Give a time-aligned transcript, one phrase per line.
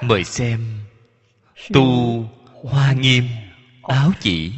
[0.00, 0.80] Mời xem.
[1.72, 3.24] Tu Hoa Nghiêm
[3.82, 4.52] Áo Chỉ.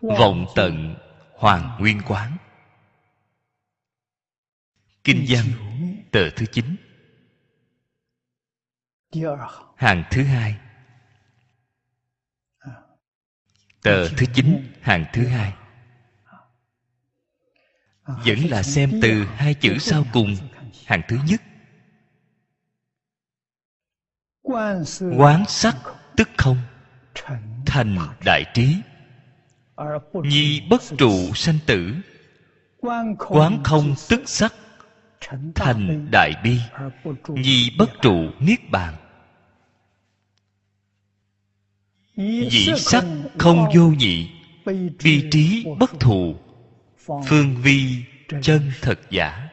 [0.00, 0.94] Vọng Tận
[1.34, 2.36] Hoàng Nguyên Quán.
[5.04, 5.44] Kinh văn
[6.10, 6.76] tờ thứ chín.
[9.76, 10.56] Hàng thứ hai.
[13.82, 15.54] Tờ thứ chín hàng thứ hai.
[18.04, 20.36] Vẫn là xem từ hai chữ sau cùng.
[20.86, 21.40] Hàng thứ nhất
[24.42, 25.76] Quán sắc
[26.16, 26.56] tức không?
[27.66, 28.76] Thành đại trí.
[30.14, 31.94] Nhi bất trụ sanh tử.
[33.18, 34.54] Quán không tức sắc?
[35.54, 36.58] Thành đại bi.
[37.28, 38.94] Nhi bất trụ niết bàn.
[42.50, 43.04] Dị sắc
[43.38, 44.30] không vô nhị.
[44.98, 46.34] Vị trí bất thù.
[47.26, 48.04] Phương vi
[48.42, 49.51] chân thật giả.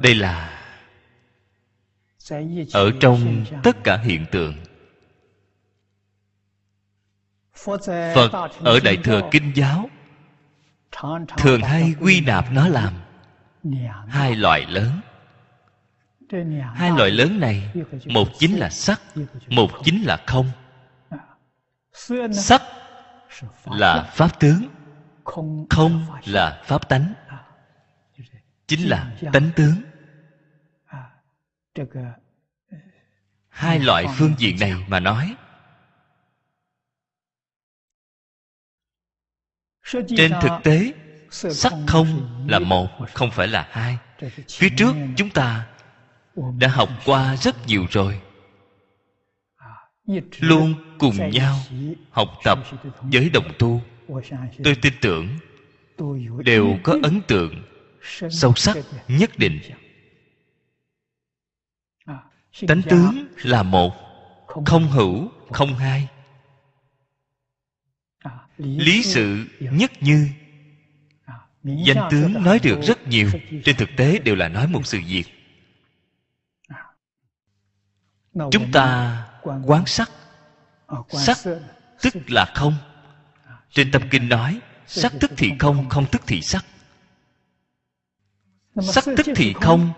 [0.00, 0.60] Đây là
[2.72, 4.54] ở trong tất cả hiện tượng.
[7.54, 7.80] Phật
[8.58, 9.90] ở đại thừa kinh giáo
[11.36, 12.94] thường hay quy nạp nó làm
[14.08, 15.00] hai loại lớn.
[16.74, 17.72] Hai loại lớn này,
[18.06, 19.00] một chính là sắc,
[19.48, 20.50] một chính là không.
[22.32, 22.62] Sắc
[23.64, 24.62] là pháp tướng,
[25.70, 27.12] không là pháp tánh
[28.66, 29.74] chính là tánh tướng.
[33.48, 35.36] Hai loại phương diện này mà nói.
[40.16, 40.92] Trên thực tế
[41.30, 43.98] sắc không là một không phải là hai.
[44.48, 45.66] phía trước chúng ta
[46.58, 48.20] đã học qua rất nhiều rồi.
[50.40, 51.56] Luôn cùng nhau
[52.10, 52.58] học tập
[53.00, 53.80] với đồng tu.
[54.64, 55.28] tôi tin tưởng
[56.44, 57.73] đều có ấn tượng
[58.30, 58.76] sâu sắc,
[59.08, 59.60] nhất định.
[62.68, 63.94] Tánh tướng là một,
[64.66, 66.08] không hữu, không hai.
[68.58, 70.28] Lý sự nhất như.
[71.62, 73.30] Danh tướng nói được rất nhiều,
[73.64, 75.24] trên thực tế đều là nói một sự việc.
[78.50, 80.10] Chúng ta quán sắc.
[81.08, 81.36] Sắc
[82.02, 82.74] tức là không.
[83.70, 86.64] Trên tâm kinh nói, sắc tức thì không không tức thì sắc
[88.82, 89.90] sắc tức thì không.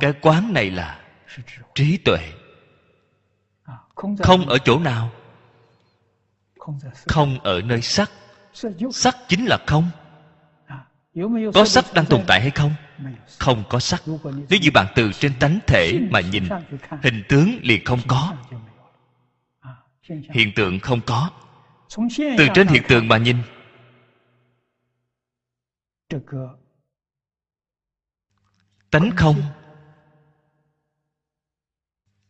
[0.00, 1.00] Cái quán này là
[1.74, 2.32] trí tuệ.
[4.18, 5.10] Không ở chỗ nào.
[7.06, 8.10] Không ở nơi sắc.
[8.92, 9.90] Sắc chính là không.
[11.54, 12.74] Có sắc đang tồn tại hay không?
[13.38, 14.02] Không có sắc.
[14.48, 16.44] Nếu như bạn từ trên tánh thể mà nhìn
[17.02, 18.34] hình tướng liền không có.
[20.08, 21.30] hiện tượng không có.
[22.18, 23.36] Từ trên hiện tượng mà nhìn
[28.90, 29.42] tánh không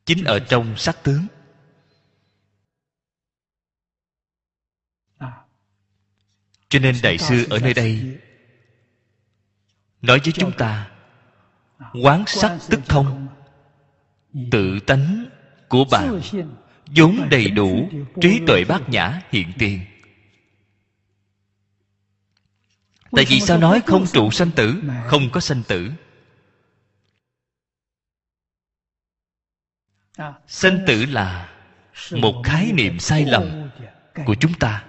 [0.04, 1.26] chính ở trong sắc tướng.
[6.68, 8.18] Cho nên đại sư ở nơi đây
[10.02, 10.90] nói với chúng ta
[12.02, 13.28] quán sắc tức không?
[14.50, 15.26] tự tánh
[15.68, 16.20] của bạn
[16.96, 17.88] vốn đầy đủ
[18.20, 19.80] trí tuệ bát nhã hiện tiền
[23.16, 25.90] tại vì sao nói không trụ sanh tử không có sanh tử?
[30.46, 31.52] Sanh tử là
[32.10, 33.70] một khái niệm sai lầm
[34.26, 34.84] của chúng ta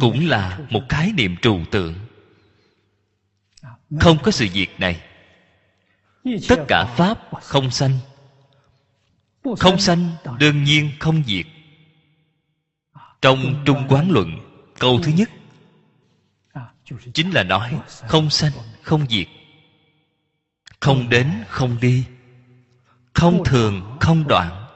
[0.00, 1.94] cũng là một khái niệm trừu tượng.
[4.00, 5.00] Không có sự việc này.
[6.48, 7.98] tất cả pháp không sanh.
[9.58, 11.46] Không sanh đương nhiên không diệt.
[13.22, 14.30] Trong trung quán luận
[14.78, 15.30] câu thứ nhất
[17.14, 18.52] chính là nói, không sanh,
[18.82, 19.26] không diệt.
[20.80, 22.04] Không đến, không đi.
[23.14, 24.66] Không thường, không đoạn.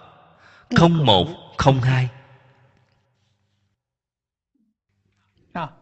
[0.77, 2.09] Không một, không hai.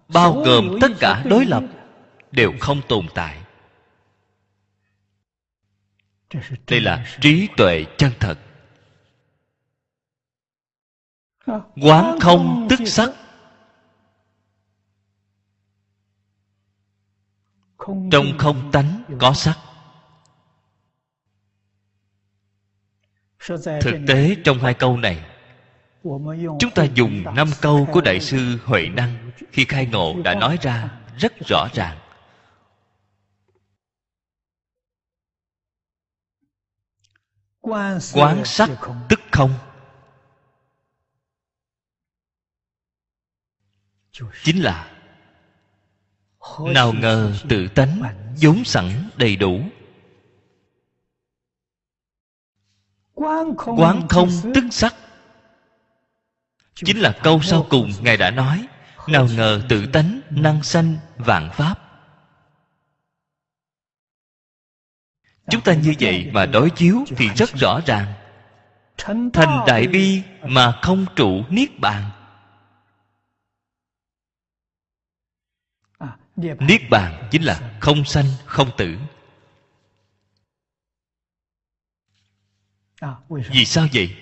[0.08, 1.62] Bao gồm tất cả đối lập
[2.32, 3.38] đều không tồn tại.
[6.67, 8.38] Đây là trí tuệ chân thật.
[11.82, 13.11] Quán không tức sắc
[17.87, 19.58] trong không tánh có sắc.
[23.81, 25.25] Thực tế trong hai câu này
[26.58, 30.58] chúng ta dùng năm câu của đại sư huệ năng khi khai ngộ đã nói
[30.62, 31.99] ra rất rõ ràng.
[37.61, 38.70] Quán sắc
[39.08, 39.55] tức không.
[44.43, 44.92] Chính là
[46.61, 48.03] nào ngờ tự tánh
[48.43, 49.61] vốn sẵn đầy đủ.
[53.77, 54.94] Quán không tức sắc.
[56.75, 58.67] Chính là câu sau cùng ngài đã nói.
[59.09, 61.75] nào ngờ tự tánh năng sanh vạn pháp.
[65.50, 68.12] Chúng ta như vậy mà đối chiếu thì rất rõ ràng.
[69.33, 72.11] thành đại bi mà không trụ niết bàn
[76.61, 78.99] niết bàn chính là không sanh không tử.
[83.29, 84.17] Vì sao vậy?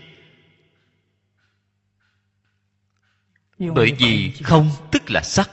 [3.58, 5.50] Bởi vì không tức là sắc.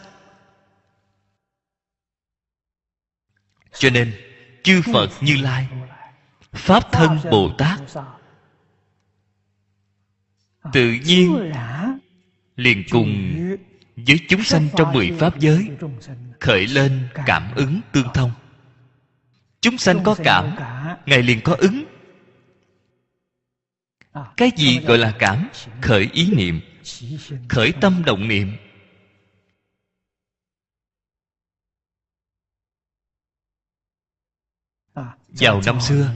[3.74, 4.16] Cho nên
[4.64, 5.68] chư phật như lai
[6.52, 7.80] pháp thân bồ tát
[10.74, 11.52] tự nhiên
[12.56, 13.36] liền cùng
[13.98, 15.70] với chúng sanh trong mười pháp giới
[16.40, 18.32] khởi lên cảm ứng tương thông.
[19.62, 20.56] Chúng sanh có cảm
[21.06, 21.84] ngài liền có ứng.
[24.38, 25.50] Cái gì gọi là cảm?
[25.82, 26.62] khởi ý niệm.
[27.50, 28.58] khởi tâm động niệm.
[35.28, 36.12] Vào năm xưa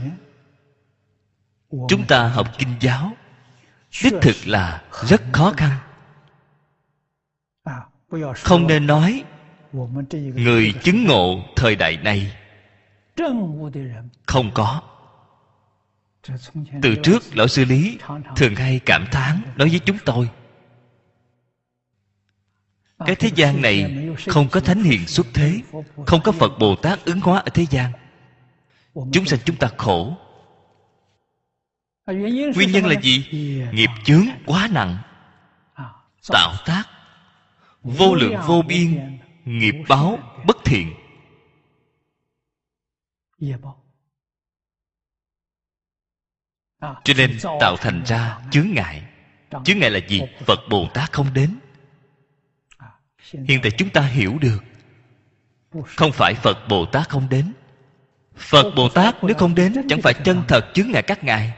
[1.88, 3.16] chúng ta học kinh giáo
[4.04, 5.78] đích thực là rất khó khăn
[8.36, 9.24] không nên nói
[10.34, 12.32] người chứng ngộ thời đại này
[14.26, 14.82] không có.
[16.82, 17.98] từ trước lão sư lý
[18.36, 20.28] thường hay cảm thán nói với chúng tôi
[23.06, 25.60] cái thế gian này không có thánh hiền xuất thế
[26.06, 27.92] không có phật bồ tát ứng hóa ở thế gian.
[28.94, 30.16] Chúng sanh chúng ta khổ.
[32.06, 33.26] Nguyên nhân là gì?
[33.72, 34.98] nghiệp chướng quá nặng
[36.28, 36.84] tạo tác
[37.82, 40.94] vô lượng vô biên, nghiệp báo bất thiện.
[46.80, 49.02] Cho nên tạo thành ra chướng ngại.
[49.64, 50.20] Chướng ngại là gì?
[50.46, 51.58] Phật bồ tát không đến.
[53.32, 54.64] Hiện tại chúng ta hiểu được.
[55.86, 57.52] Không phải phật bồ tát không đến.
[58.36, 61.52] Phật bồ tát nếu không đến, chẳng phải chân thật chướng ngại các ngài.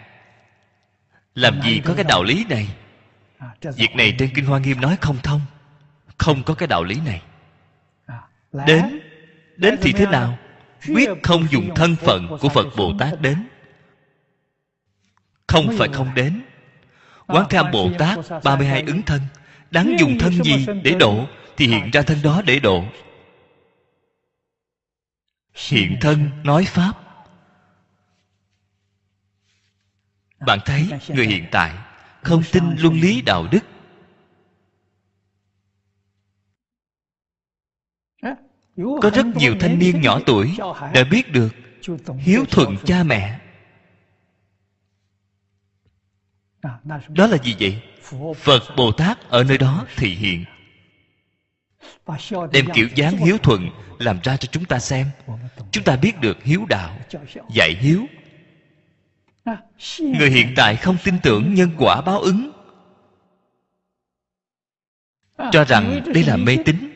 [1.35, 2.69] Làm gì có cái đạo lý này?
[3.77, 5.41] Việc này trên kinh hoa nghiêm nói không thông
[6.19, 7.23] không có cái đạo lý này.
[8.67, 9.01] Đến
[9.57, 10.39] đến thì thế nào?
[10.89, 13.47] quyết không dùng thân phận của phật bồ tát đến.
[15.47, 16.43] Không phải không đến.
[17.27, 19.21] Quán tham bồ tát 32 ứng thân
[19.71, 21.27] đáng dùng thân gì để độ
[21.57, 22.85] thì hiện ra thân đó để độ.
[25.55, 26.93] Hiện thân nói pháp.
[30.47, 31.73] Bạn thấy người hiện tại
[32.23, 33.61] không tin luân lý đạo đức
[38.77, 40.57] có rất nhiều thanh niên nhỏ tuổi
[40.95, 41.49] đã biết được
[42.19, 43.41] hiếu thuận cha mẹ.
[47.09, 47.83] Đó là gì vậy?
[48.37, 50.45] Phật bồ tát ở nơi đó thị hiện.
[52.53, 55.11] Đem kiểu dáng hiếu thuận làm ra cho chúng ta xem.
[55.71, 56.99] Chúng ta biết được hiếu đạo
[57.51, 58.07] dạy hiếu.
[60.01, 62.51] Người hiện tại không tin tưởng nhân quả báo ứng.
[65.53, 66.94] Cho rằng đây là mê tín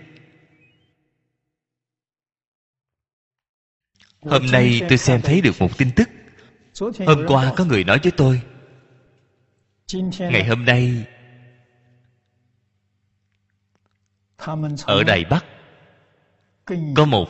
[4.31, 6.09] hôm nay tôi xem thấy được một tin tức.
[7.07, 8.43] Hôm qua có người nói với tôi,
[10.19, 11.07] ngày hôm nay,
[14.87, 15.45] ở đài bắc
[16.97, 17.29] có một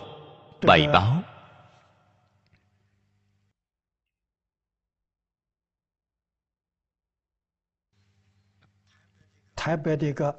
[0.66, 1.22] bài báo.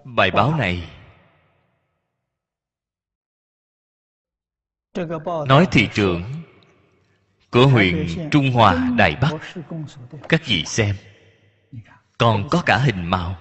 [0.03, 0.89] Bài báo này
[5.47, 6.23] nói thị trường
[7.51, 9.31] của huyện trung hòa đài bắc.
[10.29, 10.95] các vị xem.
[12.17, 13.35] Còn có cả hình màu.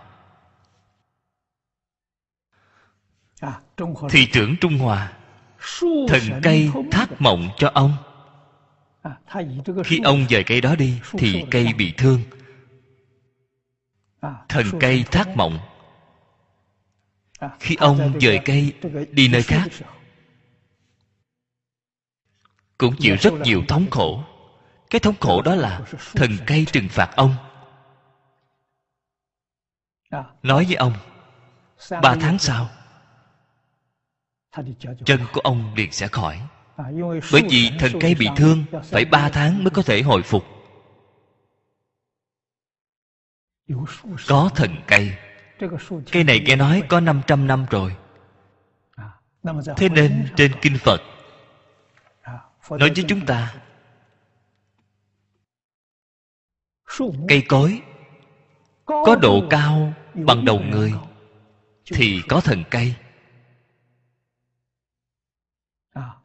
[4.10, 5.12] Thị trưởng trung hòa.
[6.08, 7.96] Thần cây thác mộng cho ông.
[9.84, 12.20] Khi ông dời cây đó đi thì cây bị thương.
[14.48, 15.58] Thần cây thác mộng.
[17.60, 18.72] Khi ông dời cây
[19.10, 19.68] đi nơi khác
[22.78, 24.24] cũng chịu rất nhiều thống khổ.
[24.90, 25.80] Cái thống khổ đó là
[26.14, 27.34] thần cây trừng phạt ông.
[30.42, 30.92] Nói với ông,
[32.02, 32.68] ba tháng sau,
[35.04, 36.40] chân của ông liền sẽ khỏi.
[37.32, 40.44] Bởi vì thần cây bị thương, phải ba tháng mới có thể hồi phục.
[44.28, 45.12] Có thần cây.
[46.12, 47.96] Cây này nghe nói có 500 năm rồi.
[49.76, 51.00] Thế nên trên kinh phật
[52.70, 53.54] nói với chúng ta
[57.28, 57.82] cây cối
[58.84, 60.92] có độ cao bằng đầu người
[61.86, 62.94] thì có thần cây.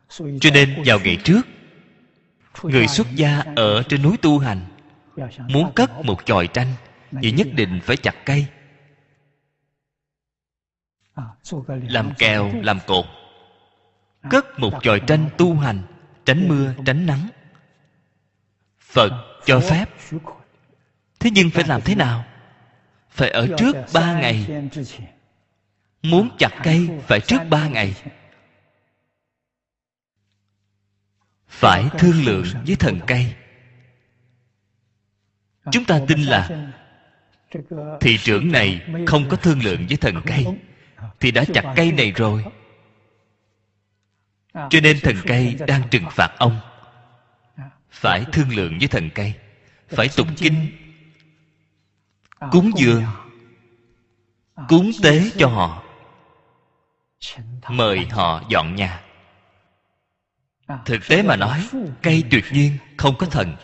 [0.09, 1.41] Cho nên vào ngày trước
[2.63, 4.59] người xuất gia ở trên núi tu hành
[5.47, 6.73] muốn cất một chòi tranh
[7.21, 8.47] thì nhất định phải chặt cây.
[11.67, 13.05] Làm kèo làm cột.
[14.29, 15.92] Cất một chòi tranh tu hành
[16.25, 17.27] tránh mưa tránh nắng.
[18.79, 19.11] Phật
[19.45, 19.85] cho phép.
[21.19, 22.25] thế nhưng phải làm thế nào?
[23.09, 24.69] Phải ở trước ba ngày.
[26.01, 27.93] muốn chặt cây phải trước ba ngày.
[31.47, 33.33] phải thương lượng với thần cây.
[35.71, 36.49] Chúng ta tin là
[38.01, 40.45] thị trưởng này không có thương lượng với thần cây
[41.19, 42.45] thì đã chặt cây này rồi
[44.53, 46.29] cho nên thần cây đang trừng phạt.
[46.37, 46.59] ông.
[47.91, 49.33] Phải thương lượng với thần cây
[49.89, 50.67] phải tụng kinh.
[52.51, 53.03] Cúng dường.
[54.67, 55.83] cúng tế cho họ.
[57.69, 59.01] Mời họ dọn nhà.
[60.85, 61.67] Thực tế mà nói
[62.01, 63.55] cây tuyệt nhiên không có thần.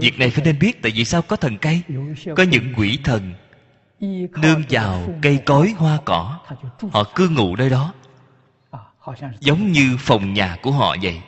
[0.00, 1.82] việc này phải nên biết tại vì sao có thần cây
[2.36, 3.34] có những quỷ thần
[4.42, 6.38] nương vào cây cối hoa cỏ.
[6.92, 7.92] Họ cư ngụ nơi đó
[9.40, 11.20] giống như phòng nhà của họ vậy.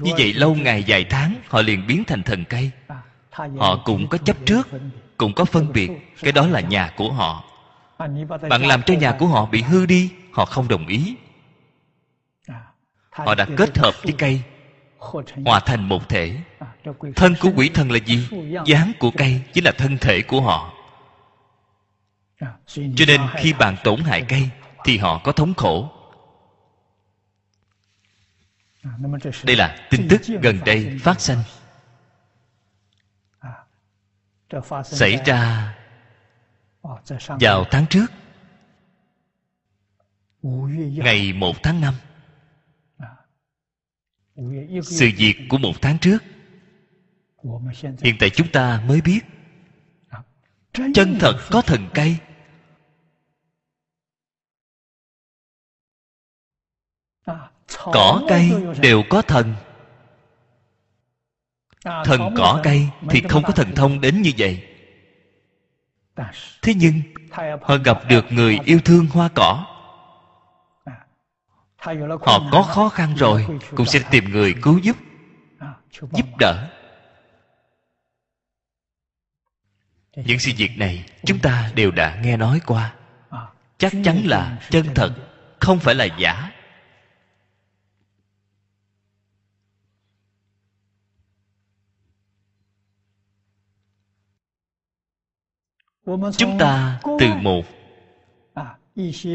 [0.00, 2.70] Như vậy lâu ngày vài tháng họ liền biến thành thần cây.
[3.58, 4.68] Họ cũng có chấp trước
[5.16, 5.90] cũng có phân biệt.
[6.22, 7.44] Cái đó là nhà của họ.
[8.48, 11.16] Bạn làm cho nhà của họ bị hư đi họ không đồng ý.
[13.10, 14.42] Họ đã kết hợp với cây
[15.44, 16.36] hòa thành một thể.
[17.16, 18.28] Thân của quỷ thần là gì?
[18.66, 20.72] Dáng của cây chính là thân thể của họ.
[22.74, 24.48] Cho nên khi bạn tổn hại cây
[24.84, 25.90] thì họ có thống khổ
[29.44, 31.38] đây là tin tức gần đây phát sinh
[34.84, 35.74] xảy ra
[37.40, 38.06] vào tháng trước.
[40.42, 41.94] Ngày một tháng năm.
[44.82, 46.18] Sự việc của một tháng trước.
[48.02, 49.20] Hiện tại chúng ta mới biết.
[50.72, 52.16] Chân thật có thần cây
[57.74, 59.54] cỏ cây đều có thần.
[61.84, 64.62] Thần cỏ cây thì không có thần thông đến như vậy.
[66.62, 67.02] Thế nhưng
[67.62, 69.66] họ gặp được người yêu thương hoa cỏ.
[72.20, 73.46] Họ có khó khăn rồi
[73.76, 74.96] cũng sẽ tìm người cứu giúp.
[76.12, 76.68] Giúp đỡ.
[80.16, 82.94] Những sự việc này chúng ta đều đã nghe nói qua.
[83.78, 85.14] Chắc chắn là chân thật
[85.60, 86.50] không phải là giả
[96.36, 97.64] chúng ta từ một.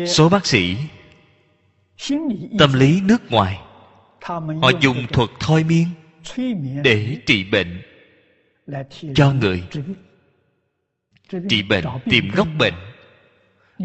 [0.07, 0.77] số bác sĩ
[2.59, 3.59] tâm lý nước ngoài.
[4.61, 5.87] Họ dùng thuật thôi miên
[6.83, 7.81] để trị bệnh
[9.15, 9.63] cho người.
[11.49, 12.73] trị bệnh tìm gốc bệnh.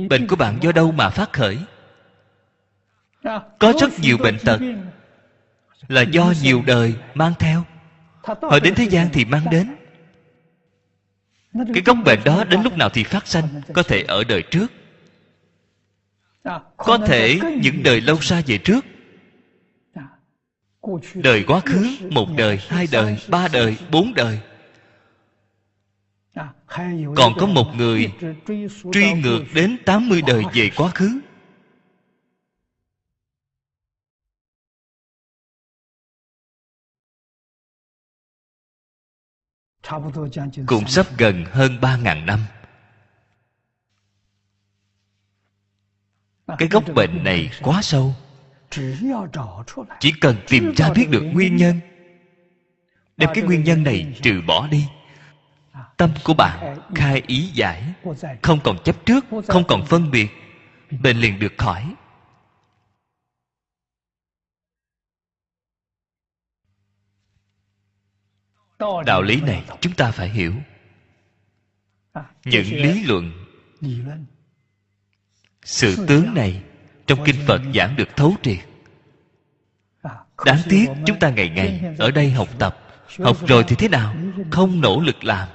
[0.09, 1.59] Bệnh của bạn do đâu mà phát khởi?
[3.59, 4.61] Có rất nhiều bệnh tật.
[5.89, 7.65] là do nhiều đời mang theo.
[8.23, 9.77] Họ đến thế gian thì mang đến
[11.75, 14.73] cái gốc bệnh đó đến lúc nào thì phát sanh có thể ở đời trước.
[16.77, 18.85] Có thể những đời lâu xa về trước.
[21.15, 24.41] Đời quá khứ một đời hai đời ba đời bốn đời.
[27.17, 28.13] Còn có một người
[28.93, 31.21] truy ngược đến 80 đời về quá khứ
[40.67, 42.41] cũng sắp gần hơn ba ngàn năm.
[46.59, 48.15] Cái gốc bệnh này quá sâu.
[50.01, 51.81] chỉ cần tìm ra biết được nguyên nhân.
[53.17, 54.89] Đem cái nguyên nhân này trừ bỏ đi
[55.97, 57.83] tâm của bạn khai ý giải
[58.43, 60.29] không còn chấp trước không còn phân biệt
[60.91, 61.95] bệnh liền được khỏi
[68.79, 70.55] đạo lý này chúng ta phải hiểu.
[72.45, 73.33] Những lý luận
[75.65, 76.63] sự tướng này
[77.07, 78.59] trong kinh phật giảng được thấu triệt.
[80.45, 82.79] Đáng tiếc chúng ta ngày ngày ở đây học tập
[83.19, 84.17] học rồi thì thế nào?
[84.51, 85.49] không nỗ lực làm.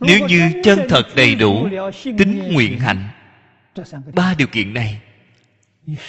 [0.00, 1.68] Nếu như chân thật đầy đủ
[2.02, 3.08] tính nguyện hạnh
[4.14, 5.00] ba điều kiện này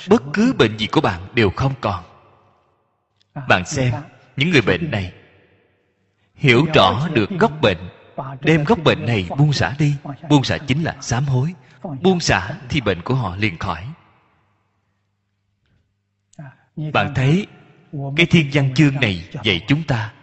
[0.10, 2.04] bất cứ bệnh gì của bạn đều không còn
[3.48, 3.93] bạn xem
[4.38, 5.13] những người bệnh này
[6.36, 7.77] hiểu rõ được gốc bệnh.
[8.41, 9.96] Đem gốc bệnh này buông xả đi.
[10.29, 11.53] Buông xả chính là sám hối.
[12.01, 13.88] Buông xả thì bệnh của họ liền khỏi.
[16.93, 17.48] Bạn thấy
[18.15, 20.13] cái thiên văn chương này dạy chúng ta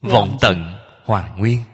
[0.00, 1.64] vọng tận hoàn nguyên.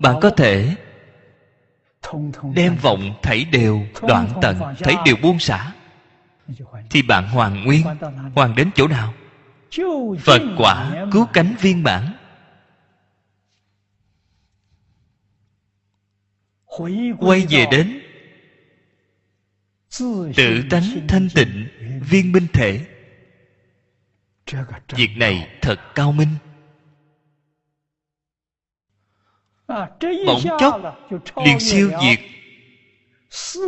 [0.00, 0.76] Bạn có thể
[2.54, 5.72] đem vọng thảy đều đoạn tận thảy đều buông xả.
[6.90, 7.86] Thì bạn hoàn nguyên
[8.34, 9.14] hoàn đến chỗ nào?
[10.20, 12.16] Phật quả cứu cánh viên mãn.
[17.18, 18.00] Quay về đến
[20.36, 21.68] tự tánh thanh tịnh
[22.08, 22.86] viên minh thể.
[24.88, 26.28] Việc này thật cao minh
[29.68, 30.80] bỗng chốc
[31.44, 32.18] liền siêu diệt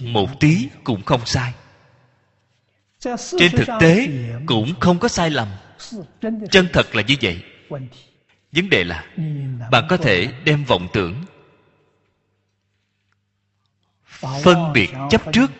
[0.00, 1.54] Một tí cũng không sai
[3.38, 4.08] Trên thực tế
[4.46, 5.48] cũng không có sai lầm
[6.50, 7.44] chân thật là như vậy.
[8.52, 9.06] vấn đề là
[9.70, 11.24] bạn có thể đem vọng tưởng
[14.20, 15.50] phân biệt chấp trước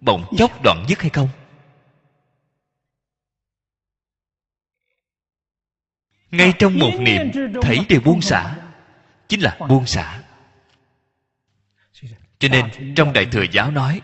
[0.00, 1.28] bỗng chốc đoạn dứt hay không?
[6.30, 7.30] Ngay trong một niệm
[7.62, 8.56] thấy đều buông xả
[9.28, 10.22] chính là buông xả.
[12.38, 14.00] Cho nên trong đại thừa giáo nói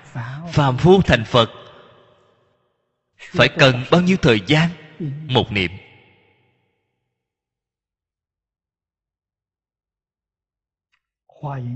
[0.53, 1.51] phàm phu thành phật
[3.19, 4.71] phải cần bao nhiêu thời gian
[5.29, 5.71] một niệm.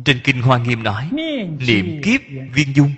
[0.04, 1.10] Trên kinh hoa nghiêm nói,
[1.58, 2.20] niệm kiếp
[2.52, 2.92] viên dung.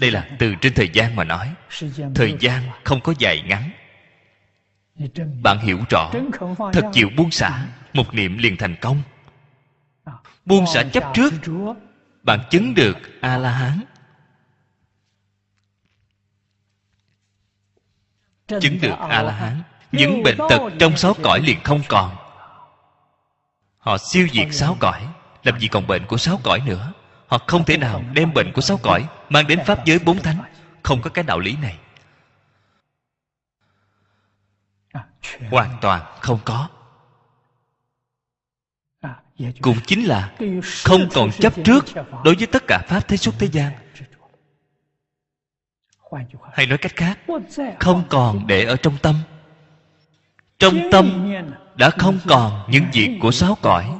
[0.00, 1.54] Đây là từ trên thời gian mà nói.
[2.14, 3.70] Thời gian không có dài ngắn.
[5.42, 6.12] Bạn hiểu rõ,
[6.72, 9.02] thật chịu buông xả, một niệm liền thành công.
[10.44, 11.32] Buông xả chấp trước,
[12.22, 13.80] bạn chứng được a la hán
[18.48, 22.16] chứng được a la hán những bệnh tật trong sáu cõi liền không còn.
[23.78, 25.08] Họ siêu diệt sáu cõi
[25.44, 26.92] làm gì còn bệnh của sáu cõi nữa?
[27.26, 30.38] Họ không thể nào đem bệnh của sáu cõi mang đến pháp giới bốn thánh.
[30.82, 31.76] không có cái đạo lý này.
[35.50, 36.68] Hoàn toàn không có.
[39.60, 40.32] Cũng chính là
[40.84, 41.84] không còn chấp trước
[42.24, 43.72] đối với tất cả pháp thế xuất thế gian
[46.52, 47.18] hay nói cách khác
[47.80, 49.14] không còn để ở trong tâm.
[50.58, 51.32] Trong tâm
[51.74, 53.98] đã không còn những việc của sáu cõi.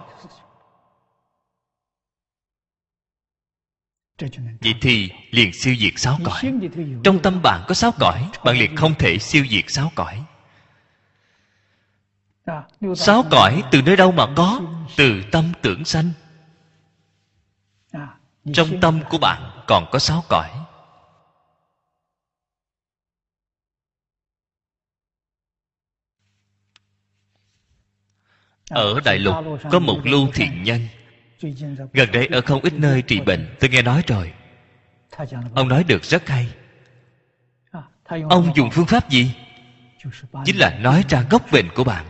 [4.61, 6.53] Vậy thì liền siêu diệt sáu cõi.
[7.05, 10.25] Trong tâm bạn có sáu cõi bạn liền không thể siêu diệt sáu cõi.
[12.97, 14.61] Sáu cõi từ nơi đâu mà có?
[14.97, 16.11] Từ tâm tưởng sanh.
[18.53, 20.64] Trong tâm của bạn còn có sáu cõi
[28.71, 29.35] ở đại lục
[29.71, 30.89] có một lưu thiện nhân.
[31.93, 34.33] Gần đây ở không ít nơi trị bệnh tôi nghe nói rồi.
[35.55, 36.55] Ông nói được rất hay.
[38.29, 39.35] Ông dùng phương pháp gì?
[40.45, 42.07] Chính là nói ra gốc bệnh của bạn.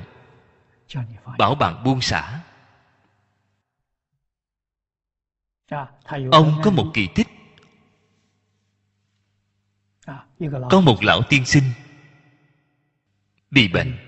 [1.38, 2.40] Bảo bạn buông xả.
[6.30, 7.28] Ông có một kỳ tích.
[10.70, 11.64] Có một lão tiên sinh
[13.50, 14.03] bị bệnh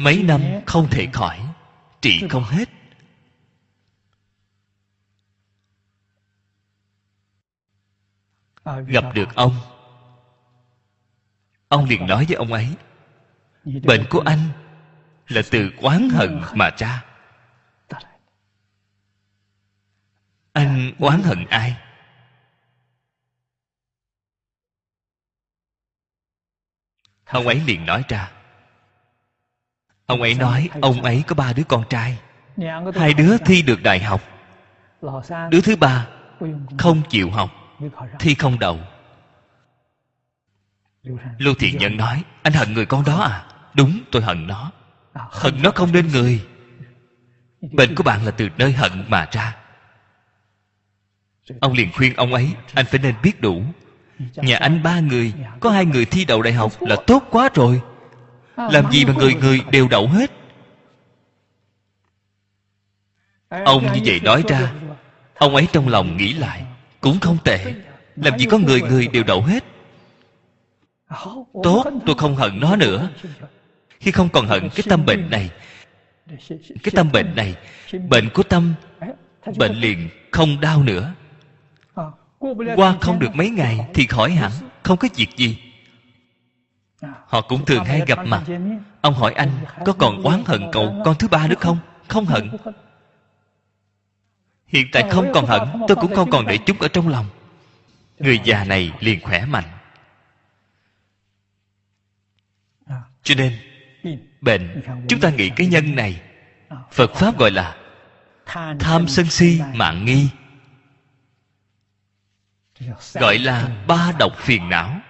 [0.00, 1.40] mấy năm không thể khỏi,
[2.00, 2.68] trị không hết.
[8.86, 9.54] Gặp được ông
[11.68, 12.76] ông liền nói với ông ấy,
[13.64, 14.48] bệnh của anh
[15.28, 17.04] là từ oán hận mà ra.
[20.52, 21.76] Anh oán hận ai?
[27.24, 28.39] Ông ấy liền nói ra
[30.10, 32.18] ông ấy nói, ông ấy có ba đứa con trai.
[32.94, 34.20] Hai đứa thi được đại học.
[35.50, 36.06] Đứa thứ ba
[36.78, 37.50] không chịu học,
[38.18, 38.78] thi không đậu
[41.38, 43.44] lưu thiện nhân nói, anh hận người con đó à?
[43.74, 44.72] Đúng, tôi hận nó.
[45.14, 46.44] Hận nó không nên người.
[47.72, 49.56] Bệnh của bạn là từ nơi hận mà ra.
[51.60, 53.62] Ông liền khuyên ông ấy, anh phải nên biết đủ.
[54.36, 57.80] Nhà anh ba người, có hai người thi đậu đại học là tốt quá rồi
[58.56, 60.30] làm gì mà người người đều đậu hết?
[63.48, 64.72] Ông như vậy nói ra
[65.34, 66.64] ông ấy trong lòng nghĩ lại
[67.00, 67.74] cũng không tệ.
[68.16, 69.64] Làm gì có người người đều đậu hết?
[71.62, 73.10] Tốt tôi không hận nó nữa.
[74.00, 75.50] khi không còn hận cái tâm bệnh này
[76.82, 77.54] cái tâm bệnh này
[78.08, 78.74] bệnh của tâm
[79.56, 81.14] bệnh liền không đau nữa.
[82.76, 84.50] Qua không được mấy ngày thì khỏi hẳn
[84.82, 85.58] không có việc gì
[87.02, 88.42] họ cũng thường hay gặp mặt.
[89.00, 89.50] Ông hỏi anh,
[89.84, 91.78] có còn oán hận cậu con thứ ba nữa không?
[92.08, 92.50] Không hận.
[94.66, 97.26] Hiện tại không còn hận, tôi cũng không còn để chúng ở trong lòng.
[98.18, 99.64] Người già này liền khỏe mạnh.
[103.22, 103.58] Cho nên,
[104.40, 106.20] bệnh, chúng ta nghĩ cái nhân này,
[106.92, 107.76] phật pháp gọi là
[108.78, 110.28] tham sân si, mạng nghi,
[113.14, 115.00] gọi là ba độc phiền não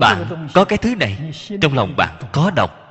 [0.00, 2.86] bạn có cái thứ này trong lòng bạn có độc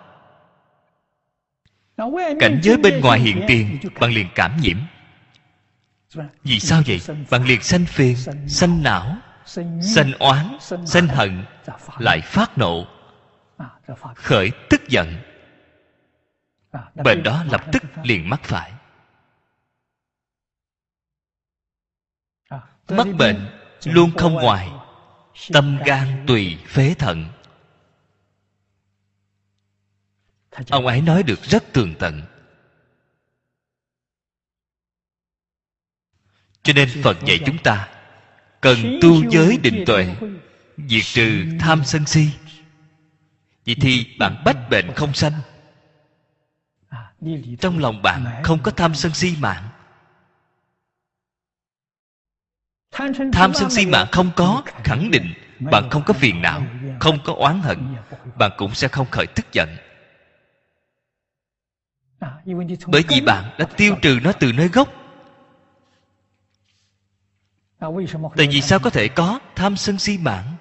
[2.40, 4.78] cảnh giới bên ngoài hiện tiền bạn liền cảm nhiễm.
[6.44, 7.02] Vì sao vậy?
[7.30, 8.16] bạn liền sanh phiền
[8.48, 11.46] sanh não sanh oán sanh hận
[11.98, 12.88] lại phát nộ.
[14.16, 15.16] Khởi tức giận.
[16.96, 18.72] Bệnh đó lập tức liền mắc phải.
[22.90, 23.48] Mắc bệnh
[23.84, 24.72] luôn không ngoài
[25.54, 27.26] tâm gan tùy phế thận.
[30.70, 32.22] Ông ấy nói được rất tường tận.
[36.64, 37.90] Cho nên phật dạy chúng ta
[38.62, 40.16] cần tu giới định tuệ
[40.78, 42.30] diệt trừ tham sân si.
[43.66, 45.34] Vậy thì bạn bách bệnh không sanh.
[47.60, 49.70] Trong lòng bạn không có tham sân si mạng
[53.34, 55.34] tham sân si mạng không có, khẳng định
[55.72, 56.62] bạn không có phiền não,
[57.00, 57.96] không có oán hận,
[58.38, 59.70] bạn cũng sẽ không khởi tức giận.
[62.88, 64.90] Bởi vì bạn đã tiêu trừ nó từ nơi gốc.
[68.38, 70.56] Tại vì sao có thể có tham sân si mạng?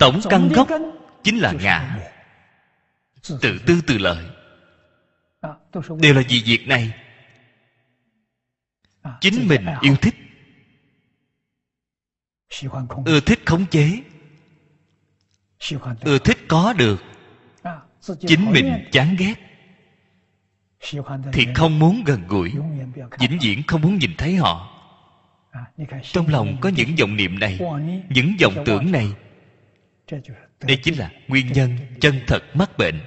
[0.00, 0.68] Tổng căn gốc
[1.22, 1.98] chính là ngã.
[3.40, 4.33] Tự tư tự lợi
[6.00, 6.94] đều là vì việc này.
[9.20, 10.14] Chính mình yêu thích.
[13.04, 14.00] Ưa thích khống chế.
[16.00, 17.02] Ưa thích có được.
[18.26, 19.34] Chính mình chán ghét.
[21.32, 22.52] Thì không muốn gần gũi.
[23.18, 24.70] Vĩnh viễn không muốn nhìn thấy họ.
[26.02, 27.60] Trong lòng có những vọng niệm này.
[28.08, 29.12] những vọng tưởng này.
[30.60, 33.00] Đây chính là nguyên nhân chân thật mắc bệnh.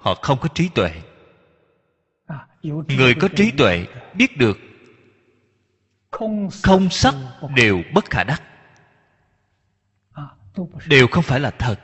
[0.00, 1.00] Họ không có trí tuệ
[2.72, 4.58] người có trí tuệ biết được
[6.62, 7.14] không sắc
[7.56, 8.42] đều bất khả đắc.
[10.86, 11.76] Đều không phải là thật.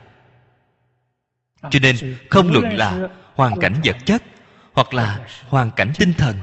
[1.70, 4.22] Cho nên không luận là hoàn cảnh vật chất
[4.72, 6.36] hoặc là hoàn cảnh tinh thần.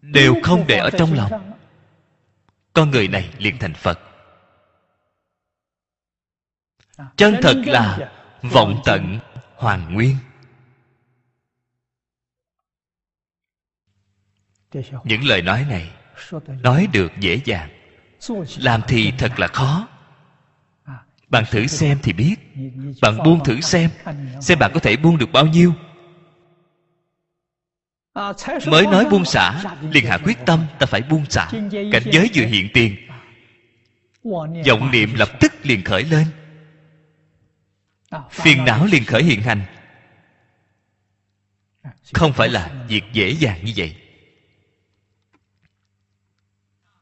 [0.00, 1.52] Đều không để ở trong lòng.
[2.72, 3.98] Con người này liền thành phật.
[7.16, 9.18] Chân thật là vọng tận
[9.56, 10.16] hoàn nguyên.
[15.04, 15.90] Những lời nói này
[16.46, 17.70] nói được dễ dàng.
[18.58, 19.88] Làm thì thật là khó.
[21.28, 22.36] Bạn thử xem thì biết.
[23.02, 23.90] Bạn buông thử xem
[24.40, 25.74] xem bạn có thể buông được bao nhiêu.
[28.66, 31.48] Mới nói buông xả, liền hạ quyết tâm, ta phải buông xả.
[31.70, 32.96] Cảnh giới vừa hiện tiền.
[34.66, 36.26] Vọng niệm lập tức liền khởi lên
[38.30, 39.62] phiền não liền khởi hiện hành.
[42.12, 43.96] Không phải là việc dễ dàng như vậy.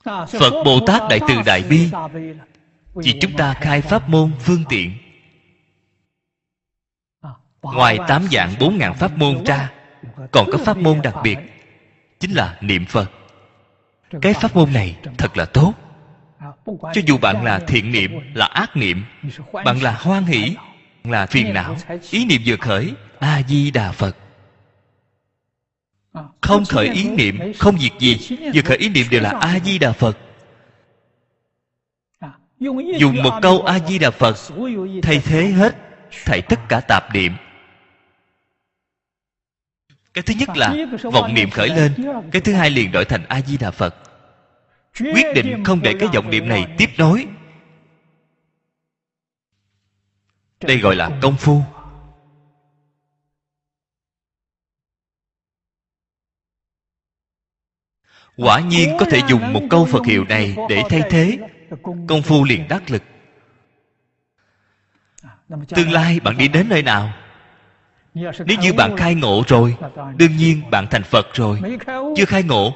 [0.05, 1.91] Phật bồ tát đại từ đại bi,
[2.95, 4.99] vì chúng ta khai pháp môn phương tiện.
[7.63, 9.73] Ngoài tám dạng bốn ngàn pháp môn ra,
[10.31, 11.39] còn có pháp môn đặc biệt,
[12.21, 13.11] chính là niệm phật.
[14.23, 15.75] Cái pháp môn này thật là tốt.
[16.67, 19.05] Cho dù bạn là thiện niệm, là ác niệm,
[19.53, 20.57] bạn là hoan hỷ
[21.05, 21.77] là phiền não.
[22.11, 24.17] ý niệm vừa khởi a di đà phật
[26.41, 28.37] không khởi ý niệm không việc gì.
[28.55, 30.19] vừa khởi ý niệm đều là a di đà phật.
[32.99, 34.37] Dùng một câu a di đà phật
[35.03, 35.77] thay thế hết
[36.25, 37.33] thảy tất cả tạp niệm.
[40.15, 41.93] Cái thứ nhất là vọng niệm khởi lên.
[42.33, 43.95] cái thứ hai liền đổi thành a di đà phật
[45.01, 47.27] quyết định không để cái vọng niệm này tiếp nối
[50.65, 51.63] đây gọi là công phu.
[58.37, 61.39] Quả nhiên có thể dùng một câu phật hiệu này để thay thế
[62.07, 63.03] công phu liền đắc lực.
[65.69, 67.13] Tương lai bạn đi đến nơi nào?
[68.15, 69.77] Nếu như bạn khai ngộ rồi,
[70.17, 71.61] đương nhiên bạn thành phật rồi.
[72.17, 72.75] Chưa khai ngộ,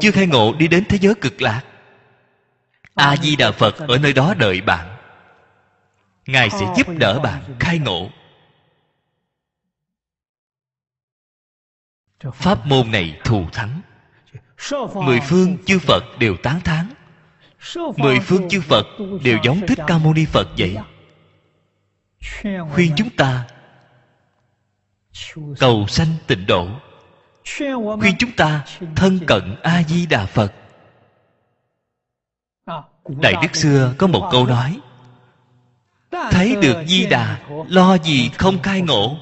[0.00, 1.62] chưa khai ngộ đi đến thế giới cực lạc.
[2.94, 4.99] A di đà phật ở nơi đó đợi bạn
[6.30, 8.10] ngài sẽ giúp đỡ bạn khai ngộ.
[12.34, 13.80] Pháp môn này thù thắng.
[14.94, 16.90] Mười phương chư phật đều tán thán.
[17.96, 18.86] Mười phương chư phật
[19.24, 20.76] đều giống thích ca mâu ni phật vậy.
[22.72, 23.46] khuyên chúng ta
[25.58, 26.68] cầu sanh tịnh độ.
[28.00, 28.64] Khuyên chúng ta
[28.96, 30.52] thân cận a di đà phật.
[33.08, 34.80] Đại đức xưa có một câu nói
[36.10, 39.16] thấy được di đà, lo gì không khai ngộ?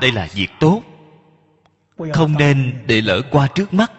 [0.00, 0.82] Đây là việc tốt,
[2.14, 3.92] không nên để lỡ qua trước mắt.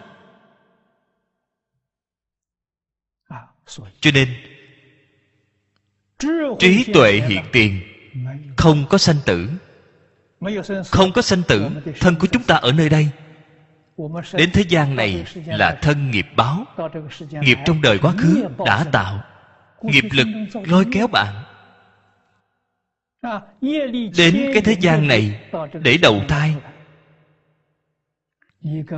[4.00, 4.28] Cho nên,
[6.58, 7.80] trí tuệ hiện tiền,
[8.56, 9.50] không có sanh tử.
[10.90, 13.08] Không có sanh tử, thân của chúng ta ở nơi đây
[14.32, 16.64] đến thế gian này là thân nghiệp báo.
[17.30, 19.24] Nghiệp trong đời quá khứ đã tạo.
[19.82, 20.26] Nghiệp lực
[20.64, 21.44] lôi kéo bạn.
[24.16, 25.40] Đến cái thế gian này
[25.82, 26.54] để đầu thai.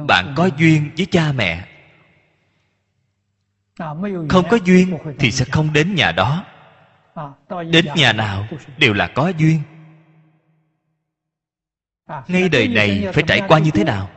[0.09, 1.69] Bạn có duyên với cha mẹ.
[4.29, 6.45] Không có duyên thì sẽ không đến nhà đó.
[7.71, 8.47] Đến nhà nào
[8.79, 9.61] đều là có duyên.
[12.29, 14.11] Ngay đời này phải trải qua như thế nào?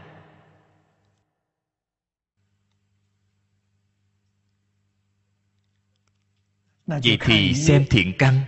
[6.88, 8.42] Vậy thì xem thiện căn.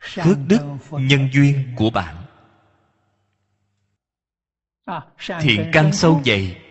[0.00, 0.58] Phước đức
[0.90, 2.24] nhân duyên của bạn.
[5.40, 6.62] Thiện căn sâu dày.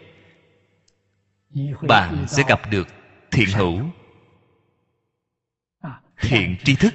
[1.87, 2.87] Bạn sẽ gặp được
[3.31, 3.81] thiện hữu.
[6.17, 6.93] thiện tri thức.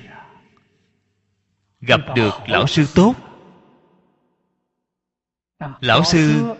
[1.80, 3.14] gặp được lão sư tốt.
[5.80, 6.54] Lão sư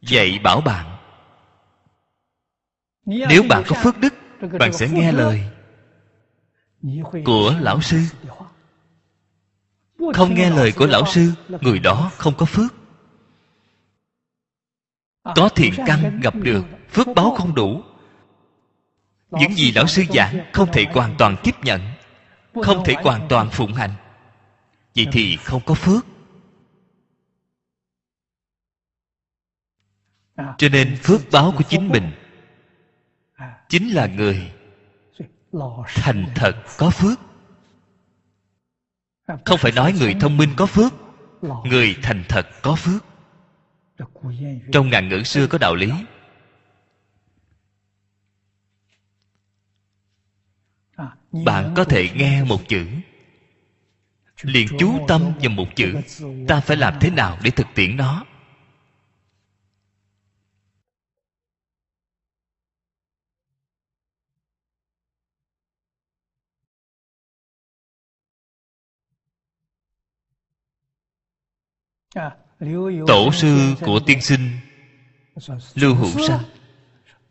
[0.00, 0.96] dạy bảo bạn.
[3.04, 4.14] Nếu bạn có phước đức
[4.58, 5.42] bạn sẽ nghe lời
[7.24, 7.98] của lão sư.
[10.14, 12.74] Không nghe lời của lão sư người đó không có phước.
[15.24, 17.82] Có thiện căn gặp được phước báo không đủ.
[19.30, 21.80] Những gì lão sư giảng không thể hoàn toàn tiếp nhận
[22.62, 23.90] không thể hoàn toàn phụng hành.
[24.96, 26.06] Vậy thì không có phước.
[30.36, 32.12] Cho nên phước báo của chính mình
[33.74, 34.52] chính là người
[35.94, 37.20] thành thật có phước.
[39.44, 40.92] Không phải nói người thông minh có phước,
[41.64, 43.04] người thành thật có phước.
[44.72, 45.90] Trong ngàn ngữ xưa có đạo lý.
[51.44, 52.86] Bạn có thể nghe một chữ.
[54.42, 55.94] Liền chú tâm vào một chữ,
[56.48, 58.24] ta phải làm thế nào để thực tiễn nó?
[73.06, 74.50] Tổ sư của tiên sinh,
[75.74, 76.44] lưu hữu sanh,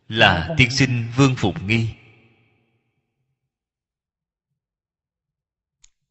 [0.07, 1.89] là tiên sinh vương phụng nghi.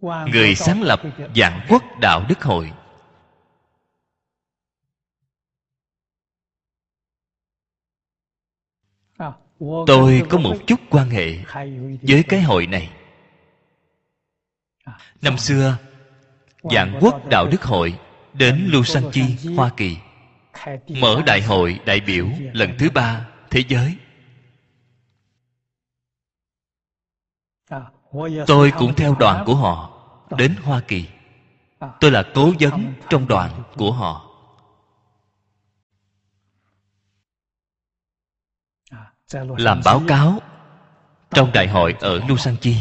[0.01, 1.01] Người sáng lập
[1.37, 2.73] dạng quốc đạo đức hội.
[9.87, 11.39] Tôi có một chút quan hệ
[12.03, 12.91] với cái hội này.
[15.23, 15.79] Năm xưa,
[16.63, 17.99] dạng quốc đạo đức hội
[18.33, 19.97] đến Lusanchi, Hoa Kỳ.
[20.88, 23.97] Mở đại hội đại biểu lần thứ ba thế giới.
[28.47, 29.90] Tôi cũng theo đoàn của họ
[30.38, 31.09] đến hoa kỳ.
[32.01, 34.29] Tôi là cố vấn trong đoàn của họ.
[39.59, 40.38] Làm báo cáo
[41.31, 42.77] trong đại hội ở Lusanchi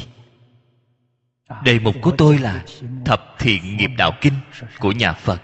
[1.64, 2.66] đề mục của tôi là
[3.06, 4.34] thập thiện nghiệp đạo kinh
[4.80, 5.42] của nhà phật.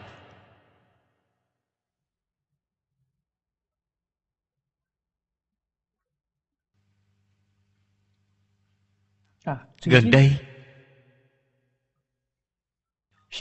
[9.86, 10.38] Gần đây,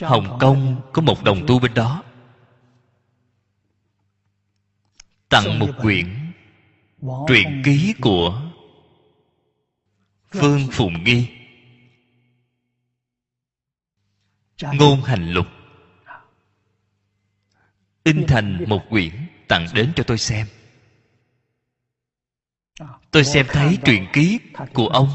[0.01, 2.03] hồng kông có một đồng tu bên đó.
[5.29, 6.33] Tặng một quyển
[7.27, 8.41] truyện ký của
[10.29, 11.36] phương phùng nghi.
[14.61, 15.47] Ngôn hành lục.
[18.03, 20.47] In thành một quyển tặng đến cho tôi xem.
[23.11, 24.39] Tôi xem thấy truyện ký
[24.73, 25.09] của ông.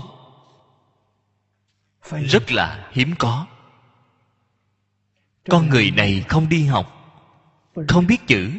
[2.11, 3.47] Rất là hiếm có.
[5.51, 7.15] Con người này không đi học,
[7.89, 8.53] không biết chữ.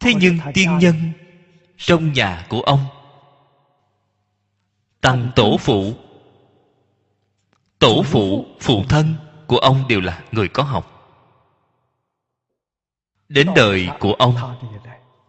[0.00, 1.12] Thế nhưng tiên nhân
[1.76, 2.86] trong nhà của ông
[5.00, 5.94] tăng tổ phụ
[7.84, 9.14] tổ phụ phụ thân
[9.46, 10.90] của ông đều là người có học.
[13.28, 14.36] Đến đời của ông,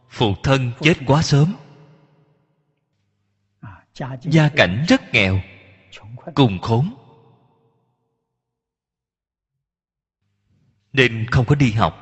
[0.10, 1.54] phụ thân chết quá sớm.
[4.22, 5.42] Gia cảnh rất nghèo,
[6.36, 6.94] cùng khốn.
[10.94, 12.02] Nên không có đi học.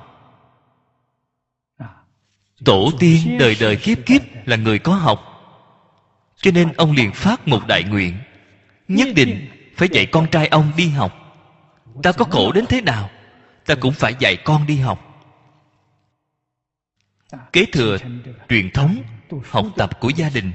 [2.65, 5.19] Tổ tiên đời đời kiếp kiếp là người có học.
[6.35, 8.17] Cho nên ông liền phát một đại nguyện,
[8.87, 11.13] nhất định phải dạy con trai ông đi học.
[12.03, 13.09] Ta có khổ đến thế nào,
[13.65, 14.99] ta cũng phải dạy con đi học.
[17.53, 17.97] Kế thừa
[18.49, 19.03] truyền thống
[19.49, 20.51] học tập của gia đình.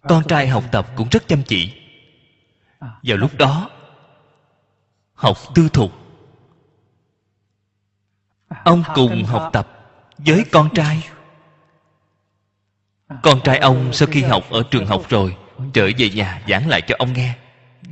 [0.00, 1.72] Con trai học tập cũng rất chăm chỉ.
[2.80, 3.70] Vào lúc đó,
[5.14, 5.92] học tư thục.
[8.64, 9.68] Ông cùng học tập
[10.18, 11.08] với con trai.
[13.22, 15.36] Con trai ông sau khi học ở trường học rồi
[15.72, 17.34] trở về nhà, giảng lại cho ông nghe.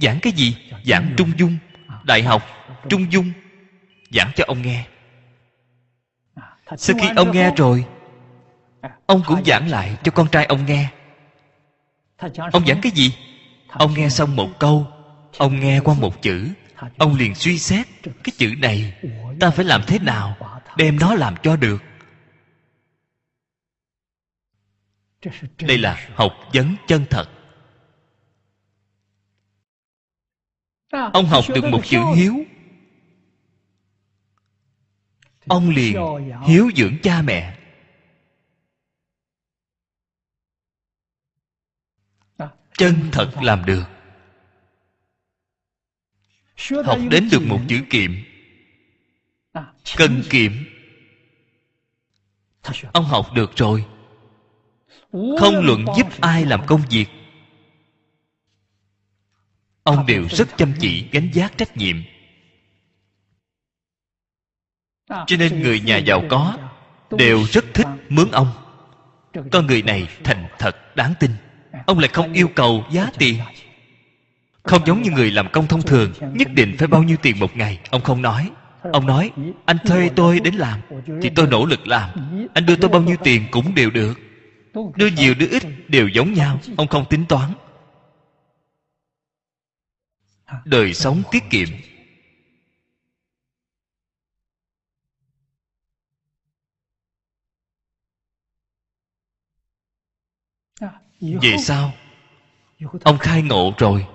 [0.00, 0.56] Giảng cái gì?
[0.84, 1.56] Giảng trung dung.
[2.04, 2.42] Đại học
[2.88, 3.32] trung dung.
[4.10, 4.86] Giảng cho ông nghe.
[6.76, 7.84] Sau khi ông nghe rồi,
[9.06, 10.88] ông cũng giảng lại cho con trai ông nghe.
[12.52, 13.14] Ông giảng cái gì?
[13.68, 14.86] Ông nghe xong một câu,
[15.38, 16.48] ông nghe qua một chữ.
[16.98, 18.94] Ông liền suy xét, cái chữ này
[19.40, 20.36] ta phải làm thế nào
[20.76, 21.82] đem nó làm cho được?
[25.58, 27.28] Đây là học vấn chân thật.
[30.92, 32.44] Ông học được một chữ hiếu.
[35.46, 35.96] Ông liền
[36.46, 37.58] hiếu dưỡng cha mẹ.
[42.78, 43.84] Chân thật làm được.
[46.84, 48.12] Học đến được một chữ kiệm.
[49.96, 50.52] Cần kiệm.
[52.92, 53.84] Ông học được rồi.
[55.12, 57.06] Không luận giúp ai làm công việc
[59.82, 61.96] ông đều rất chăm chỉ, gánh giác trách nhiệm.
[65.08, 66.56] Cho nên người nhà giàu có
[67.10, 68.48] đều rất thích mướn ông.
[69.52, 71.30] Con người này thành thật, đáng tin.
[71.86, 73.38] Ông lại không yêu cầu giá tiền.
[74.62, 77.56] Không giống như người làm công thông thường, nhất định phải bao nhiêu tiền một
[77.56, 77.78] ngày.
[77.90, 78.50] Ông không nói.
[78.92, 79.30] Ông nói,
[79.64, 80.80] anh thuê tôi đến làm,
[81.22, 82.10] thì tôi nỗ lực làm.
[82.54, 84.14] Anh đưa tôi bao nhiêu tiền cũng đều được.
[84.96, 86.60] Đưa nhiều đưa ít đều giống nhau.
[86.76, 87.50] Ông không tính toán
[90.64, 91.68] đời sống tiết kiệm.
[101.20, 101.92] Về sau,
[103.04, 104.06] ông khai ngộ rồi.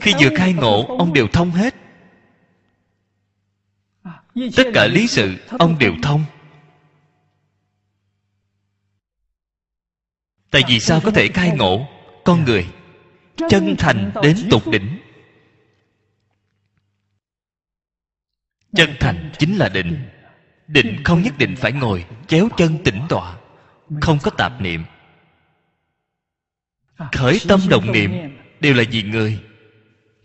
[0.00, 1.74] Khi vừa khai ngộ, ông đều thông hết.
[4.56, 6.24] Tất cả lý sự, ông đều thông.
[10.50, 11.86] Tại vì sao có thể khai ngộ?
[12.24, 12.66] Con người
[13.48, 14.98] chân thành đến tột đỉnh
[18.78, 20.08] chân thành chính là định.
[20.68, 23.38] Định không nhất định phải ngồi chéo chân tĩnh tọa
[24.00, 24.84] không có tạp niệm.
[27.12, 29.40] Khởi tâm động niệm đều là vì người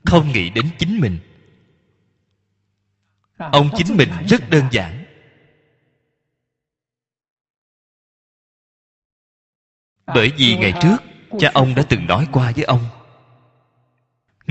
[0.05, 1.19] không nghĩ đến chính mình.
[3.37, 5.05] Ông chính mình rất đơn giản.
[10.05, 10.97] Bởi vì ngày trước
[11.39, 12.85] cha ông đã từng nói qua với ông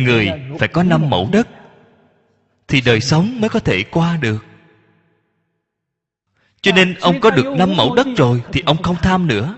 [0.04, 1.48] người phải có năm mẫu đất,
[2.68, 4.44] thì đời sống mới có thể qua được.
[6.60, 9.56] Cho nên ông có được năm mẫu đất rồi thì ông không tham nữa.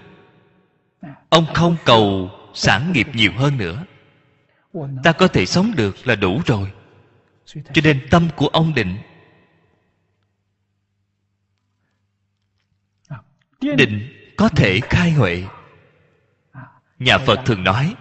[1.29, 3.85] Ông không cầu sản nghiệp nhiều hơn nữa.
[5.05, 6.73] Ta có thể sống được là đủ rồi.
[7.47, 8.97] Cho nên tâm của ông định.
[13.61, 15.45] Định có thể khai huệ.
[16.99, 17.95] Nhà phật thường nói,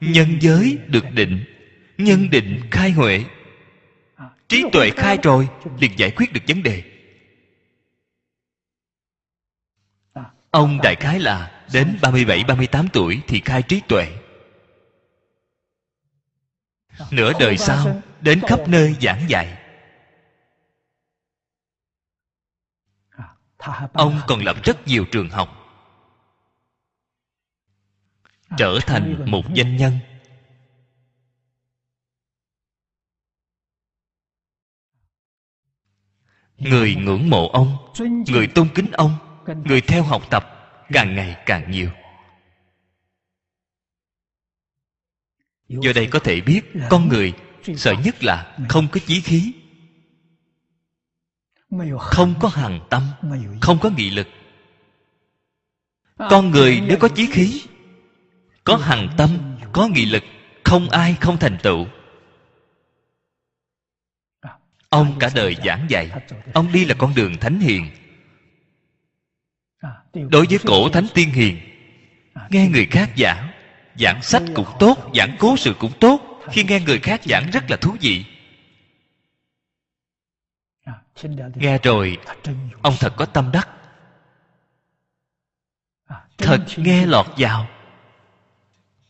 [0.00, 1.44] nhân giới được định
[1.98, 3.24] nhân định khai huệ.
[4.48, 5.48] Trí tuệ khai rồi
[5.80, 6.82] liền giải quyết được vấn đề.
[10.50, 14.12] Ông đại khái là đến 37, 38 tuổi thì khai trí tuệ.
[17.10, 19.62] Nửa đời sau đến khắp nơi giảng dạy.
[23.92, 25.48] Ông còn lập rất nhiều trường học.
[28.58, 29.98] Trở thành một danh nhân.
[36.58, 37.76] Người ngưỡng mộ ông,
[38.28, 39.12] người tôn kính ông,
[39.64, 40.44] người theo học tập
[40.88, 41.90] càng ngày càng nhiều.
[45.68, 47.32] Do đây có thể biết con người
[47.76, 49.52] sợ nhất là không có chí khí,
[51.98, 53.02] không có hằng tâm,
[53.60, 54.26] không có nghị lực.
[56.18, 57.62] Con người nếu có chí khí,
[58.64, 60.22] có hằng tâm, có nghị lực,
[60.64, 61.86] không ai không thành tựu
[64.88, 66.10] ông cả đời giảng dạy.
[66.54, 67.90] Ông đi là con đường thánh hiền.
[70.12, 71.58] Đối với cổ thánh tiên hiền,
[72.50, 73.50] nghe người khác giảng
[73.98, 76.40] giảng sách cũng tốt, giảng cố sự cũng tốt.
[76.50, 78.24] Khi nghe người khác giảng rất là thú vị.
[81.54, 82.18] Nghe rồi,
[82.82, 83.68] ông thật có tâm đắc.
[86.38, 87.68] Thật nghe lọt vào.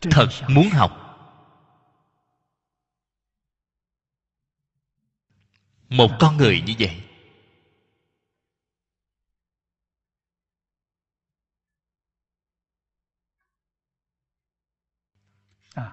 [0.00, 1.05] Thật muốn học.
[5.88, 7.02] Một con người như vậy.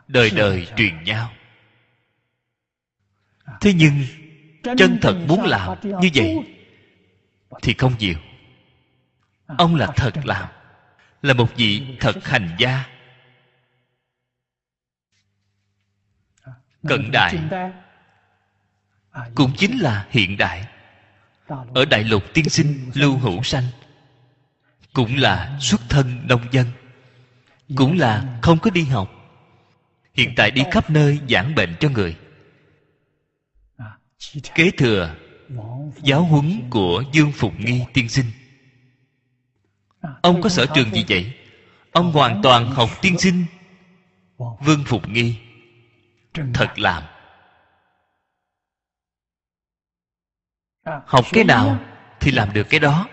[0.07, 1.33] Đời đời truyền nhau.
[3.61, 4.05] Thế nhưng
[4.77, 6.55] chân thật muốn làm như vậy
[7.61, 8.17] thì không nhiều.
[9.45, 10.49] Ông là thật làm
[11.21, 12.85] là một vị thật hành gia.
[16.87, 17.37] Cận đại
[19.35, 20.67] cũng chính là hiện đại.
[21.73, 23.63] Ở đại lục tiên sinh lưu hữu sanh,
[24.93, 26.67] cũng là xuất thân nông dân,
[27.75, 29.11] cũng là không có đi học,
[30.13, 32.17] hiện tại đi khắp nơi giảng bệnh cho người.
[34.55, 35.15] Kế thừa
[36.03, 38.25] giáo huấn của dương phục nghi tiên sinh.
[40.21, 41.33] Ông có sở trường gì vậy?
[41.91, 43.45] Ông hoàn toàn học tiên sinh
[44.37, 45.35] vương phục nghi.
[46.53, 47.03] Thật làm.
[50.85, 51.79] Học cái nào
[52.19, 53.07] thì làm được cái đó.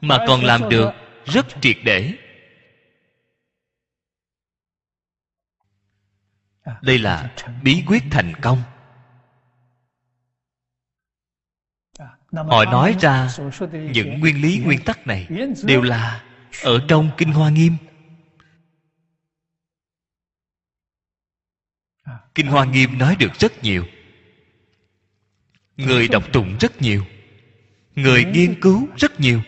[0.00, 0.90] Mà còn làm được
[1.24, 2.14] rất triệt để.
[6.82, 8.62] Đây là bí quyết thành công.
[12.32, 13.28] Họ nói ra
[13.70, 15.28] những nguyên lý nguyên tắc này
[15.64, 16.24] đều là
[16.64, 17.76] ở trong kinh hoa nghiêm
[22.38, 23.84] kinh hoa nghiêm nói được rất nhiều.
[25.76, 27.04] Người đọc tụng rất nhiều.
[27.94, 29.42] Người nghiên cứu rất nhiều.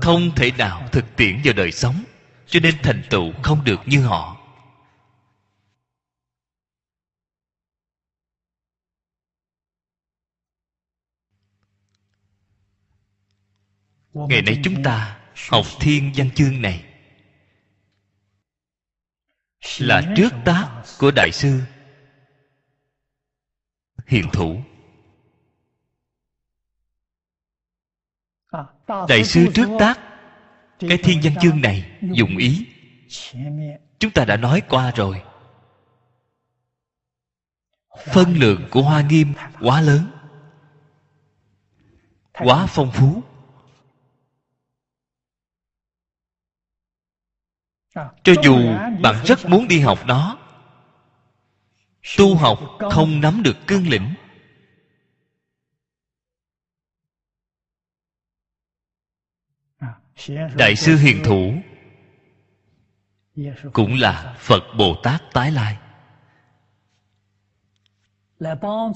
[0.00, 2.04] Không thể nào thực tiễn vào đời sống,
[2.46, 4.40] cho nên thành tựu không được như họ.
[14.12, 16.93] Ngày nay chúng ta học thiên văn chương này
[19.78, 21.60] là trước tác của đại sư.
[24.06, 24.56] Hiền thủ.
[29.08, 30.00] Đại sư trước tác,
[30.78, 32.66] cái thiên văn chương này dùng ý.
[33.98, 35.22] Chúng ta đã nói qua rồi.
[38.06, 40.06] Phân lượng của hoa nghiêm quá lớn,
[42.32, 43.22] quá phong phú.
[47.94, 48.56] Cho dù
[49.00, 50.38] bạn rất muốn đi học nó
[52.18, 52.58] tu học
[52.90, 54.14] không nắm được cương lĩnh.
[60.56, 61.54] Đại sư hiền thủ
[63.72, 65.78] cũng là phật bồ tát tái lai.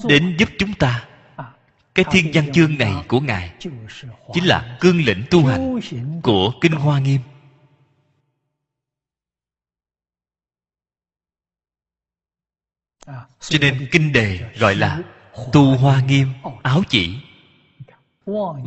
[0.03, 1.05] Đến giúp chúng ta.
[1.95, 3.55] Cái thiên văn chương này của ngài
[4.33, 5.79] chính là cương lĩnh tu hành
[6.23, 7.21] của kinh hoa nghiêm
[13.39, 15.01] cho nên kinh đề gọi là
[15.53, 16.27] tu hoa nghiêm
[16.63, 17.19] áo chỉ.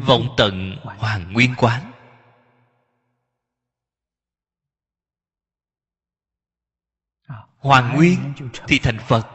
[0.07, 1.93] Vọng tận hoàng nguyên quán.
[7.59, 8.33] Hoàng nguyên
[8.67, 9.27] thì thành phật.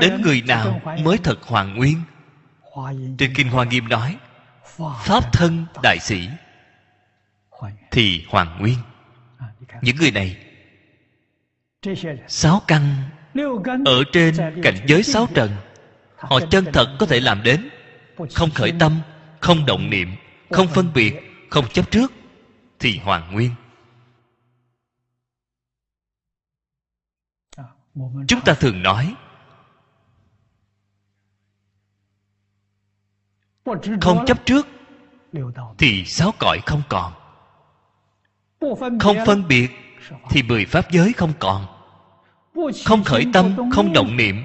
[0.00, 2.02] Đến người nào mới thật hoàn nguyên?
[3.18, 4.18] Trên kinh hoa nghiêm nói
[5.04, 6.28] pháp thân đại sĩ.
[7.90, 8.78] Thì hoàn nguyên
[9.82, 10.36] những người này
[12.28, 13.10] sáu căn
[13.84, 15.50] ở trên cảnh giới sáu trần.
[16.16, 17.68] họ chân thật có thể làm đến.
[18.34, 19.00] không khởi tâm
[19.40, 20.08] không động niệm
[20.50, 21.14] không phân biệt
[21.50, 22.12] không chấp trước
[22.78, 23.50] thì hoàn nguyên.
[28.28, 29.14] Chúng ta thường nói
[34.00, 34.66] không chấp trước
[35.78, 37.21] thì sáu cõi không còn
[39.00, 39.70] không phân biệt
[40.30, 41.66] thì mười pháp giới không còn.
[42.84, 44.44] Không khởi tâm, không động niệm.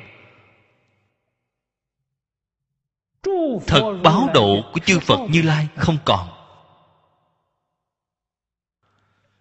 [3.67, 6.29] Thật báo độ của chư phật như lai không còn.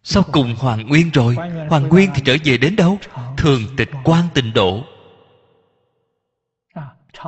[0.03, 1.35] Sau cùng hoàng nguyên rồi.
[1.69, 2.99] Hoàng nguyên thì trở về đến đâu?
[3.37, 4.85] Thường tịch quan tịnh độ.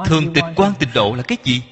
[0.04, 1.62] Thường tịch quan tịnh độ là cái gì?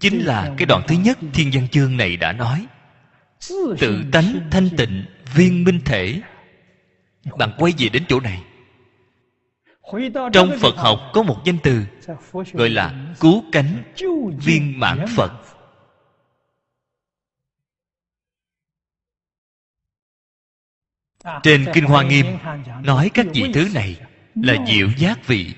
[0.00, 2.66] Chính là cái đoạn thứ nhất thiên văn chương này đã nói
[3.78, 6.20] tự tánh thanh tịnh, viên minh thể.
[7.38, 8.42] Bạn quay về đến chỗ này.
[10.32, 11.82] Trong phật học có một danh từ
[12.52, 13.82] gọi là cứu cánh
[14.44, 15.32] viên mãn phật.
[21.42, 22.26] Trên kinh hoa nghiêm
[22.82, 24.00] nói các vị thứ này
[24.34, 25.54] là diệu giác vị.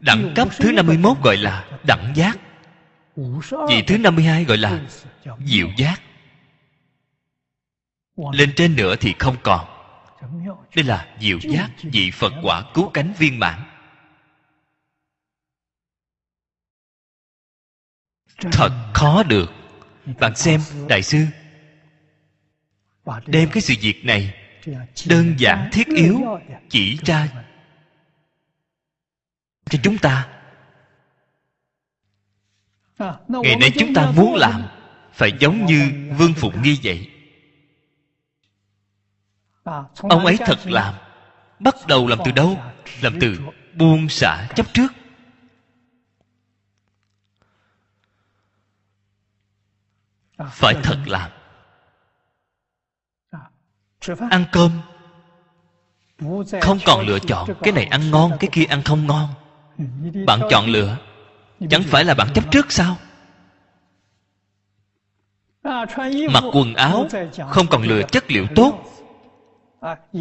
[0.00, 2.38] Đẳng cấp thứ 51 gọi là đẳng giác
[3.68, 4.80] vị thứ 52 gọi là
[5.44, 6.02] diệu giác.
[8.32, 9.66] Lên trên nữa thì không còn.
[10.76, 13.62] Đây là diệu giác, vị phật quả cứu cánh viên mãn.
[18.52, 19.50] Thật khó được.
[20.20, 21.24] Bạn xem, đại sư,
[23.26, 24.34] đem cái sự việc này
[25.06, 26.38] đơn giản, thiết yếu
[26.68, 27.28] chỉ ra
[29.70, 30.37] cho chúng ta
[33.28, 34.62] ngày nay chúng ta muốn làm
[35.12, 37.10] phải giống như vương phụng nghi vậy.
[40.02, 40.94] Ông ấy thật làm
[41.58, 42.56] bắt đầu làm từ đâu?
[43.02, 43.38] Làm từ
[43.74, 44.92] buông xả chấp trước.
[50.50, 51.30] Phải thật làm.
[54.30, 54.70] Ăn cơm.
[56.62, 59.28] Không còn lựa chọn cái này ăn ngon cái kia ăn không ngon.
[60.26, 60.96] Bạn chọn lựa
[61.70, 62.96] chẳng phải là bạn chấp trước sao?
[66.32, 67.08] Mặc quần áo,
[67.48, 68.84] không còn lựa chất liệu tốt,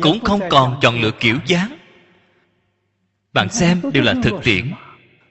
[0.01, 1.77] cũng không còn chọn lựa kiểu dáng.
[3.33, 4.71] Bạn xem, đều là thực tiễn.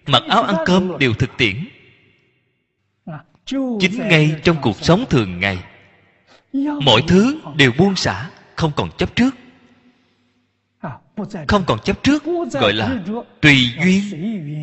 [0.07, 1.69] Mặc áo ăn cơm, đều thực tiễn.
[3.81, 5.59] Chính ngay trong cuộc sống thường ngày,
[6.83, 9.35] mọi thứ đều buông xả, không còn chấp trước.
[11.49, 12.97] Không còn chấp trước, gọi là
[13.41, 14.03] tùy duyên,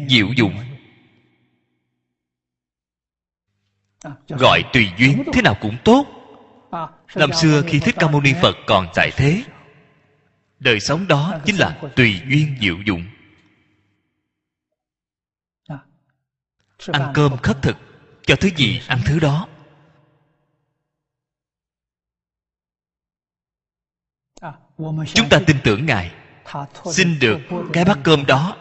[0.10, 0.54] diệu dụng.
[4.30, 6.06] Gọi tùy duyên thế nào cũng tốt.
[7.16, 9.44] Năm xưa khi thích ca mâu ni phật còn tại thế
[10.60, 13.06] đời sống đó chính là tùy duyên diệu dụng.
[16.88, 17.78] Ăn cơm khất thực
[18.26, 19.48] cho thứ gì ăn thứ đó.
[25.14, 26.12] Chúng ta tin tưởng ngài.
[26.92, 27.40] Xin được
[27.74, 28.58] cái bát cơm đó.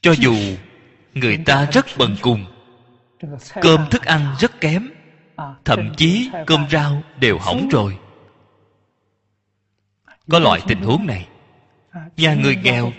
[0.00, 0.34] Cho dù
[1.14, 2.53] người ta rất bần cùng
[3.60, 4.90] cơm thức ăn rất kém
[5.64, 7.98] thậm chí cơm rau đều hỏng rồi.
[10.30, 11.28] Có loại tình huống này
[12.16, 12.92] nhà người nghèo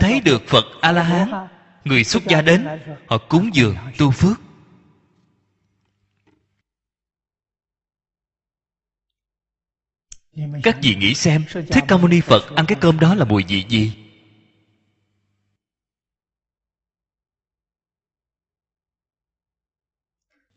[0.00, 1.30] thấy được phật a la hán
[1.84, 2.66] người xuất gia đến
[3.06, 4.40] họ cúng dường tu phước.
[10.62, 13.44] Các vị nghĩ xem thích ca mâu ni phật ăn cái cơm đó là mùi
[13.48, 14.07] vị gì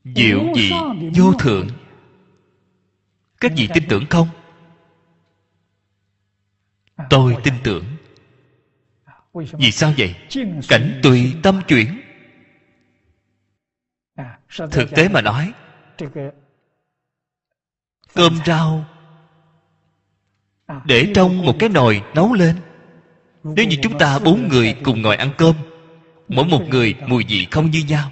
[0.04, 0.72] diệu vị
[1.16, 1.68] vô thượng.
[3.40, 4.28] Các vị tin tưởng không?
[7.10, 7.86] Tôi tin tưởng.
[9.34, 10.16] Vì sao vậy?
[10.68, 12.02] Cảnh tùy tâm chuyển.
[14.72, 15.54] Thực tế mà nói
[18.14, 18.86] cơm rau
[20.86, 22.56] để trong một cái nồi nấu lên.
[23.44, 25.56] Nếu như chúng ta bốn người cùng ngồi ăn cơm
[26.28, 28.12] mỗi một người mùi vị không như nhau.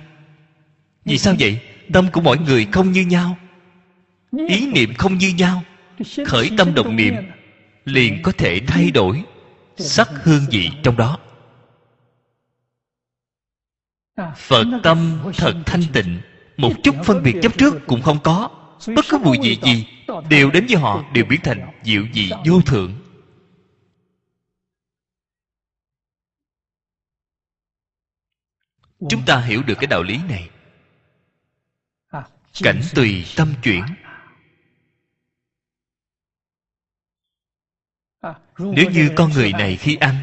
[1.05, 1.61] Vì sao vậy
[1.93, 3.37] tâm của mỗi người không như nhau,
[4.47, 5.63] ý niệm không như nhau,
[6.25, 7.15] khởi tâm động niệm
[7.85, 9.23] liền có thể thay đổi
[9.77, 11.19] sắc hương vị trong đó.
[14.37, 16.19] Phật tâm thật thanh tịnh,
[16.57, 18.49] một chút phân biệt chấp trước cũng không có,
[18.95, 19.87] bất cứ mùi vị gì
[20.29, 22.93] đều đến với họ đều biến thành diệu dị vô thượng.
[29.09, 30.49] Chúng ta hiểu được cái đạo lý này
[32.54, 33.84] cảnh tùy tâm chuyển.
[38.60, 40.16] nếu như con người này khi ăn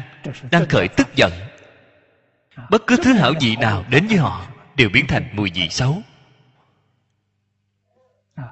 [0.51, 1.31] đang khởi tức giận.
[2.69, 6.01] Bất cứ thứ hảo vị nào đến với họ đều biến thành mùi vị xấu.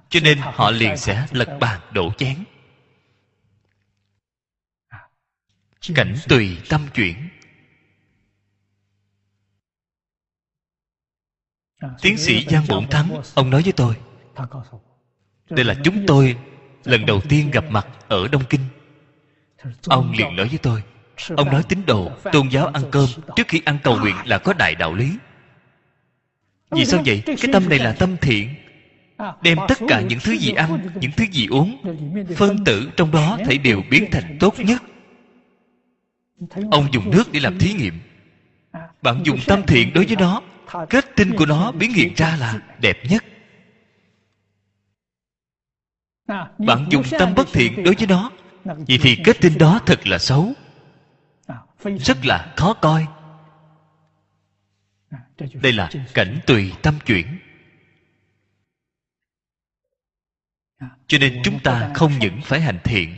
[0.10, 2.44] Cho nên họ liền sẽ lật bàn đổ chén.
[5.96, 7.30] Cảnh tùy tâm chuyển
[12.02, 13.96] tiến sĩ giang bổn thắng ông nói với tôi
[15.50, 16.36] đây là chúng tôi
[16.84, 18.62] lần đầu tiên gặp mặt ở đông kinh.
[19.88, 20.84] Ông liền nói với tôi
[21.36, 23.06] ông nói tín đồ tôn giáo ăn cơm
[23.36, 25.12] trước khi ăn cầu nguyện là có đại đạo lý.
[26.72, 27.22] Vì sao vậy?
[27.26, 28.50] Cái tâm này là tâm thiện
[29.42, 31.78] đem tất cả những thứ gì ăn những thứ gì uống
[32.36, 34.84] phân tử trong đó thể đều biến thành tốt nhất.
[36.72, 38.00] Ông dùng nước để làm thí nghiệm
[39.06, 40.42] bạn dùng tâm thiện đối với nó.
[40.90, 43.24] Kết tinh của nó biến hiện ra là đẹp nhất.
[46.58, 48.32] Bạn dùng tâm bất thiện đối với nó.
[48.64, 50.54] Vậy thì kết tinh đó thật là xấu.
[51.84, 53.08] Rất là khó coi.
[55.54, 57.40] Đây là cảnh tùy tâm chuyển.
[61.08, 63.16] Cho nên chúng ta không những phải hành thiện.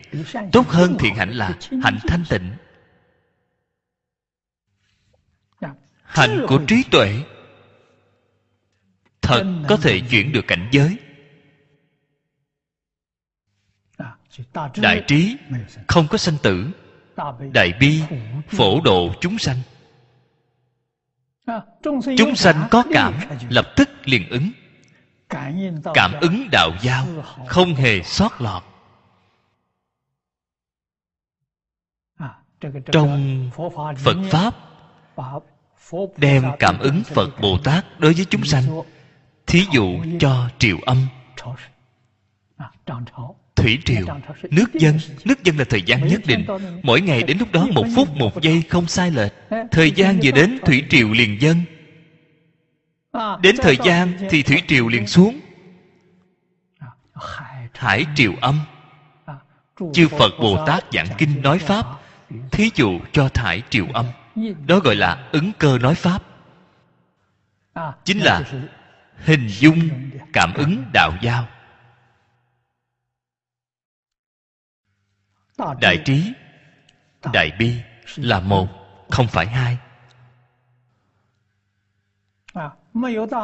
[0.51, 2.51] Tốt hơn thiện hạnh là hạnh thanh tịnh.
[6.07, 7.23] Hạnh của trí tuệ
[9.21, 10.97] thật có thể chuyển được cảnh giới.
[14.75, 15.37] Đại trí
[15.87, 16.71] không có sanh tử.
[17.53, 18.01] Đại bi
[18.47, 19.57] phổ độ chúng sanh.
[22.17, 23.13] Chúng sanh có cảm
[23.49, 24.51] lập tức liền ứng.
[25.93, 27.07] Cảm ứng đạo giao
[27.47, 28.63] không hề sót lọt.
[32.91, 33.49] Trong
[34.03, 34.55] phật pháp
[36.17, 38.63] đem cảm ứng phật bồ tát đối với chúng sanh,
[39.47, 40.97] thí dụ cho triều âm.
[43.55, 44.05] Thủy triều,
[44.43, 44.99] nước dân.
[45.25, 46.45] Nước dân là thời gian nhất định.
[46.83, 49.33] Mỗi ngày đến lúc đó, một phút, một giây không sai lệch.
[49.71, 51.61] Thời gian vừa đến, thủy triều liền dân
[53.41, 55.39] đến thời gian thì thủy triều liền xuống.
[57.73, 58.59] Hải triều âm.
[59.93, 61.85] Chư phật bồ tát giảng kinh nói pháp,
[62.51, 64.05] thí dụ cho thải triều âm
[64.67, 66.23] đó gọi là ứng cơ nói pháp.
[68.03, 68.41] Chính là
[69.17, 69.89] hình dung
[70.33, 71.47] cảm ứng đạo giao.
[75.81, 76.33] Đại trí
[77.33, 77.81] đại bi
[78.15, 78.67] là một
[79.09, 79.77] không phải hai.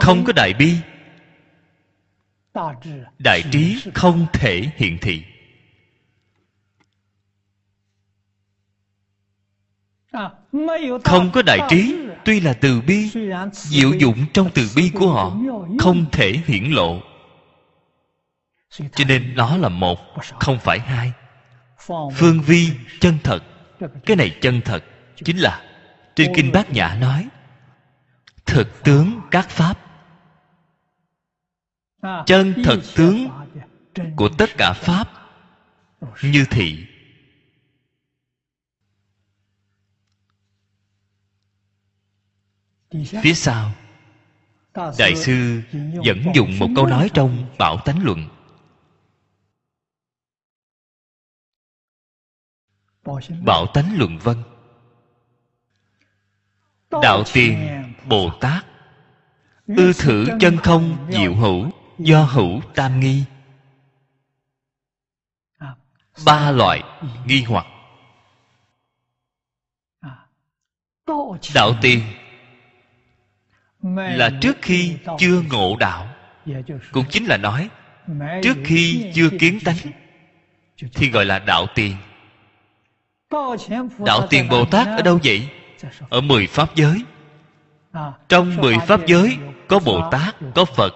[0.01, 0.77] Không có đại bi.
[3.19, 5.25] Đại trí không thể hiện thị
[11.03, 11.95] không có đại trí,
[12.26, 13.09] tuy là từ bi,
[13.53, 15.38] diệu dụng trong từ bi của họ
[15.80, 16.99] không thể hiển lộ.
[18.70, 19.99] Cho nên nó là một,
[20.39, 21.11] không phải hai.
[22.16, 23.43] Phương vi chân thật.
[24.05, 24.84] Cái này chân thật
[25.16, 25.61] chính là
[26.16, 27.28] trên kinh bát nhã nói,
[28.45, 29.80] thực tướng các pháp.
[32.26, 33.30] Chân thật tướng
[34.16, 35.09] của tất cả pháp
[36.24, 36.86] như thị
[43.23, 43.71] phía sau
[44.73, 45.61] đại sư
[46.05, 48.29] vẫn dùng một câu nói trong bảo tánh luận.
[53.45, 54.43] Bảo tánh luận vân
[57.01, 58.65] đạo tiền bồ tát.
[59.67, 61.69] Ư thử chân không diệu hữu
[61.99, 62.61] do hữu.
[62.75, 63.23] tam nghi.
[66.25, 66.83] Ba loại
[67.25, 67.65] nghi hoặc.
[71.55, 72.01] Đạo tiền
[73.91, 76.07] là trước khi chưa ngộ đạo.
[76.91, 77.69] Cũng chính là nói,
[78.43, 79.77] trước khi chưa kiến tánh,
[80.93, 81.95] thì gọi là đạo tiền.
[83.97, 85.49] Đạo tiền bồ tát ở đâu vậy?
[86.09, 87.03] Ở mười pháp giới.
[88.29, 90.93] Trong mười pháp giới có bồ tát, có phật.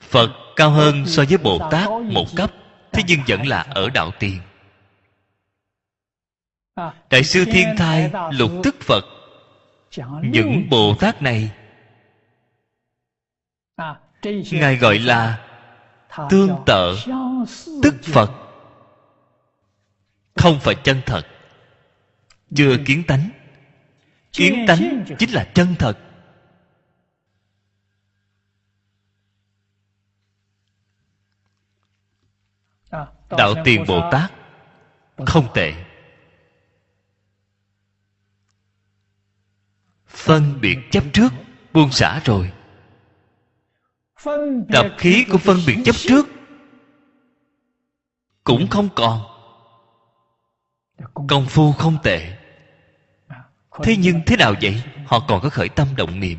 [0.00, 2.52] Phật cao hơn so với bồ tát một cấp,
[2.92, 4.38] thế nhưng vẫn là ở đạo tiền.
[7.10, 9.04] Đại sư thiên thai lục tức phật
[10.22, 11.50] những bồ tát này
[14.52, 15.46] ngài gọi là
[16.30, 16.96] tương tự
[17.82, 18.30] tức phật.
[20.34, 21.22] Không phải chân thật
[22.54, 23.30] chưa kiến tánh.
[24.32, 25.98] kiến tánh chính là chân thật.
[33.30, 34.32] Đạo tiền bồ tát.
[35.26, 35.89] không tệ
[40.10, 41.32] phân biệt chấp trước,
[41.72, 42.52] buông xả rồi.
[44.72, 46.26] Tập khí của phân biệt chấp trước
[48.44, 49.20] cũng không còn.
[51.28, 52.36] Công phu không tệ.
[53.82, 54.82] Thế nhưng thế nào vậy?
[55.06, 56.38] Họ còn có khởi tâm động niệm.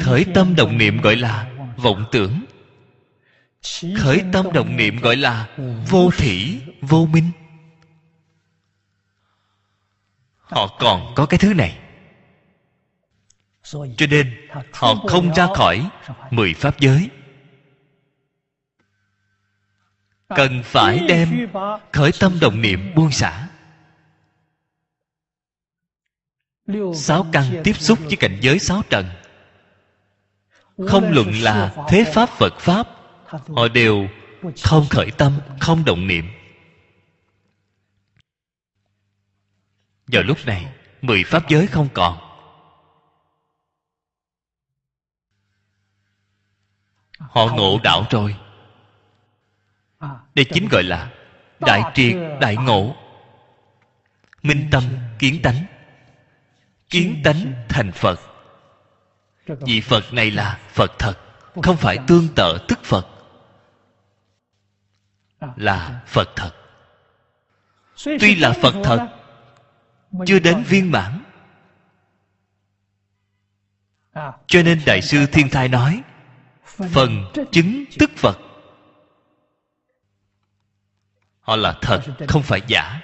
[0.00, 2.44] Khởi tâm động niệm gọi là vọng tưởng.
[3.98, 5.48] Khởi tâm động niệm gọi là
[5.88, 7.30] vô thỉ vô minh.
[10.52, 11.78] Họ còn có cái thứ này.
[13.96, 15.88] Cho nên, họ không ra khỏi
[16.30, 17.08] mười pháp giới.
[20.28, 21.48] Cần phải đem
[21.92, 23.48] khởi tâm động niệm buông xả.
[26.94, 29.06] Sáu căn tiếp xúc với cảnh giới sáu trần.
[30.88, 32.88] Không luận là thế pháp, phật pháp,
[33.26, 34.08] họ đều
[34.62, 36.24] không khởi tâm, không động niệm.
[40.12, 42.18] Vào lúc này, mười pháp giới không còn.
[47.18, 48.36] Họ ngộ đạo rồi.
[50.34, 51.10] Đây chính gọi là
[51.60, 52.96] đại triệt, đại ngộ.
[54.42, 54.82] Minh tâm
[55.18, 55.64] kiến tánh.
[56.90, 58.20] Kiến tánh thành phật.
[59.46, 61.14] Vị phật này là phật thật,
[61.62, 63.06] không phải tương tự tức phật.
[65.56, 66.52] Là phật thật.
[68.04, 69.21] Tuy là phật thật
[70.26, 71.22] chưa đến viên mãn.
[74.46, 76.02] Cho nên đại sư thiên thai nói
[76.64, 78.38] phần chứng tức phật
[81.40, 83.00] họ là thật không phải giả.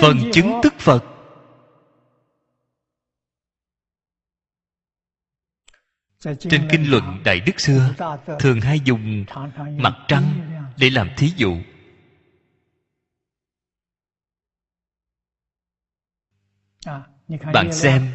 [0.00, 1.04] Phần chứng tức phật
[6.20, 7.94] trên kinh luận đại đức xưa
[8.38, 9.24] thường hay dùng
[9.76, 10.24] mặt trăng
[10.76, 11.56] để làm thí dụ
[17.52, 18.14] bạn xem.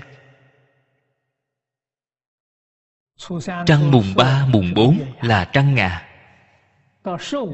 [3.65, 6.09] trăng mùng ba mùng bốn là trăng ngà.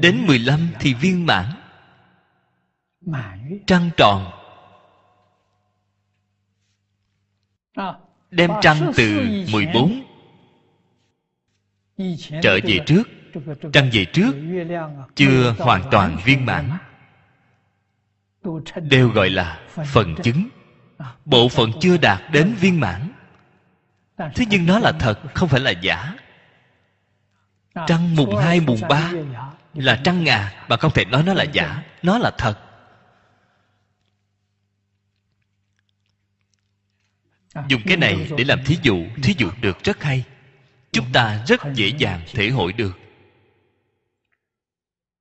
[0.02, 1.44] Đến mười lăm thì viên mãn.
[3.66, 4.30] Trăng tròn.
[8.30, 10.02] Đem trăng từ mười bốn
[12.42, 13.02] trở về trước.
[13.72, 14.32] trăng về trước
[15.14, 16.70] chưa hoàn toàn viên mãn.
[18.82, 19.60] đều gọi là
[19.92, 20.48] phần chứng
[21.24, 23.12] bộ phận chưa đạt đến viên mãn.
[24.18, 26.14] Thế nhưng nó là thật, không phải là giả.
[27.86, 29.12] Trăng mùng hai, mùng ba
[29.74, 31.82] là trăng ngà, mà không thể nói nó là giả.
[32.02, 32.58] Nó là thật.
[37.68, 39.06] Dùng cái này để làm thí dụ.
[39.22, 40.24] Thí dụ được rất hay.
[40.92, 42.98] Chúng ta rất dễ dàng thể hội được.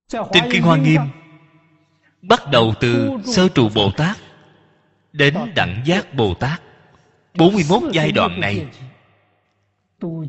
[0.07, 1.01] Trên kinh hoa nghiêm
[2.21, 4.17] bắt đầu từ sơ trụ bồ tát
[5.13, 6.61] đến đẳng giác bồ tát
[7.33, 8.67] 41 giai đoạn này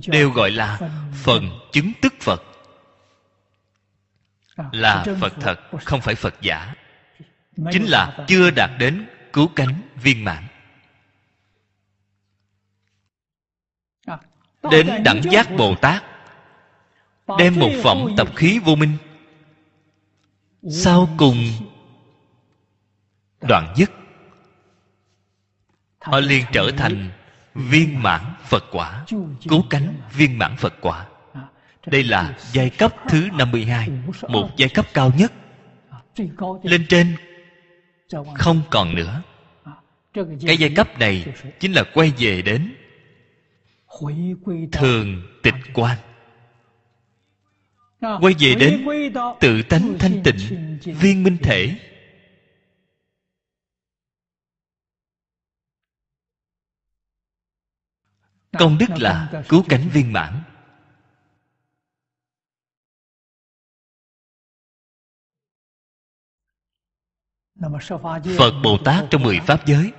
[0.07, 0.79] đều gọi là
[1.23, 2.43] phần chứng tức phật.
[4.73, 6.75] Là phật thật không phải phật giả.
[7.73, 10.45] Chính là chưa đạt đến cứu cánh viên mãn.
[14.71, 16.03] Đến đẳng giác bồ tát
[17.39, 18.97] đem một phẩm tập khí vô minh.
[20.71, 21.37] Sau cùng
[23.49, 23.91] đoạn dứt
[26.01, 27.11] họ liền trở thành
[27.55, 29.05] viên mãn phật quả,
[29.49, 31.07] cứu cánh viên mãn phật quả.
[31.87, 33.89] Đây là giai cấp thứ 52
[34.29, 35.33] Một giai cấp cao nhất.
[36.63, 37.17] Lên trên
[38.35, 39.23] Không còn nữa.
[40.47, 41.25] Cái giai cấp này
[41.61, 42.75] Chính là quay về đến
[44.73, 45.99] Thường tịch quan.
[48.01, 48.87] Quay về đến
[49.41, 50.37] Tự tánh thanh tịnh,
[50.85, 51.75] Viên minh thể.
[58.59, 60.43] Công đức là cứu cánh viên mãn.
[68.39, 69.93] Phật bồ tát trong mười pháp giới.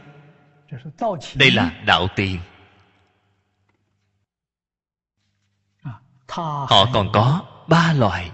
[1.36, 2.40] Đây là đạo tiền.
[6.28, 8.32] Họ còn có ba loại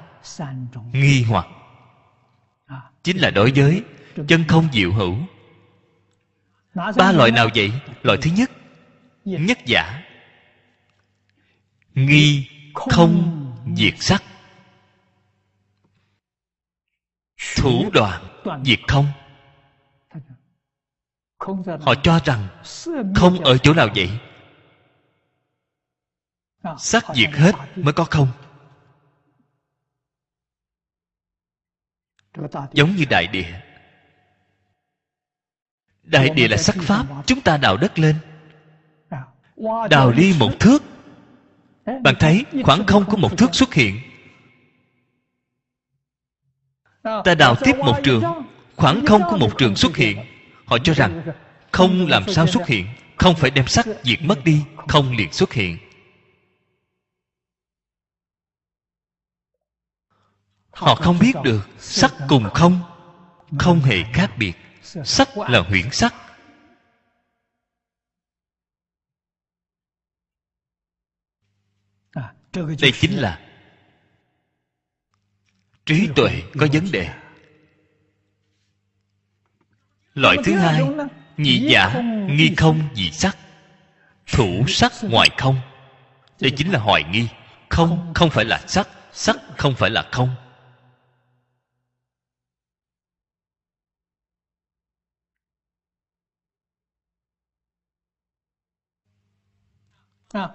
[0.94, 1.48] nghi hoặc.
[3.04, 3.84] Chính là đối với
[4.28, 5.18] chân không diệu hữu.
[6.76, 7.72] Ba loại nào vậy?
[8.04, 8.52] Loại thứ nhất
[9.26, 10.07] nhất giả
[11.98, 13.44] nghi không
[13.76, 14.24] diệt sắc.
[17.56, 19.08] Thủ đoạn diệt không.
[21.82, 22.48] họ cho rằng
[23.16, 24.20] không ở chỗ nào vậy.
[26.78, 28.28] Sắc diệt hết mới có không.
[32.74, 33.62] Giống như đại địa.
[36.04, 38.16] Đại địa là sắc pháp chúng ta đào đất lên.
[39.90, 40.84] Đào đi một thước
[42.02, 44.00] bạn thấy khoảng không của một thước xuất hiện.
[47.04, 48.24] Ta đào tiếp một trường.
[48.76, 50.18] Khoảng không của một trường xuất hiện.
[50.66, 51.22] Họ cho rằng
[51.72, 52.88] không làm sao xuất hiện.
[53.18, 55.78] Không phải đem sắc diệt mất đi, không liền xuất hiện.
[60.72, 62.80] Họ không biết được sắc cùng không
[63.60, 64.54] không hề khác biệt.
[65.04, 66.14] Sắc là huyễn sắc
[72.82, 73.40] đây chính là
[75.86, 77.10] trí tuệ có vấn đề.
[80.14, 80.84] Loại thứ hai
[81.38, 83.38] nhị giả nghi không dị sắc.
[84.32, 85.60] Thủ sắc ngoài không.
[86.40, 87.28] Đây chính là hoài nghi.
[87.70, 88.12] Không.
[88.16, 88.90] không phải là sắc.
[89.14, 90.36] Sắc không phải là không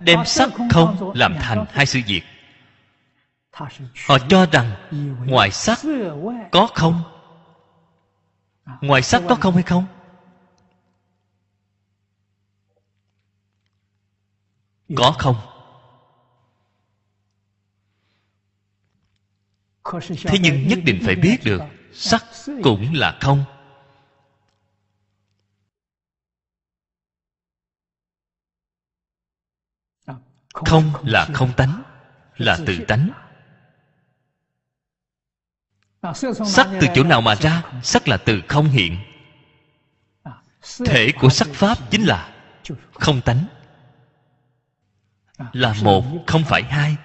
[0.00, 2.22] đem sắc không làm thành hai sự việc.
[4.06, 4.74] Họ cho rằng
[5.26, 5.78] ngoài sắc
[6.52, 7.02] có không?
[8.80, 9.86] Ngoài sắc có không hay không?
[14.96, 15.36] Có không?
[20.24, 21.62] Thế nhưng nhất định phải biết được
[21.92, 22.24] sắc
[22.62, 23.44] cũng là không
[30.52, 31.82] không là không tánh
[32.36, 33.10] là tự tánh.
[36.46, 38.98] Sắc từ chỗ nào mà ra sắc là từ không hiện.
[40.86, 42.32] Thể của sắc pháp chính là
[42.94, 43.44] không tánh.
[45.52, 46.96] Là một không phải hai.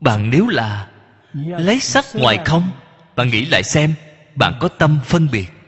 [0.00, 0.90] Bạn nếu là
[1.34, 2.70] lấy sắc ngoài không
[3.16, 3.94] bạn nghĩ lại xem
[4.34, 5.61] bạn có tâm phân biệt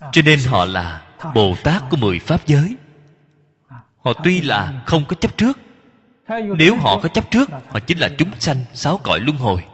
[0.00, 2.76] cho nên họ là bồ tát của mười pháp giới.
[3.98, 5.58] Họ tuy là không có chấp trước
[6.58, 9.64] nếu họ có chấp trước họ chính là chúng sanh sáu cõi luân hồi.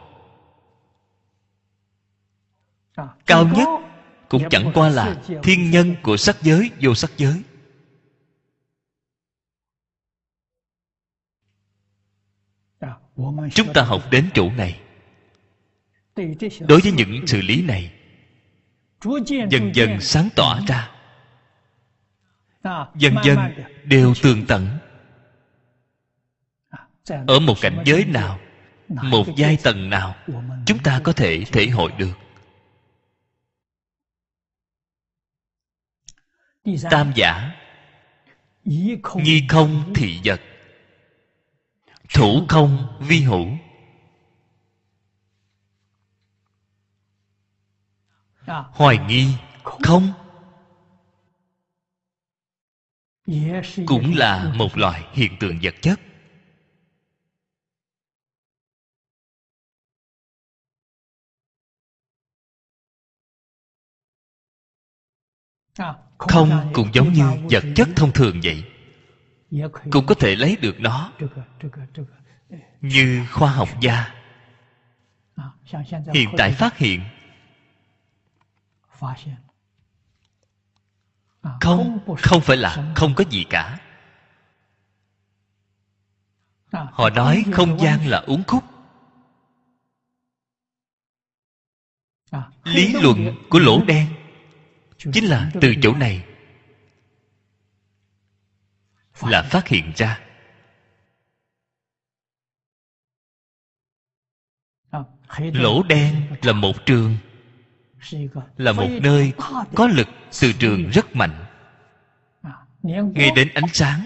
[3.25, 3.67] Cao nhất
[4.29, 7.43] cũng chẳng qua là thiên nhân của sắc giới vô sắc giới.
[13.53, 14.79] Chúng ta học đến chỗ này.
[16.59, 17.96] Đối với những xử lý này
[19.49, 20.91] dần dần sáng tỏa ra.
[22.95, 23.37] Dần dần
[23.83, 24.77] đều tường tận.
[27.27, 28.39] Ở một cảnh giới nào
[28.87, 30.15] một giai tầng nào
[30.65, 32.13] chúng ta có thể thể hội được.
[36.89, 37.51] Tam giả
[38.65, 38.97] nhi
[39.47, 40.41] không thị vật
[42.13, 43.47] thủ không vi hữu
[48.47, 49.27] hoài nghi
[49.63, 50.13] không?
[53.85, 55.99] Cũng là một loại hiện tượng vật chất.
[66.17, 68.63] Không cũng giống như vật chất thông thường vậy.
[69.91, 71.11] Cũng có thể lấy được nó
[72.81, 74.13] như khoa học gia.
[76.13, 77.01] Hiện tại phát hiện
[81.61, 83.79] không không phải là không có gì cả.
[86.71, 88.63] họ nói không gian là uống khúc.
[92.63, 94.07] lý luận của lỗ đen
[94.97, 96.25] chính là từ chỗ này.
[99.21, 100.19] Là phát hiện ra.
[105.37, 107.17] lỗ đen là một trường
[108.57, 109.33] là một nơi
[109.75, 110.07] có lực
[110.41, 111.45] từ trường rất mạnh.
[112.83, 114.05] Ngay đến ánh sáng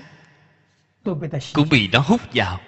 [1.53, 2.59] cũng bị nó hút vào.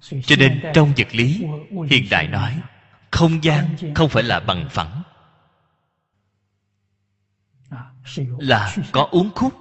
[0.00, 1.44] Cho nên trong vật lý
[1.90, 2.60] hiện đại nói
[3.10, 5.02] không gian không phải là bằng phẳng.
[8.38, 9.54] Là có uốn khúc.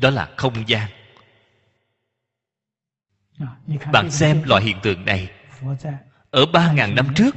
[0.00, 0.90] Đó là không gian.
[3.92, 5.30] Bạn xem loại hiện tượng này
[6.34, 7.36] ở ba ngàn năm trước,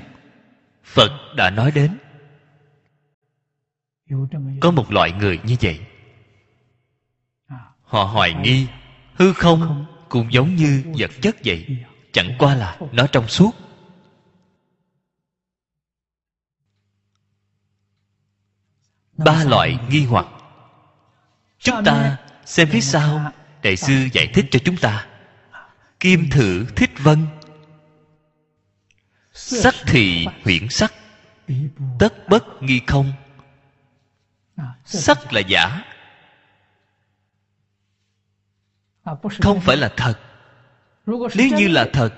[0.83, 1.97] phật đã nói đến,
[4.61, 5.79] có một loại người như vậy.
[7.81, 8.67] Họ hoài nghi,
[9.13, 11.77] hư không cũng giống như vật chất vậy,
[12.11, 13.51] chẳng qua là nó trong suốt.
[19.13, 20.27] Ba loại nghi hoặc.
[21.59, 23.31] Chúng ta xem phía sau,
[23.63, 25.07] đại sư giải thích cho chúng ta.
[25.99, 27.25] Kim thử thích vân
[29.37, 30.93] sắc thị huyễn sắc,
[31.99, 33.13] tất bất nghi không.
[34.85, 35.83] Sắc là giả.
[39.41, 40.19] Không phải là thật.
[41.05, 42.13] Nếu như là thật,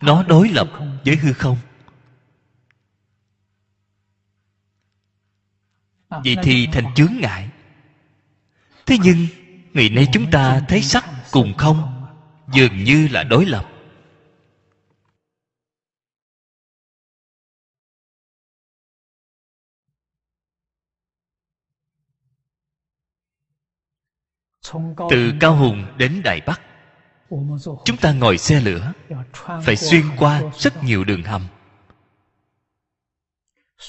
[0.00, 0.68] nó đối lập
[1.04, 1.58] với hư không.
[6.08, 7.48] Vậy thì thành chướng ngại.
[8.86, 9.26] Thế nhưng,
[9.72, 12.06] ngày nay chúng ta thấy sắc cùng không
[12.52, 13.71] dường như là đối lập.
[25.10, 26.60] Từ cao hùng đến đài bắc
[27.84, 28.92] chúng ta ngồi xe lửa
[29.62, 31.42] phải xuyên qua rất nhiều đường hầm.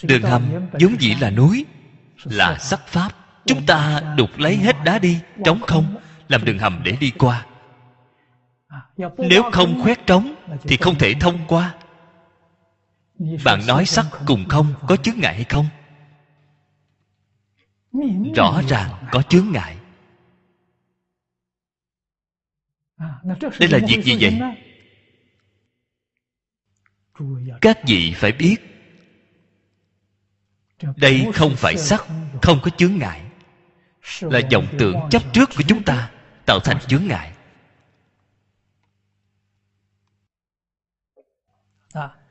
[0.03, 1.65] Đường hầm vốn dĩ là núi
[2.23, 3.09] là sắc pháp.
[3.45, 5.95] Chúng ta đục lấy hết đá đi trống không
[6.27, 7.45] làm đường hầm để đi qua.
[9.17, 11.75] Nếu không khoét trống thì không thể thông qua.
[13.45, 15.65] Bạn nói sắc cùng không có chướng ngại hay không?
[18.35, 19.77] Rõ ràng có chướng ngại
[23.59, 24.39] đây là việc gì vậy?
[27.61, 28.57] các vị phải biết
[30.95, 32.05] đây không phải sắc
[32.41, 33.21] không có chướng ngại.
[34.21, 36.11] Là vọng tưởng chấp trước của chúng ta
[36.45, 37.31] tạo thành chướng ngại.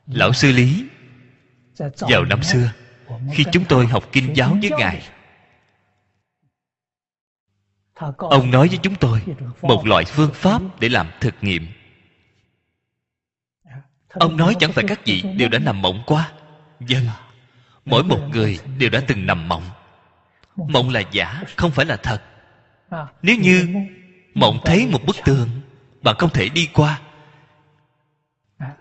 [0.06, 0.86] Lão sư lý
[2.00, 2.72] vào năm xưa
[3.32, 5.02] khi chúng tôi học kinh giáo với ngài
[8.16, 9.22] ông nói với chúng tôi
[9.62, 11.66] một loại phương pháp để làm thực nghiệm.
[14.08, 16.32] Ông nói chẳng phải các vị đều đã nằm mộng qua
[16.80, 17.06] dân
[17.84, 19.64] mỗi một người đều đã từng nằm mộng.
[20.56, 22.22] Mộng là giả không phải là thật.
[23.22, 23.68] Nếu như
[24.34, 25.48] mộng thấy một bức tường
[26.02, 27.00] bạn không thể đi qua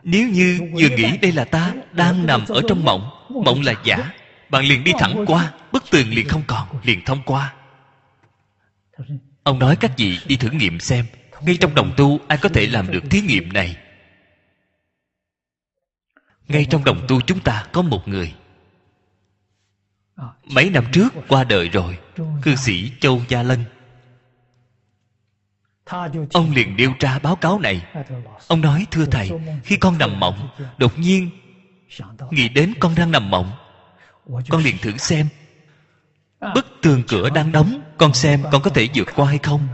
[0.03, 3.09] nếu như vừa nghĩ đây là ta đang nằm ở trong mộng
[3.45, 4.13] mộng là giả
[4.49, 7.53] bạn liền đi thẳng qua bức tường liền không còn liền thông qua
[9.43, 11.06] ông nói các vị đi thử nghiệm xem,
[11.41, 13.78] ngay trong đồng tu ai có thể làm được thí nghiệm này?
[16.47, 18.34] Ngay trong đồng tu chúng ta có một người.
[20.43, 21.97] Mấy năm trước, qua đời rồi,
[22.41, 23.64] cư sĩ châu gia lân.
[26.34, 27.86] Ông liền điều tra báo cáo này.
[28.47, 29.32] Ông nói, thưa thầy,
[29.64, 31.30] khi con nằm mộng, đột nhiên
[32.32, 33.52] nghĩ đến con đang nằm mộng,
[34.49, 35.28] con liền thử xem.
[36.56, 39.68] Bức tường cửa đang đóng con xem con có thể vượt qua hay không?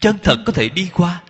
[0.00, 1.22] Chân thật có thể đi qua.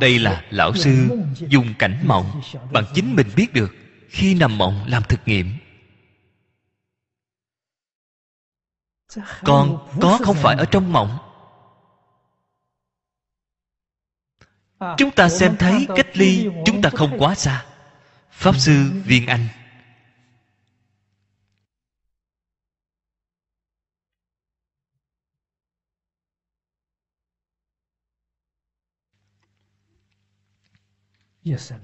[0.00, 2.40] Đây là lão sư dùng cảnh mộng
[2.72, 3.70] bằng chính mình biết được
[4.08, 5.54] khi nằm mộng làm thực nghiệm.
[9.44, 11.18] Còn có không phải ở trong mộng?
[14.96, 17.69] Chúng ta xem thấy cách ly chúng ta không quá xa
[18.40, 19.48] pháp sư viên anh.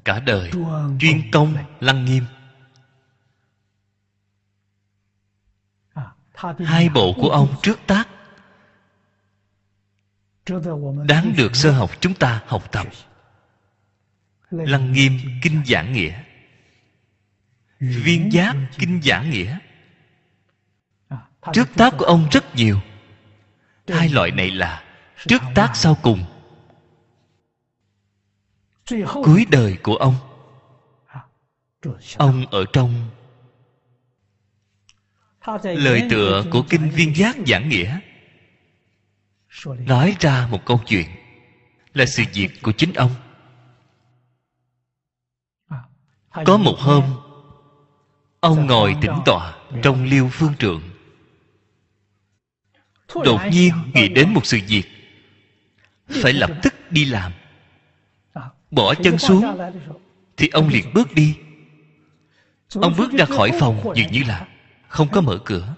[0.04, 0.50] Cả đời
[1.00, 2.24] chuyên công lăng nghiêm.
[6.64, 8.08] Hai bộ của ông trước tác
[11.08, 12.86] đáng được sơ học chúng ta học tập.
[14.50, 16.25] Lăng nghiêm kinh giảng nghĩa
[17.80, 19.58] viên giác kinh giảng nghĩa.
[21.52, 22.80] Trước tác của ông rất nhiều.
[23.88, 24.84] Hai loại này là
[25.28, 26.24] trước tác sau cùng.
[29.12, 30.14] Cuối đời của ông.
[32.16, 33.10] Ông ở trong
[35.62, 38.00] lời tựa của kinh viên giác giảng nghĩa.
[39.66, 41.06] Nói ra một câu chuyện
[41.94, 43.14] là sự việc của chính ông.
[46.46, 47.25] Có một hôm
[48.46, 50.82] ông ngồi tĩnh tọa trong liêu phương trượng.
[53.24, 54.82] Đột nhiên nghĩ đến một sự việc.
[56.08, 57.32] Phải lập tức đi làm.
[58.70, 59.44] Bỏ chân xuống,
[60.36, 61.36] thì ông liền bước đi.
[62.74, 64.46] Ông bước ra khỏi phòng dường như là
[64.88, 65.74] không có mở cửa.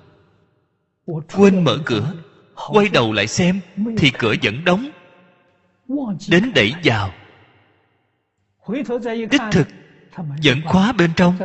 [1.07, 2.13] Quên mở cửa,
[2.55, 3.61] quay đầu lại xem
[3.99, 4.91] thì cửa vẫn đóng.
[6.29, 7.13] Đến đẩy vào.
[9.31, 9.69] Đích thực,
[10.43, 11.39] vẫn khóa bên trong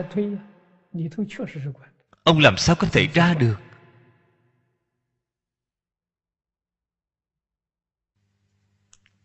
[2.24, 3.56] ông làm sao có thể ra được?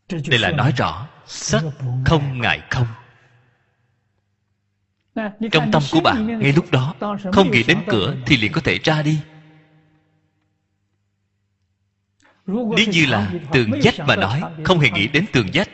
[0.08, 1.62] Đây là nói rõ sắc
[2.04, 2.86] không ngại không.
[5.52, 6.94] Trong tâm của bạn ngay lúc đó
[7.32, 9.20] không nghĩ đến cửa thì liền có thể ra đi.
[12.46, 15.68] Nếu như là tường dách mà nói không hề nghĩ đến tường dách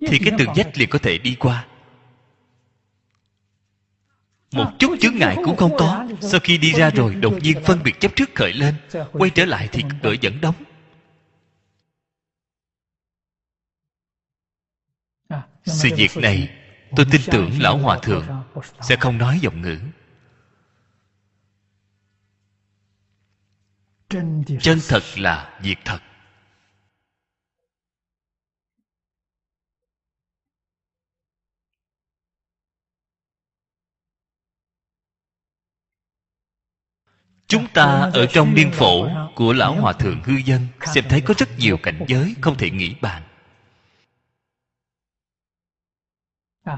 [0.00, 1.66] thì cái tường dách liền có thể đi qua
[4.52, 6.06] một chút chướng ngại cũng không có.
[6.20, 8.74] sau khi đi ra rồi đột nhiên phân biệt chấp trước khởi lên
[9.12, 10.54] quay trở lại thì cửa vẫn đóng.
[15.64, 16.56] Sự việc này
[16.96, 18.26] tôi tin tưởng lão hòa thượng
[18.80, 19.78] sẽ không nói giọng ngữ.
[24.60, 26.00] Chân thật là việc thật
[37.50, 41.34] chúng ta ở trong biên phổ của lão hòa thượng hư dân xem thấy có
[41.38, 43.22] rất nhiều cảnh giới không thể nghĩ bàn.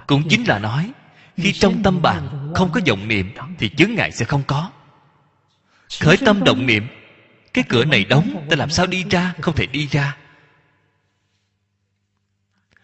[0.06, 0.92] Cũng chính là nói,
[1.36, 4.70] khi trong tâm bạn không có vọng niệm thì chướng ngại sẽ không có.
[6.00, 6.86] Khởi tâm động niệm,
[7.52, 10.16] cái cửa này đóng, ta làm sao đi ra, không thể đi ra.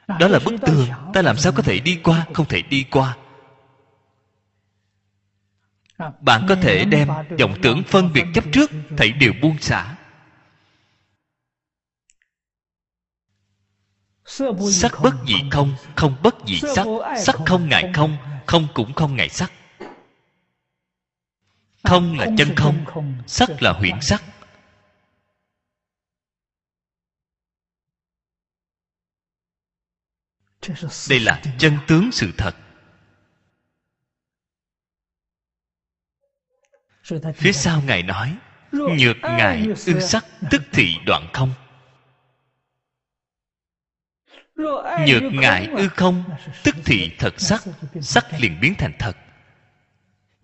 [0.09, 3.16] Đó là bức tường, ta làm sao có thể đi qua, không thể đi qua
[5.99, 9.96] bạn có thể đem vọng tưởng phân biệt chấp trước thảy đều buông xả.
[14.70, 16.86] Sắc bất dị không không bất dị sắc
[17.18, 19.53] sắc không ngại không không cũng không ngại sắc.
[21.82, 22.84] Không là chân không,
[23.26, 24.22] sắc là huyễn sắc.
[31.09, 32.55] Đây là chân tướng sự thật.
[37.34, 38.36] Phía sau ngài nói,
[38.72, 41.52] nhược ngài ư sắc tức thị đoạn không?
[45.06, 46.24] Nhược ngại ư không,
[46.64, 47.62] tức thị thật sắc
[48.00, 49.16] sắc liền biến thành thật.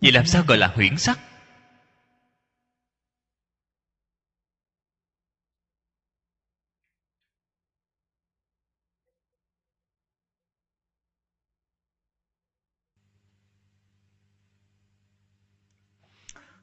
[0.01, 1.19] Vậy làm sao gọi là huyễn sắc?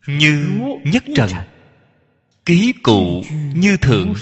[0.06, 1.30] Như nhất trần.
[2.46, 3.22] Ký cụ
[3.54, 4.14] như thượng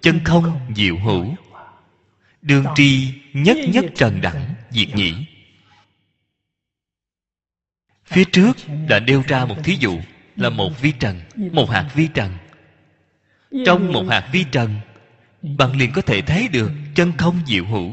[0.00, 1.34] chân không diệu hữu.
[2.42, 5.14] Đương tri nhất nhất trần đẳng, diệt nhĩ.
[8.04, 8.56] Phía trước
[8.88, 10.00] đã nêu ra một thí dụ,
[10.36, 11.20] là một vi trần,
[11.52, 12.32] một hạt vi trần.
[13.66, 14.74] Trong một hạt vi trần,
[15.42, 17.92] bạn liền có thể thấy được chân không diệu hữu.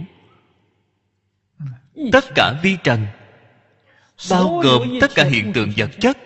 [2.11, 3.05] Tất cả vi trần,
[4.29, 6.17] bao gồm tất cả hiện tượng vật chất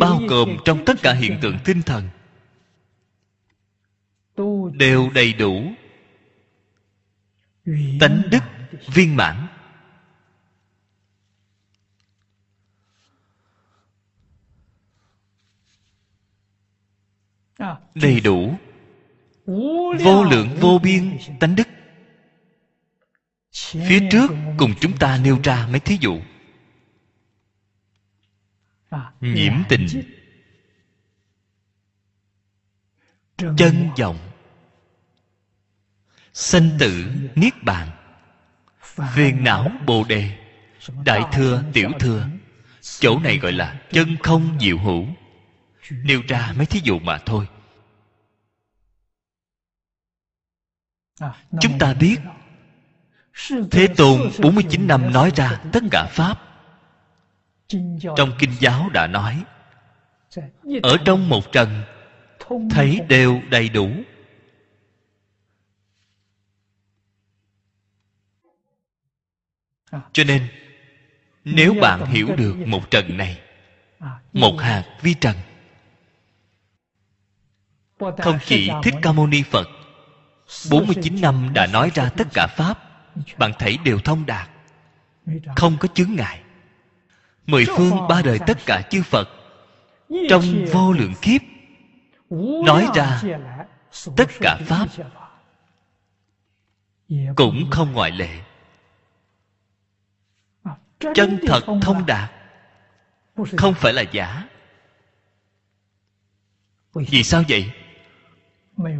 [0.00, 2.08] bao gồm trong tất cả hiện tượng tinh thần.
[4.72, 5.72] Đều đầy đủ.
[8.00, 8.42] Tánh đức
[8.86, 9.46] viên mãn.
[17.94, 18.54] Đầy đủ.
[20.04, 21.68] Vô lượng, vô biên, tánh đức.
[23.52, 26.20] Phía trước cùng chúng ta nêu ra mấy thí dụ
[29.20, 29.86] nhiễm tình.
[33.36, 34.18] Chân vọng.
[36.32, 37.88] Sanh tử niết bàn.
[39.14, 40.38] Phiền não bồ đề.
[41.04, 42.28] Đại thừa tiểu thừa.
[42.80, 45.06] chỗ này gọi là chân không diệu hữu.
[45.90, 47.46] Nêu ra mấy thí dụ mà thôi.
[51.60, 52.16] Chúng ta biết
[53.70, 56.47] thế tôn 49 năm nói ra tất cả pháp
[58.16, 59.44] trong kinh giáo đã nói
[60.82, 61.82] ở trong một trần
[62.70, 63.90] thấy đều đầy đủ.
[70.12, 70.48] Cho nên
[71.44, 73.40] nếu bạn hiểu được một trần này
[74.32, 75.36] một hạt vi trần
[77.98, 79.68] không chỉ thích ca mâu ni phật
[80.70, 82.78] 49 năm đã nói ra tất cả pháp
[83.38, 84.48] bạn thấy đều thông đạt
[85.56, 86.42] không có chướng ngại
[87.48, 89.28] mười phương ba đời tất cả chư phật
[90.28, 90.42] trong
[90.72, 91.40] vô lượng kiếp
[92.64, 93.22] nói ra
[94.16, 94.88] tất cả pháp
[97.36, 98.40] cũng không ngoại lệ.
[101.14, 102.30] Chân thật thông đạt
[103.56, 104.48] không phải là giả.
[106.92, 107.72] Vì sao vậy?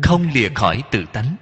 [0.03, 1.37] Không lìa khỏi tự tánh.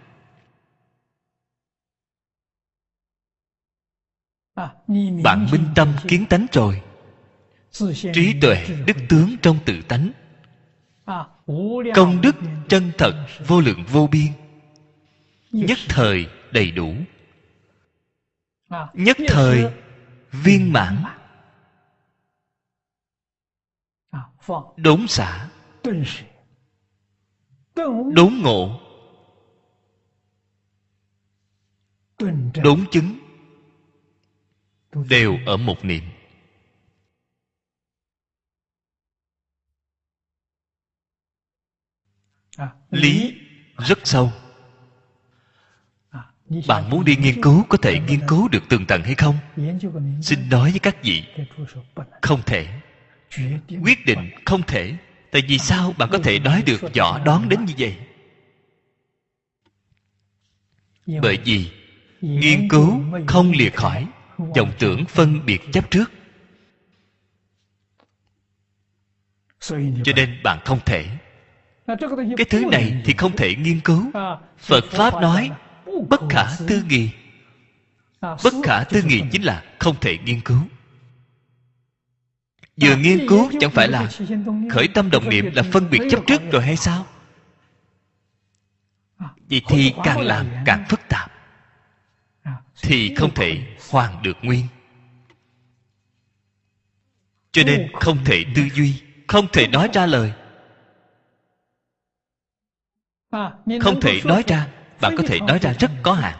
[5.24, 6.82] Bạn minh tâm kiến tánh rồi
[8.14, 10.12] trí tuệ đức tướng trong tự tánh.
[11.94, 12.36] Công đức
[12.68, 14.32] chân thật vô lượng vô biên.
[15.52, 16.94] Nhất thời đầy đủ.
[18.94, 19.72] Nhất thời
[20.32, 21.04] viên mãn.
[24.76, 25.48] đốn xả.
[28.12, 28.80] Đốn ngộ.
[32.62, 33.18] Đốn chứng.
[35.08, 36.02] Đều ở một niệm
[42.90, 43.34] lý
[43.78, 44.32] rất sâu.
[46.68, 49.38] Bạn muốn đi nghiên cứu có thể nghiên cứu được tường tận hay không?
[50.22, 51.24] Xin nói với các vị.
[52.22, 52.80] Không thể.
[53.82, 54.96] Quyết định không thể.
[55.30, 55.94] Tại vì sao?
[55.98, 57.96] Bạn có thể nói được rõ đoán đến như vậy.
[61.22, 61.70] Bởi vì
[62.20, 64.06] nghiên cứu không lìa khỏi
[64.54, 66.10] dòng tưởng phân biệt chấp trước.
[70.04, 71.06] Cho nên bạn không thể
[72.36, 74.10] cái thứ này thì không thể nghiên cứu.
[74.58, 75.50] Phật pháp nói
[76.08, 77.10] bất khả tư nghị.
[78.20, 80.58] Bất khả tư nghị chính là không thể nghiên cứu.
[82.80, 84.10] Vừa nghiên cứu chẳng phải là
[84.70, 87.06] khởi tâm đồng niệm là phân biệt chấp trước rồi hay sao?
[89.50, 91.32] Vậy thì càng làm càng phức tạp.
[92.82, 94.66] Thì không thể hoàn được nguyên.
[97.52, 100.32] Cho nên không thể tư duy không thể nói ra lời
[103.80, 104.68] không thể nói ra.
[105.00, 106.38] bạn có thể nói ra rất có hạn.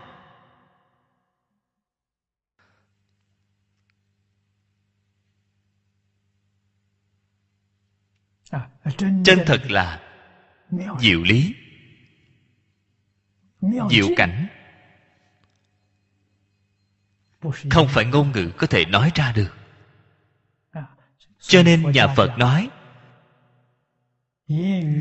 [9.25, 10.01] Chân thật là
[11.01, 11.55] diệu lý.
[13.91, 14.47] Diệu cảnh.
[17.71, 19.57] Không phải ngôn ngữ có thể nói ra được.
[21.39, 22.71] Cho nên nhà phật nói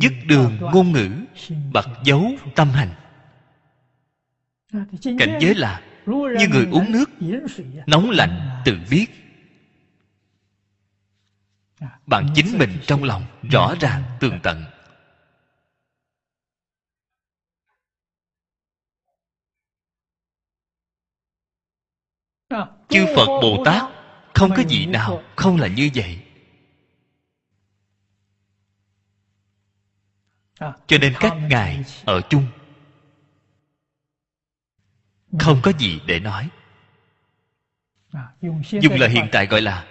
[0.01, 1.09] dứt đường ngôn ngữ,
[1.73, 2.93] bật dấu tâm hành.
[5.19, 7.09] Cảnh giới là như người uống nước,
[7.87, 9.07] nóng lạnh tự biết.
[12.05, 14.63] Bạn chính mình trong lòng rõ ràng tường tận.
[22.89, 23.83] Chư phật bồ tát
[24.33, 26.24] không có gì nào không là như vậy.
[30.59, 32.47] Cho nên các ngài ở chung.
[35.39, 36.49] Không có gì để nói.
[38.61, 39.87] Dùng lời hiện tại gọi là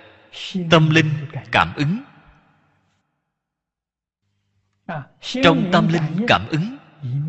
[0.71, 1.11] tâm linh
[1.53, 2.03] cảm ứng.
[5.21, 6.77] Trong tâm linh cảm ứng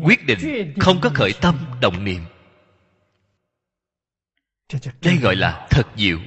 [0.02, 2.24] quyết định không có khởi tâm động niệm.
[5.02, 6.18] Đây gọi là thật diệu.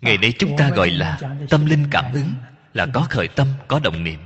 [0.00, 1.20] Ngày nay chúng ta gọi là
[1.50, 2.34] tâm linh cảm ứng
[2.74, 4.20] là có khởi tâm có động niệm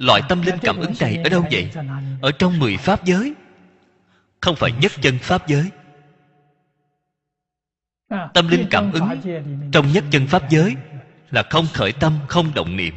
[0.00, 1.70] loại tâm linh cảm ứng này ở đâu vậy?
[2.22, 3.34] Ở trong mười pháp giới.
[4.40, 5.70] Không phải nhất chân pháp giới.
[8.08, 9.08] Tâm linh cảm ứng
[9.72, 10.76] trong nhất chân pháp giới
[11.30, 12.94] là không khởi tâm, không động niệm.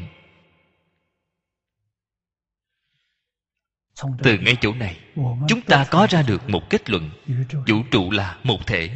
[4.23, 4.99] Từ ngay chỗ này,
[5.47, 7.09] chúng ta có ra được một kết luận.
[7.67, 8.89] Vũ trụ là một thể.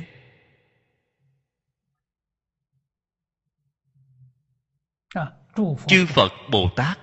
[5.88, 7.00] Chư phật, bồ tát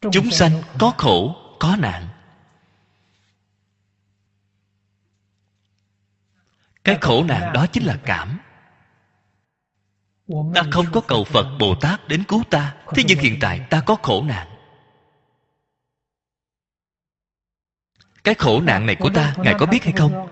[0.00, 2.08] chúng sanh có khổ có nạn.
[6.84, 8.38] Cái khổ nạn đó chính là cảm.
[10.54, 12.74] Ta không có cầu phật bồ tát đến cứu ta.
[12.94, 14.48] Thế nhưng hiện tại ta có khổ nạn.
[18.24, 20.28] Cái khổ nạn này của ta ngài có biết hay không?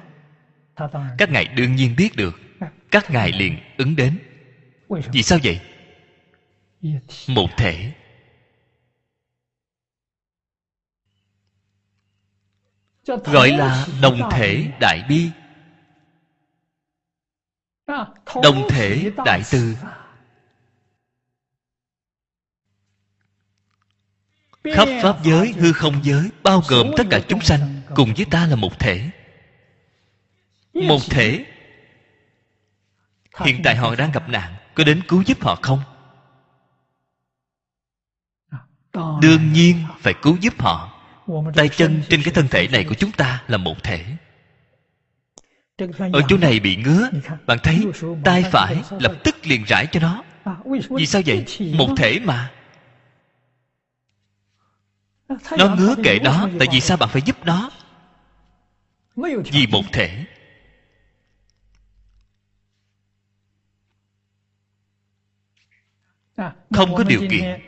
[1.18, 2.40] các ngài đương nhiên biết được.
[2.90, 4.18] Các ngài liền ứng đến.
[4.88, 5.60] Vì sao vậy?
[7.28, 7.92] Một thể
[13.06, 15.30] gọi là đồng thể đại bi.
[18.42, 19.76] Đồng thể đại từ.
[24.74, 28.46] khắp pháp giới hư không giới bao gồm tất cả chúng sanh cùng với ta
[28.46, 29.10] là một thể.
[30.74, 31.44] Một thể.
[33.44, 35.80] Hiện tại họ đang gặp nạn có đến cứu giúp họ không?
[39.22, 40.95] Đương nhiên phải cứu giúp họ
[41.54, 44.04] tay chân trên cái thân thể này của chúng ta là một thể.
[46.12, 47.10] Ở chỗ này bị ngứa,
[47.46, 47.86] bạn thấy,
[48.24, 50.24] tay phải lập tức liền rải cho nó.
[50.90, 51.44] Vì sao vậy?
[51.74, 52.52] Một thể mà.
[55.58, 57.70] Nó ngứa kệ đó tại vì sao bạn phải giúp nó?
[59.52, 60.24] Vì một thể.
[66.70, 67.60] Không có điều kiện.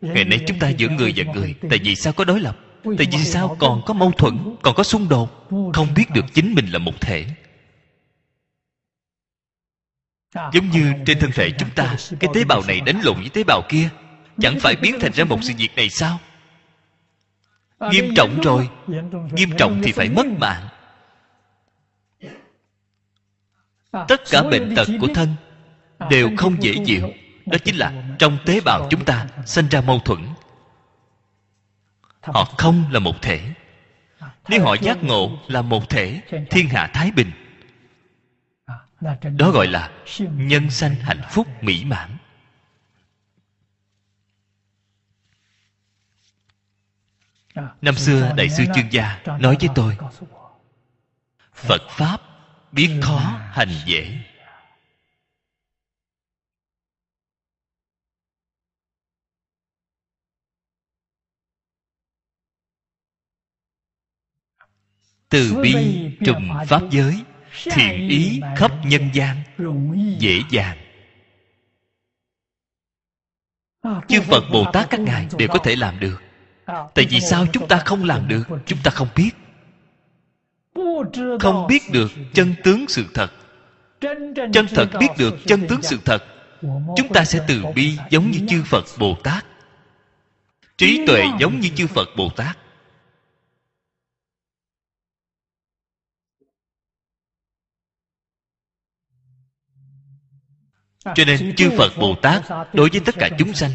[0.00, 2.67] Ngày nay chúng ta giữa người và người, tại vì sao có đối lập?
[2.84, 5.48] Tại vì sao còn có mâu thuẫn còn có xung đột?
[5.74, 7.26] Không biết được chính mình là một thể.
[10.52, 13.44] Giống như trên thân thể chúng ta cái tế bào này đánh lộn với tế
[13.44, 13.88] bào kia.
[14.40, 16.18] Chẳng phải biến thành ra một sự việc này sao?
[17.80, 18.68] Nghiêm trọng rồi.
[19.32, 20.68] nghiêm trọng thì phải mất mạng.
[23.92, 25.28] Tất cả bệnh tật của thân
[26.10, 27.10] đều không dễ chịu.
[27.46, 30.18] đó chính là trong tế bào chúng ta sinh ra mâu thuẫn
[32.20, 33.54] họ không là một thể.
[34.48, 36.20] Nếu họ giác ngộ là một thể
[36.50, 37.30] thiên hạ thái bình.
[39.36, 42.16] Đó gọi là nhân sanh hạnh phúc mỹ mãn.
[47.80, 49.96] Năm xưa đại sư chương gia nói với tôi
[51.54, 52.20] phật pháp
[52.72, 54.18] biết khó hành dễ
[65.28, 65.74] từ bi
[66.24, 67.14] trùng pháp giới
[67.64, 69.36] thiện ý khắp nhân gian
[70.18, 70.78] dễ dàng.
[74.08, 76.22] Chư phật bồ tát các ngài đều có thể làm được.
[76.66, 78.42] Tại vì sao chúng ta không làm được?
[78.66, 79.30] chúng ta không biết.
[81.40, 83.30] Không biết được chân tướng sự thật.
[84.52, 86.24] Chân thật biết được chân tướng sự thật
[86.96, 89.44] chúng ta sẽ từ bi giống như chư phật bồ tát.
[90.76, 92.58] Trí tuệ giống như chư phật bồ tát
[101.04, 102.42] cho nên chư phật bồ tát
[102.72, 103.70] đối với tất cả chúng sanh.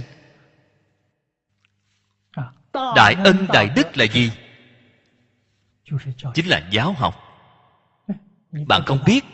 [2.95, 4.31] Đại ân đại đức là gì?
[6.33, 7.15] Chính là giáo học.
[8.67, 9.25] Bạn không biết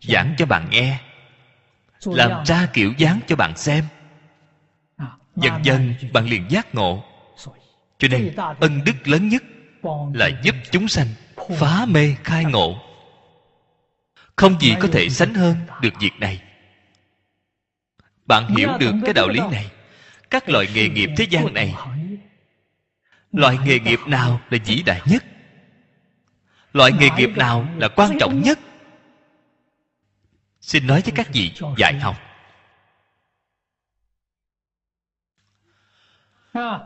[0.00, 1.00] giảng cho bạn nghe
[2.04, 3.84] làm ra kiểu dáng cho bạn xem.
[5.36, 7.04] Dần dần bạn liền giác ngộ.
[7.98, 9.42] Cho nên ân đức lớn nhất
[10.14, 11.06] là giúp chúng sanh
[11.58, 12.78] phá mê khai ngộ.
[14.36, 16.42] Không gì có thể sánh hơn được việc này
[18.26, 19.70] bạn hiểu được cái đạo lý này.
[20.30, 21.74] Các loại nghề nghiệp thế gian này
[23.34, 25.24] loại nghề nghiệp nào là vĩ đại nhất?
[26.72, 28.58] Loại nghề nghiệp nào là quan trọng nhất?
[30.60, 32.16] Xin nói với các vị dạy học.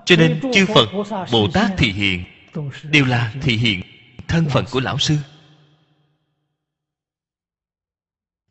[0.05, 0.87] Cho nên chư phật
[1.33, 2.25] bồ tát thị hiện
[2.83, 3.83] đều là thị hiện
[4.29, 5.17] thân phận của lão sư.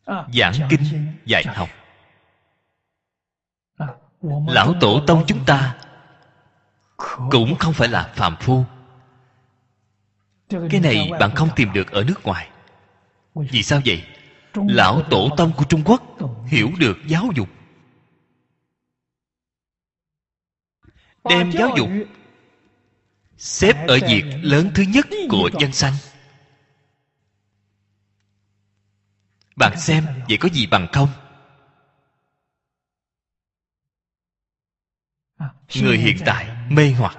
[0.07, 1.69] Giảng kinh dạy học
[4.21, 5.77] lão tổ tông chúng ta
[7.31, 8.65] cũng không phải là phàm phu.
[10.49, 12.49] Cái này bạn không tìm được ở nước ngoài.
[13.35, 14.03] Vì sao vậy?
[14.53, 16.03] Lão tổ tông của trung quốc
[16.47, 17.49] hiểu được giáo dục.
[21.29, 21.89] Đem giáo dục
[23.37, 25.93] xếp ở việc lớn thứ nhất của dân sanh.
[29.55, 31.09] Bạn xem, vậy có gì bằng không?
[35.75, 37.17] Người hiện tại mê hoặc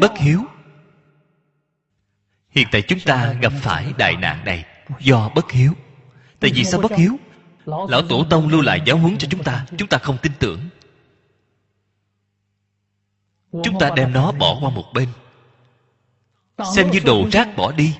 [0.00, 0.40] bất hiếu.
[2.50, 4.64] Hiện tại chúng ta gặp phải đại nạn này
[5.00, 5.72] do bất hiếu.
[6.40, 7.16] Tại vì sao bất hiếu?
[7.66, 10.60] Lão tổ tông lưu lại giáo huấn cho chúng ta chúng ta không tin tưởng.
[13.52, 15.08] Chúng ta đem nó bỏ qua một bên.
[16.74, 17.96] Xem như đồ rác bỏ đi.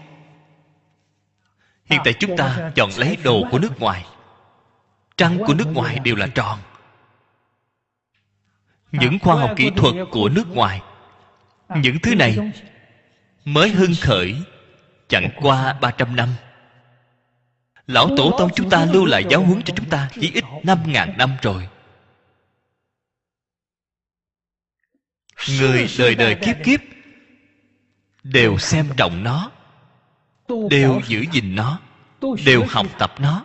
[1.85, 4.07] Hiện tại chúng ta chọn lấy đồ của nước ngoài.
[5.17, 6.59] Trăng của nước ngoài đều là tròn
[9.01, 10.83] những khoa học kỹ thuật của nước ngoài.
[11.77, 12.37] Những thứ này
[13.45, 14.37] mới hưng khởi
[15.09, 16.29] chẳng qua 300 năm.
[17.87, 20.79] Lão tổ tông chúng ta lưu lại giáo huấn cho chúng ta chỉ ít năm
[20.87, 21.69] ngàn năm rồi.
[25.61, 26.81] Người đời đời kiếp kiếp
[28.23, 29.51] đều xem trọng nó,
[30.71, 31.81] đều giữ gìn nó,
[32.45, 33.45] đều học tập nó.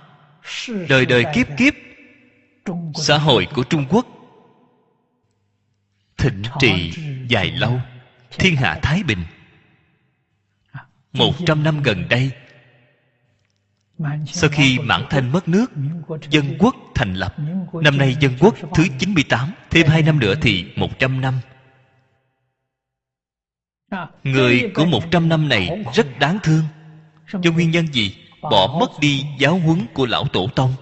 [0.90, 1.74] Đời đời kiếp kiếp,
[2.96, 4.19] xã hội của trung quốc
[6.20, 6.92] thịnh trị
[7.28, 7.82] dài lâu.
[8.32, 9.24] Thiên hạ thái bình.
[11.14, 12.32] Một trăm năm gần đây,
[14.26, 15.72] sau khi mãn thanh mất nước,
[16.30, 17.36] dân quốc thành lập.
[17.74, 21.40] Năm nay dân quốc thứ 98 thêm hai năm nữa thì một trăm năm.
[24.24, 26.64] Người của một trăm năm này rất đáng thương.
[27.42, 28.18] Do nguyên nhân gì?
[28.42, 30.74] Bỏ mất đi giáo huấn của lão tổ tông.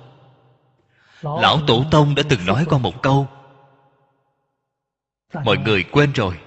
[1.22, 3.28] Lão tổ tông đã từng nói qua một câu
[5.34, 6.40] mọi người quên rồi.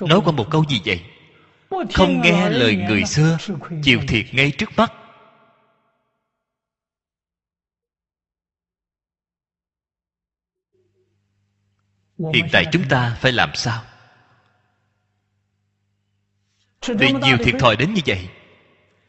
[0.00, 1.02] Nói qua một câu gì vậy?
[1.94, 3.38] Không nghe lời người xưa,
[3.82, 4.92] chịu thiệt ngay trước mắt.
[12.34, 13.82] Hiện tại chúng ta phải làm sao?
[16.86, 18.28] Vì nhiều thiệt thòi đến như vậy,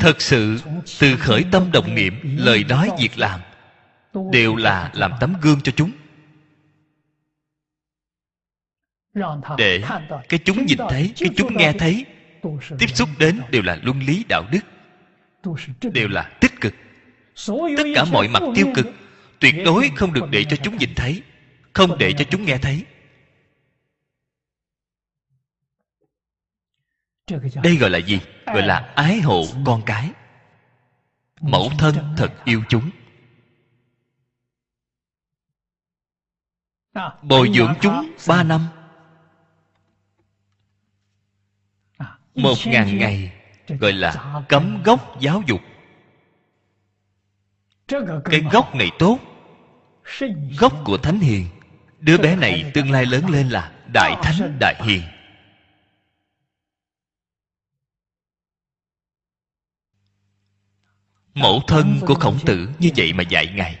[0.00, 0.58] Thật sự
[1.00, 3.40] từ khởi tâm động niệm lời nói việc làm
[4.32, 5.90] đều là làm tấm gương cho chúng.
[9.58, 9.82] Để
[10.28, 12.04] cái chúng nhìn thấy cái chúng nghe thấy
[12.78, 14.60] tiếp xúc đến đều là luân lý đạo đức
[15.92, 16.74] đều là tích cực
[17.46, 18.86] tất cả mọi mặt tiêu cực
[19.38, 21.22] tuyệt đối không được để cho chúng nhìn thấy
[21.72, 22.84] không để cho chúng nghe thấy.
[27.62, 28.20] đây gọi là gì?
[28.46, 30.10] Gọi là ái hộ con cái.
[31.40, 32.90] Mẫu thân thật yêu chúng.
[37.22, 38.66] Bồi dưỡng chúng ba năm.
[42.34, 43.32] Một ngàn ngày
[43.68, 45.60] gọi là cấm gốc giáo dục
[48.24, 49.18] cái gốc này tốt.
[50.58, 51.46] Gốc của thánh hiền.
[52.00, 55.02] Đứa bé này tương lai lớn lên là đại thánh đại hiền.
[61.34, 63.78] Mẫu thân của khổng tử như vậy mà dạy ngài.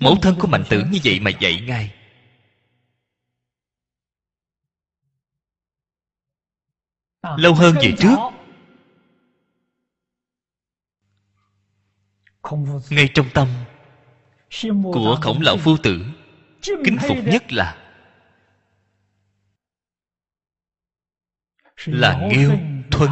[0.00, 1.94] Mẫu thân của mạnh tử như vậy mà dạy ngài.
[7.36, 8.16] Lâu hơn về trước
[12.90, 13.48] ngay trong tâm
[14.92, 16.06] của khổng lão phu tử
[16.62, 17.82] kính phục nhất là
[21.86, 22.50] là nghiêu
[22.90, 23.10] thuấn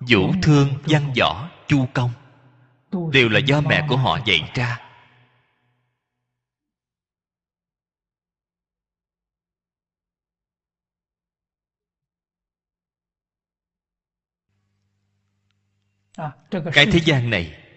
[0.00, 2.10] vũ thương văn võ chu công.
[3.12, 4.78] Đều là do mẹ của họ dạy ra.
[16.72, 17.67] Cái thế gian này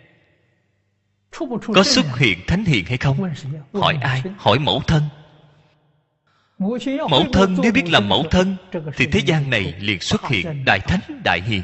[1.73, 3.33] có xuất hiện thánh hiền hay không?
[3.73, 4.23] hỏi ai?
[4.37, 5.03] Hỏi mẫu thân.
[7.09, 8.55] mẫu thân nếu biết làm mẫu thân
[8.95, 11.63] thì thế gian này liền xuất hiện đại thánh đại hiền.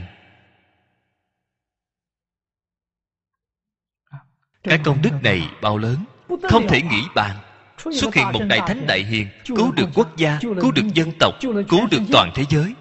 [4.64, 5.98] Cái công đức này bao lớn?
[6.50, 7.36] không thể nghĩ bàn.
[7.78, 11.34] xuất hiện một đại thánh đại hiền cứu được quốc gia cứu được dân tộc
[11.70, 12.74] cứu được toàn thế giới.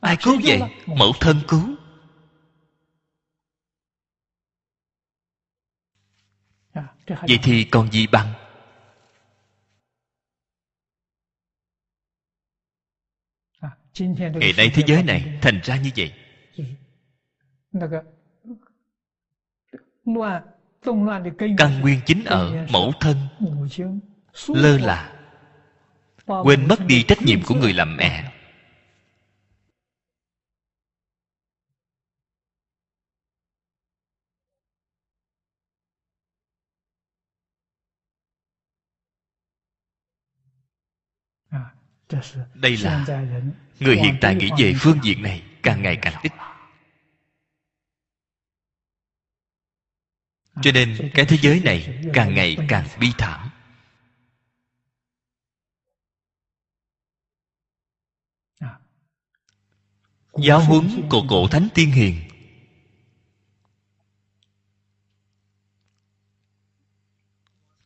[0.00, 0.60] Ai cứu vậy?
[0.86, 1.76] mẫu thân cứu
[7.08, 8.32] vậy thì còn gì bằng?
[14.18, 16.12] Ngày nay thế giới này thành ra như vậy.
[21.58, 23.16] Căn nguyên chính ở mẫu thân,
[24.48, 25.12] lơ là,
[26.26, 28.32] quên mất đi trách nhiệm của người làm mẹ.
[42.54, 43.06] Đây là
[43.80, 46.32] người hiện tại nghĩ về phương diện này càng ngày càng ít.
[50.62, 53.50] Cho nên cái thế giới này càng ngày càng bi thảm.
[60.42, 62.14] Giáo huấn của cổ thánh tiên hiền.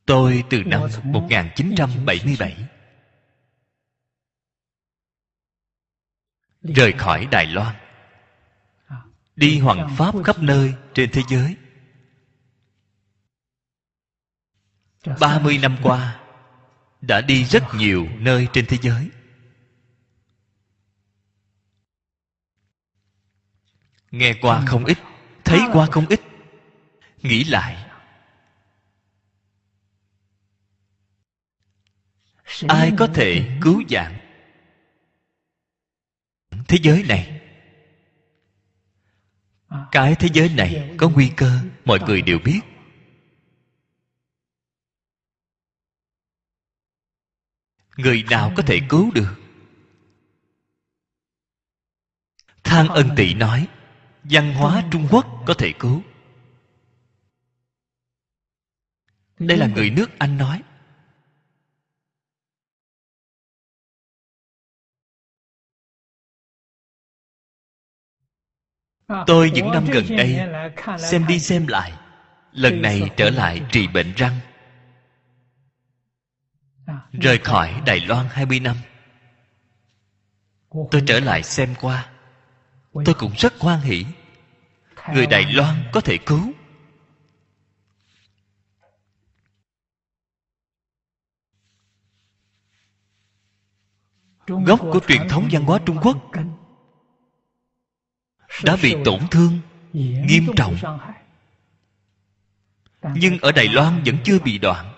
[0.06, 2.56] Tôi từ năm 1977
[6.62, 7.76] rời khỏi Đài Loan.
[9.36, 11.56] Đi hoàng pháp khắp nơi trên thế giới.
[15.20, 16.20] 30 năm qua,
[17.00, 19.10] đã đi rất nhiều nơi trên thế giới.
[24.10, 24.98] Nghe qua không ít,
[25.44, 26.20] thấy qua không ít.
[27.16, 27.86] Nghĩ lại.
[32.68, 34.19] Ai có thể cứu giảng?
[36.70, 37.40] Thế giới này.
[39.92, 42.60] Cái thế giới này có nguy cơ mọi người đều biết.
[47.96, 49.34] Người nào có thể cứu được?
[52.64, 53.68] Thang ân tị nói
[54.22, 56.02] văn hóa trung quốc có thể cứu.
[59.38, 60.62] Đây là người nước anh nói
[69.26, 70.40] tôi những năm gần đây,
[70.98, 71.92] xem đi xem lại,
[72.52, 74.34] lần này trở lại trị bệnh răng.
[77.12, 78.76] Rời khỏi đài loan 20 năm,
[80.90, 82.08] tôi trở lại xem qua.
[82.92, 84.04] Tôi cũng rất hoan hỷ,
[85.14, 86.52] người đài loan có thể cứu.
[94.46, 96.16] Gốc của truyền thống văn hóa trung quốc
[98.64, 99.58] đã bị tổn thương
[99.92, 100.76] nghiêm trọng.
[103.14, 104.92] nhưng ở đài loan vẫn chưa bị đoạn.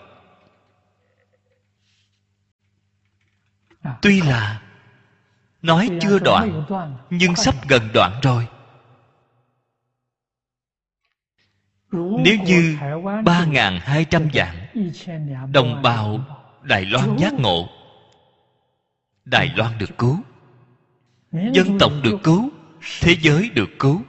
[4.01, 4.61] Tuy là
[5.61, 6.63] nói chưa đoạn
[7.09, 8.47] nhưng sắp gần đoạn rồi.
[12.23, 12.77] Nếu như
[13.25, 14.55] ba ngàn hai trăm vạn
[15.51, 16.19] đồng bào
[16.61, 17.69] đài loan giác ngộ
[19.25, 20.17] đài loan được cứu.
[21.31, 22.49] Dân tộc được cứu
[23.01, 24.01] thế giới được cứu.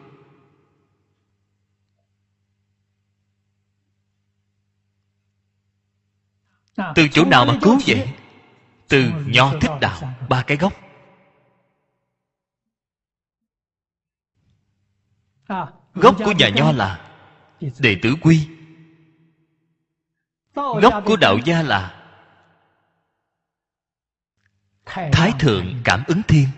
[6.94, 8.14] Từ chỗ nào mà cứu vậy?
[8.88, 10.72] Từ nho thích đạo, ba cái gốc.
[15.94, 17.10] Gốc của nhà nho là
[17.78, 18.48] đệ tử quy.
[20.54, 22.00] Gốc của đạo gia là
[25.12, 26.48] thái thượng cảm ứng thiên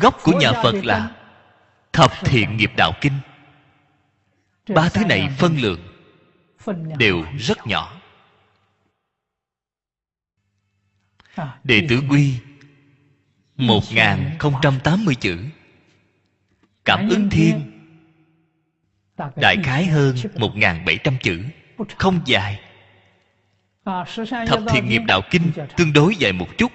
[0.00, 1.10] gốc của nhà phật là
[1.92, 3.12] thập thiện nghiệp đạo kinh.
[4.68, 5.80] Ba thứ này phân lượng
[6.98, 8.00] đều rất nhỏ.
[11.64, 12.34] Đệ tử quy
[13.56, 13.82] một
[14.38, 15.38] không trăm tám mươi chữ.
[16.84, 17.70] Cảm ứng thiên
[19.36, 20.52] đại khái hơn một
[20.86, 21.44] bảy trăm chữ.
[21.98, 22.60] Không dài.
[24.46, 26.72] Thập thiện nghiệp đạo kinh tương đối dài một chút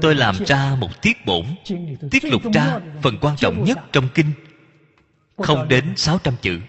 [0.00, 1.46] tôi làm ra một tiết bổn
[2.10, 4.32] tiết lục ra phần quan trọng nhất trong kinh.
[5.36, 6.60] Không đến sáu trăm chữ.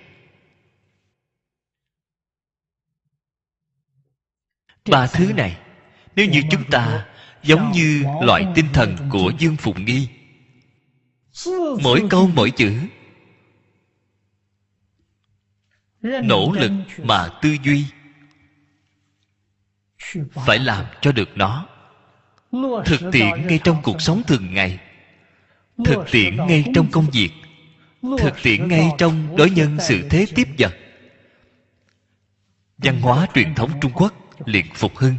[4.89, 5.57] Ba thứ này.
[6.15, 7.07] nếu như chúng ta
[7.43, 10.07] giống như loại tinh thần của dương phụng nghi.
[11.83, 12.73] Mỗi câu mỗi chữ.
[16.01, 17.85] Nỗ lực mà tư duy
[20.45, 21.67] phải làm cho được nó
[22.85, 24.79] thực tiễn ngay trong cuộc sống thường ngày.
[25.85, 27.29] Thực tiễn ngay trong công việc.
[28.19, 30.73] Thực tiễn ngay trong đối nhân sự thế tiếp vật.
[32.77, 34.13] Văn hóa truyền thống trung quốc
[34.45, 35.15] liền phục hưng.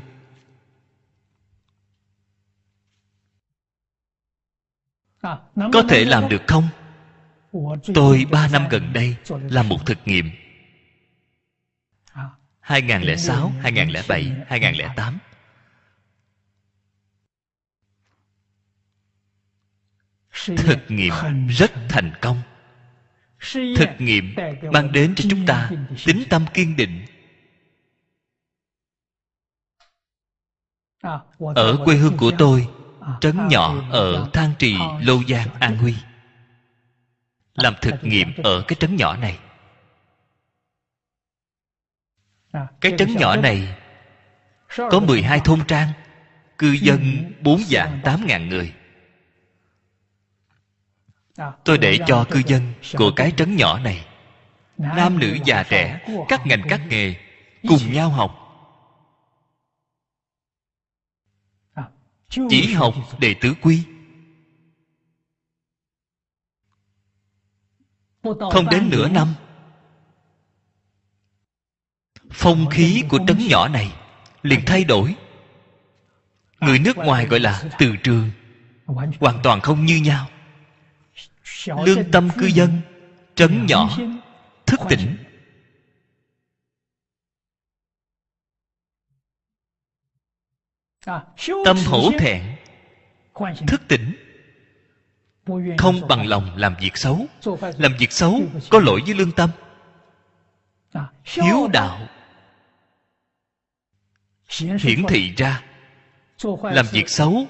[5.73, 6.69] Có thể làm được không?
[7.95, 10.31] Tôi ba năm gần đây làm một thực nghiệm.
[12.61, 15.19] 2006, 2007, 2008
[20.33, 22.43] thực nghiệm rất thành công.
[23.55, 24.35] Thực nghiệm
[24.73, 25.71] mang đến cho chúng ta
[26.05, 27.07] tính tâm kiên định.
[31.55, 32.69] Ở quê hương của tôi
[33.21, 35.95] trấn nhỏ ở thang trì lô giang an huy.
[37.55, 39.39] Làm thực nghiệm ở cái trấn nhỏ này.
[42.81, 43.77] Cái trấn nhỏ này
[44.77, 45.89] có 12 thôn trang
[46.59, 48.73] cư dân 4 dạng 8 ngàn người
[51.65, 54.07] tôi để cho cư dân của cái trấn nhỏ này,
[54.79, 57.15] nam nữ già trẻ, các ngành các nghề
[57.69, 58.39] cùng nhau học.
[62.29, 63.83] Chỉ học đệ tử quy.
[68.23, 69.35] Không đến nửa năm,
[72.31, 73.93] phong khí của trấn nhỏ này
[74.43, 75.15] liền thay đổi.
[76.61, 78.31] Người nước ngoài gọi là từ trường,
[79.21, 80.29] hoàn toàn không như nhau
[81.67, 82.81] lương tâm cư dân
[83.35, 83.99] trấn nhỏ
[84.67, 85.17] thức tỉnh.
[91.65, 92.57] Tâm hổ thẹn
[93.67, 94.17] thức tỉnh.
[95.79, 97.27] Không bằng lòng làm việc xấu
[97.79, 98.41] làm việc xấu
[98.71, 99.51] có lỗi với lương tâm.
[101.25, 102.09] Hiếu đạo.
[104.81, 105.63] Hiển thị ra
[106.63, 107.47] làm việc xấu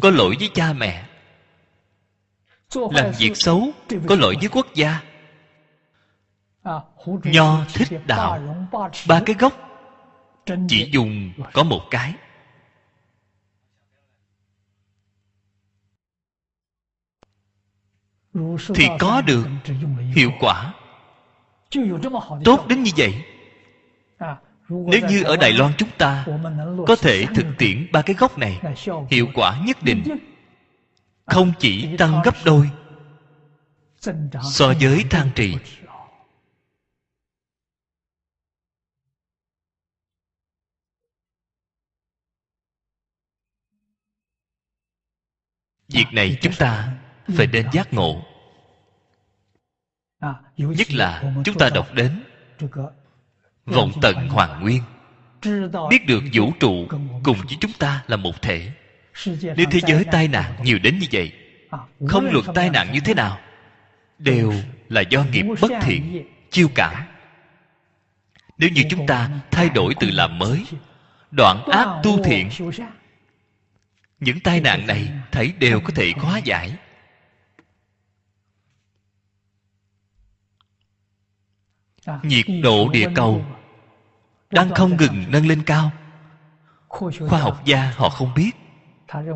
[0.00, 1.13] có lỗi với cha mẹ
[2.76, 3.68] làm việc xấu
[4.06, 5.00] có lỗi với quốc gia.
[7.24, 8.40] Nho thích đạo.
[9.08, 9.52] ba cái gốc.
[10.68, 12.14] Chỉ dùng có một cái.
[18.74, 19.46] Thì có được
[20.14, 20.74] hiệu quả.
[22.44, 23.24] Tốt đến như vậy.
[24.68, 26.26] Nếu như ở đài loan chúng ta
[26.86, 28.60] có thể thực tiễn ba cái gốc này
[29.10, 30.02] hiệu quả nhất định
[31.26, 32.70] không chỉ tăng gấp đôi,
[34.52, 35.56] so với thang trì.
[45.88, 46.96] Việc này chúng ta
[47.36, 48.22] phải đến giác ngộ.
[50.56, 52.24] Nhất là chúng ta đọc đến
[53.64, 54.82] vọng tận hoàng nguyên,
[55.90, 56.86] biết được vũ trụ
[57.24, 58.72] cùng với chúng ta là một thể
[59.56, 61.32] nếu thế giới tai nạn nhiều đến như vậy
[62.08, 63.38] không luận tai nạn như thế nào
[64.18, 64.52] đều
[64.88, 67.04] là do nghiệp bất thiện chiêu cảm.
[68.58, 70.64] Nếu như chúng ta thay đổi từ làm mới
[71.30, 72.48] đoạn ác tu thiện
[74.20, 76.76] những tai nạn này thấy đều có thể hóa giải.
[82.22, 83.44] Nhiệt độ địa cầu
[84.50, 85.90] đang không ngừng nâng lên cao.
[86.88, 88.50] Khoa học gia họ không biết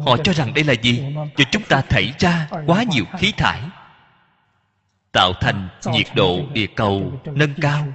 [0.06, 1.14] họ cho rằng đây là gì?
[1.36, 3.60] Cho chúng ta thảy ra quá nhiều khí thải.
[5.12, 7.86] Tạo thành nhiệt độ địa cầu nâng cao.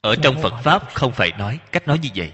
[0.00, 2.32] Ở trong phật pháp không phải nói cách nói như vậy.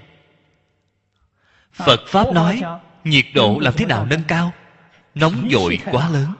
[1.73, 2.63] Phật pháp nói
[3.05, 4.53] nhiệt độ làm thế nào nâng cao?
[5.15, 6.35] Nóng dội quá lớn.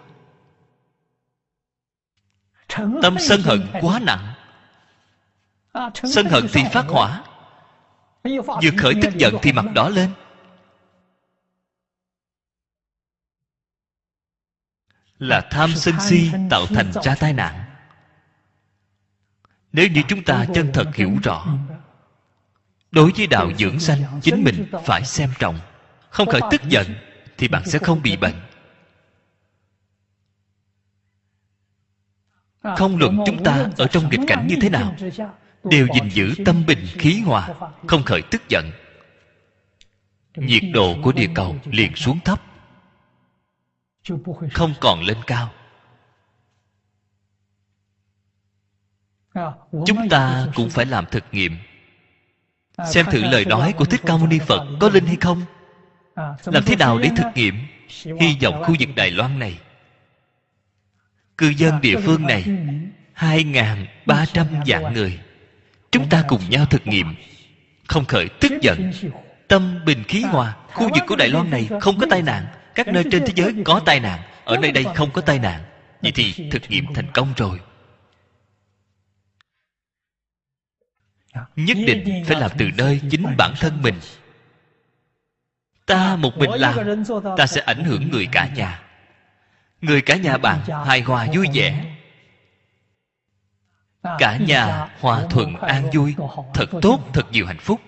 [3.03, 4.35] Tâm sân hận quá nặng.
[5.95, 7.23] Sân hận thì phát hỏa
[8.25, 10.11] vừa khởi tức giận thì mặt đỏ lên.
[15.19, 17.65] Là tham sân si tạo thành ra tai nạn.
[19.73, 21.47] Nếu như chúng ta chân thật hiểu rõ,
[22.91, 25.61] đối với đạo dưỡng sanh, chính mình phải xem trọng.
[26.11, 26.87] Không khởi tức giận
[27.37, 28.35] thì bạn sẽ không bị bệnh.
[32.77, 34.95] Không luận chúng ta ở trong nghịch cảnh như thế nào
[35.65, 37.49] đều gìn giữ tâm bình khí hòa
[37.87, 38.71] không khởi tức giận.
[40.37, 42.43] Nhiệt độ của địa cầu liền xuống thấp.
[44.53, 45.53] Không còn lên cao.
[49.87, 51.57] Chúng ta cũng phải làm thực nghiệm.
[52.93, 55.43] Xem thử lời nói của thích ca mâu ni phật có linh hay không?
[56.45, 57.55] Làm thế nào để thực nghiệm
[58.21, 59.59] hy vọng khu vực đài loan này?
[61.37, 62.45] Cư dân địa phương này
[63.13, 65.21] hai ngàn ba trăm vạn người
[65.91, 67.15] chúng ta cùng nhau thực nghiệm.
[67.89, 68.93] Không khởi tức giận.
[69.49, 70.57] Tâm bình khí hòa.
[70.73, 72.47] Khu vực của đài loan này không có tai nạn.
[72.75, 74.21] Các nơi trên thế giới có tai nạn.
[74.45, 75.65] Ở nơi đây không có tai nạn.
[76.03, 77.61] Vậy thì thực nghiệm thành công rồi.
[81.57, 83.95] Nhất định phải làm từ nơi chính bản thân mình.
[85.87, 87.05] Ta một mình làm.
[87.37, 88.83] Ta sẽ ảnh hưởng người cả nhà.
[89.81, 91.85] Người cả nhà bạn hài hòa vui vẻ
[94.03, 96.15] cả nhà hòa thuận an vui.
[96.55, 97.81] thật tốt thật nhiều hạnh phúc.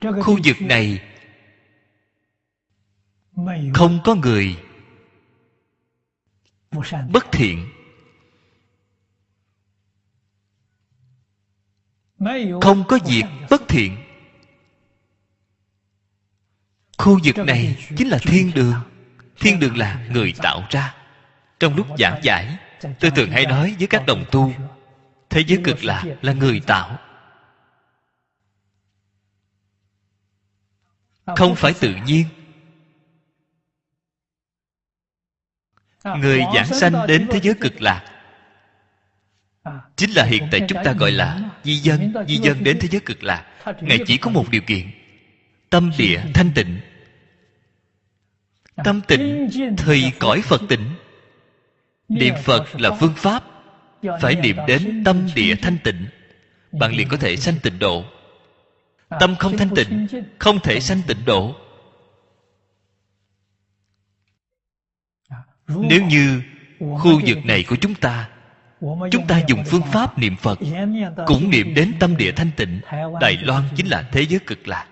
[0.00, 1.00] Khu vực này
[3.74, 4.56] không có người
[7.12, 7.68] bất thiện.
[12.60, 13.96] Không có việc bất thiện.
[16.98, 18.74] Khu vực này chính là thiên đường.
[19.40, 20.94] thiên đường là người tạo ra.
[21.60, 24.52] Trong lúc giảng giải tôi thường hay nói với các đồng tu,
[25.30, 26.98] thế giới cực lạc là người tạo.
[31.36, 32.26] Không phải tự nhiên.
[36.04, 38.12] Người giảng sanh đến thế giới cực lạc
[39.96, 43.00] chính là hiện tại chúng ta gọi là di dân di dân đến thế giới
[43.00, 43.44] cực lạc
[43.80, 44.90] ngài chỉ có một điều kiện,
[45.70, 46.80] tâm địa thanh tịnh.
[48.84, 49.48] Tâm tịnh
[49.78, 50.94] thì cõi phật tịnh
[52.08, 53.44] niệm phật là phương pháp
[54.20, 56.06] phải niệm đến tâm địa thanh tịnh.
[56.72, 58.04] Bạn liền có thể sanh tịnh độ.
[59.20, 60.06] tâm không thanh tịnh
[60.38, 61.54] không thể sanh tịnh độ.
[65.68, 66.42] Nếu như
[66.78, 68.28] khu vực này của chúng ta
[69.10, 70.58] chúng ta dùng phương pháp niệm phật
[71.26, 72.80] cũng niệm đến tâm địa thanh tịnh.
[73.20, 74.86] Đài loan chính là thế giới cực lạc.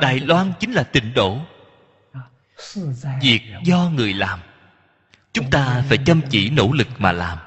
[0.00, 1.38] đài loan chính là tịnh độ.
[3.20, 4.38] Việc do người làm
[5.32, 7.38] chúng ta phải chăm chỉ nỗ lực mà làm.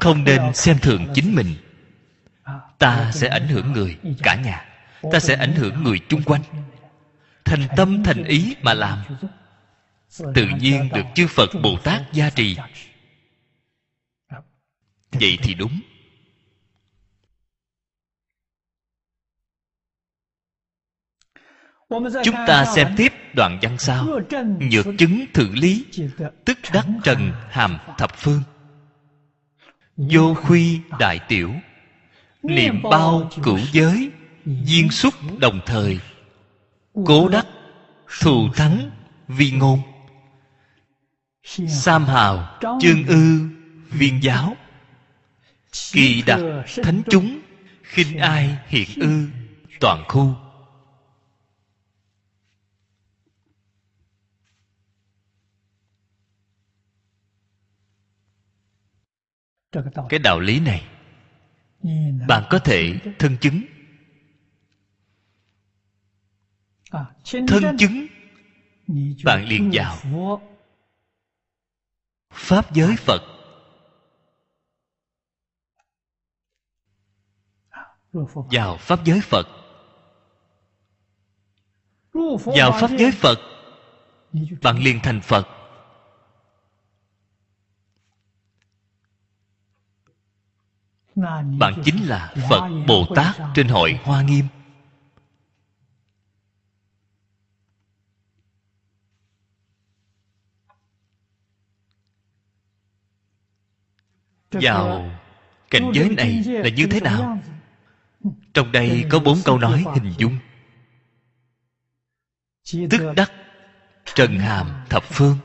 [0.00, 1.56] Không nên xem thường chính mình.
[2.78, 4.64] Ta sẽ ảnh hưởng người, cả nhà.
[5.12, 6.42] Ta sẽ ảnh hưởng người chung quanh.
[7.44, 8.98] Thành tâm, thành ý mà làm.
[10.18, 12.56] Tự nhiên được chư phật bồ tát gia trì.
[15.12, 15.80] Vậy thì đúng.
[22.24, 24.06] Chúng ta xem tiếp đoạn văn sau.
[24.60, 25.84] Nhược chứng thử lý.
[26.44, 28.42] tức đắc trần hàm thập phương.
[29.96, 31.52] Vô khuy đại tiểu.
[32.42, 34.10] Niệm bao cửu giới.
[34.44, 35.98] duyên xúc đồng thời.
[37.06, 37.46] Cố đắc
[38.20, 38.90] thù thắng
[39.28, 39.80] vi ngôn.
[41.68, 43.40] Sam hào chương ư
[43.90, 44.56] viên giáo.
[45.92, 46.40] Kỳ đặc
[46.82, 47.38] thánh chúng.
[47.82, 49.26] khinh ai hiện ư
[49.80, 50.34] toàn khu
[60.08, 60.86] cái đạo lý này
[62.28, 63.62] bạn có thể thân chứng.
[67.24, 68.06] Thân chứng
[69.24, 69.98] bạn liền vào
[72.32, 73.20] pháp giới phật.
[78.32, 79.46] Vào pháp giới phật.
[82.44, 83.38] Vào pháp giới phật
[84.62, 85.57] bạn liền thành phật
[91.58, 94.44] bạn chính là phật bồ tát trên hội hoa nghiêm.
[104.50, 105.10] Vào
[105.70, 107.38] cảnh giới này là như thế nào?
[108.54, 110.38] Trong đây có bốn câu nói hình dung.
[112.90, 113.32] Tức đắc,
[114.14, 115.36] trần hàm thập phương.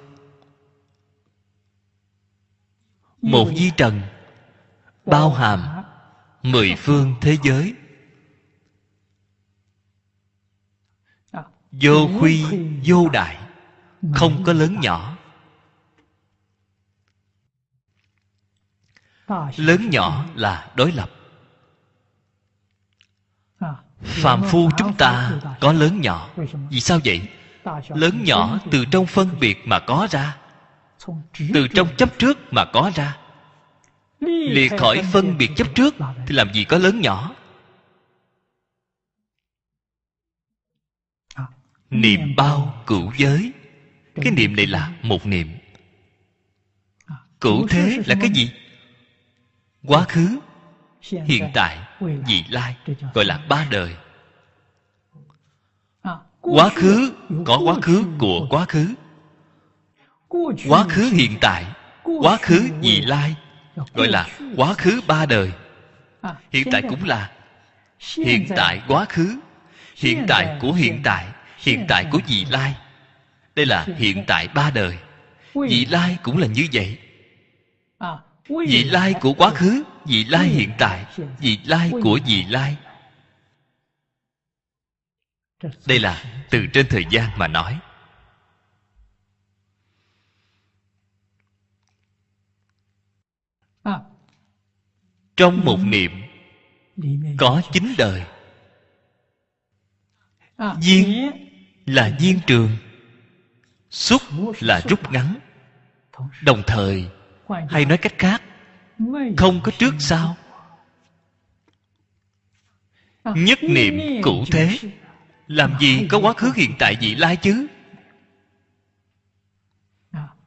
[3.22, 4.02] Một di trần
[5.06, 5.84] bao hàm
[6.44, 7.76] mười phương thế giới.
[11.72, 12.46] Vô khuy,
[12.86, 13.38] vô đại,
[14.14, 15.18] không có lớn nhỏ.
[19.56, 21.10] Lớn nhỏ là đối lập.
[24.02, 25.32] Phàm phu chúng ta
[25.62, 26.30] có lớn nhỏ.
[26.70, 27.30] Vì sao vậy?
[27.90, 30.38] Lớn nhỏ từ trong phân biệt mà có ra,
[31.54, 33.18] từ trong chấp trước mà có ra
[34.28, 35.96] liệt khỏi phân biệt chấp trước
[36.28, 37.36] thì làm gì có lớn nhỏ?
[41.90, 43.52] Niệm bao cửu giới.
[44.16, 45.48] Cái niệm này là một niệm.
[47.42, 48.52] Cửu thế là cái gì?
[49.84, 50.40] Quá khứ
[51.02, 52.76] hiện tại vị lai
[53.14, 53.96] gọi là ba đời.
[56.42, 57.14] Quá khứ
[57.46, 58.94] có quá khứ của quá khứ.
[60.68, 61.66] Quá khứ hiện tại
[62.04, 63.36] quá khứ vị lai
[63.76, 65.52] gọi là quá khứ ba đời.
[66.52, 67.32] Hiện tại cũng là
[68.18, 69.40] hiện tại quá khứ
[69.96, 71.28] hiện tại của hiện tại
[71.58, 72.76] hiện tại của vị lai.
[73.56, 74.48] Đây là hiện tại.
[74.48, 74.98] ba đời.
[75.54, 76.98] Vị lai cũng là như vậy.
[78.50, 81.06] Vị lai của quá khứ vị lai hiện tại
[81.40, 82.76] vị lai của vị lai.
[85.86, 87.80] Đây là từ trên thời gian mà nói
[95.38, 96.12] trong một niệm.
[97.38, 98.24] có chín đời.
[100.80, 101.32] Duyên
[101.86, 102.78] là duyên trường
[103.90, 104.22] xúc
[104.60, 105.36] là rút ngắn.
[106.42, 107.06] Đồng thời
[107.70, 108.42] hay nói cách khác
[109.38, 110.36] không có trước sau.
[113.24, 114.78] Nhất niệm cụ thế.
[115.48, 117.68] làm gì có quá khứ hiện tại vị lai chứ?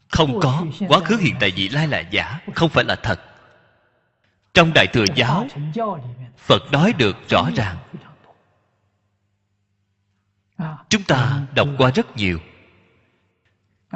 [0.09, 3.36] Không có quá khứ hiện tại vị lai là giả không phải là thật
[4.57, 5.47] trong đại thừa giáo
[6.39, 7.77] phật nói được rõ ràng.
[10.89, 12.39] chúng ta đọc qua rất nhiều.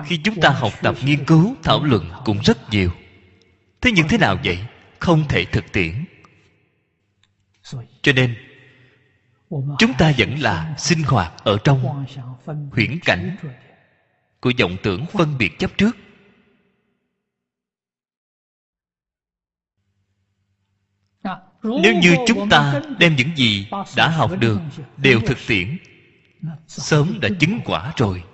[0.05, 2.91] Khi chúng ta học tập nghiên cứu thảo luận cũng rất nhiều.
[3.81, 4.59] Thế nhưng thế nào vậy?
[4.99, 6.05] Không thể thực tiễn.
[8.03, 8.37] Cho nên
[9.79, 12.07] chúng ta vẫn là sinh hoạt ở trong
[12.73, 13.37] huyễn cảnh
[14.41, 15.97] của vọng tưởng phân biệt chấp trước
[21.63, 23.67] nếu như chúng ta đem những gì
[23.97, 24.61] đã học được
[24.97, 25.79] đều thực tiễn
[26.67, 28.25] sớm đã chứng quả rồi.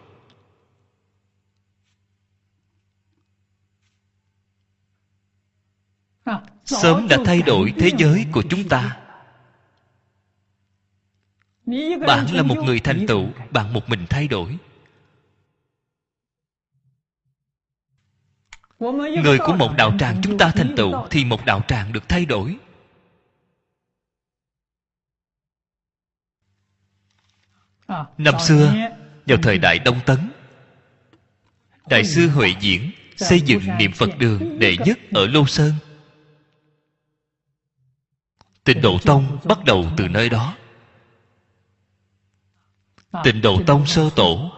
[6.65, 9.01] Sớm đã thay đổi thế giới của chúng ta.
[12.07, 14.59] Bạn là một người thành tựu bạn một mình thay đổi.
[19.25, 22.27] Người của một đạo tràng chúng ta thành tựu thì một đạo tràng được thay
[22.27, 22.59] đổi
[28.19, 28.75] năm xưa
[29.27, 30.19] vào thời đại đông tấn
[31.89, 35.73] đại sư huệ diễn xây dựng niệm phật đường đệ nhất ở lô sơn.
[38.65, 40.57] Tịnh độ tông bắt đầu từ nơi đó.
[43.25, 44.53] Tịnh độ tông sơ tổ.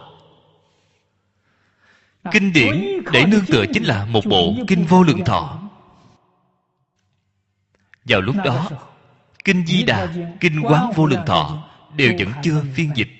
[2.31, 5.61] Kinh điển để nương tựa chính là một bộ kinh vô lượng thọ.
[8.05, 8.69] Vào lúc đó
[9.43, 13.18] kinh di đà kinh quán vô lượng thọ đều vẫn chưa phiên dịch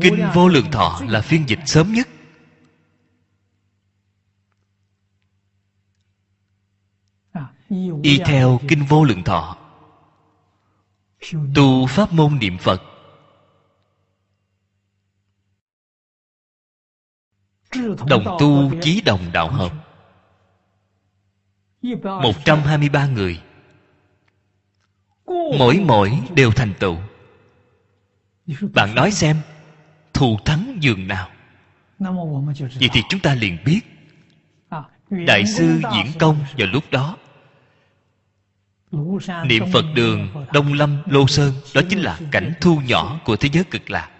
[0.00, 2.08] kinh vô lượng thọ là phiên dịch sớm nhất.
[8.02, 9.56] Y theo kinh vô lượng thọ.
[11.54, 12.82] Tu pháp môn niệm phật.
[18.06, 19.72] Đồng tu chí đồng đạo hợp.
[22.02, 23.42] 123 người.
[25.58, 26.96] Mỗi mỗi đều thành tựu
[28.74, 29.36] Bạn nói xem
[30.12, 31.30] Thù thắng dường nào?
[32.58, 33.80] Vậy thì chúng ta liền biết.
[35.10, 37.16] Đại sư Diễn Công vào lúc đó.
[39.44, 43.48] Niệm Phật đường Đông Lâm Lô Sơn Đó chính là cảnh thu nhỏ của thế
[43.52, 44.10] giới cực lạc.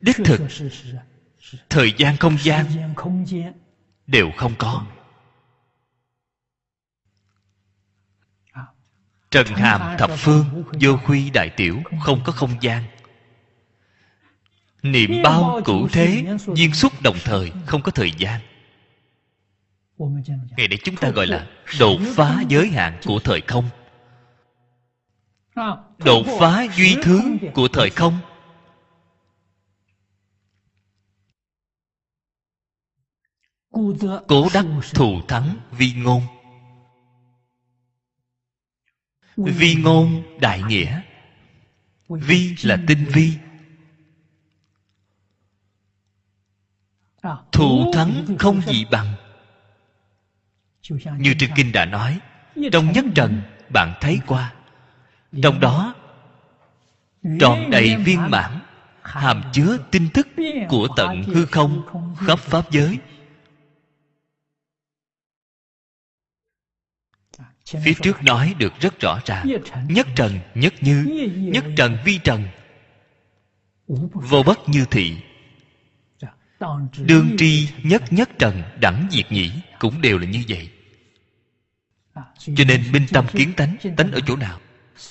[0.00, 0.40] Đích thực
[1.68, 2.66] thời gian không gian.
[4.06, 4.86] đều không có
[9.36, 10.44] trần hàm thập phương
[10.80, 12.82] vô khuy đại tiểu không có không gian.
[14.82, 18.40] Niệm bao cụ thế duyên xúc đồng thời không có thời gian.
[20.56, 21.46] Ngày để chúng ta gọi là
[21.80, 23.68] đột phá giới hạn của thời không.
[25.98, 27.22] Đột phá duy thứ
[27.54, 28.18] của thời không
[34.28, 36.22] cố đắc thù thắng vi ngôn
[39.36, 41.00] vi ngôn đại nghĩa.
[42.08, 43.32] Vi là tinh vi.
[47.52, 49.14] Thù thắng không gì bằng.
[51.18, 52.18] Như trên kinh đã nói,
[52.72, 53.42] trong nhất trần
[53.72, 54.52] bạn thấy qua.
[55.42, 55.94] Trong đó,
[57.40, 58.60] tròn đầy viên mãn,
[59.02, 60.28] hàm chứa tin tức
[60.68, 61.82] của tận hư không,
[62.26, 62.98] khắp pháp giới.
[67.66, 69.46] Phía trước nói được rất rõ ràng.
[69.88, 70.38] Nhất trần.
[70.54, 71.04] Nhất như
[71.36, 72.48] nhất trần vi trần.
[74.12, 75.16] Vô bất như thị.
[76.98, 80.70] Đương tri nhất nhất trần đẳng diệt nhĩ cũng đều là như vậy.
[82.38, 84.60] Cho nên minh tâm kiến tánh tánh ở chỗ nào?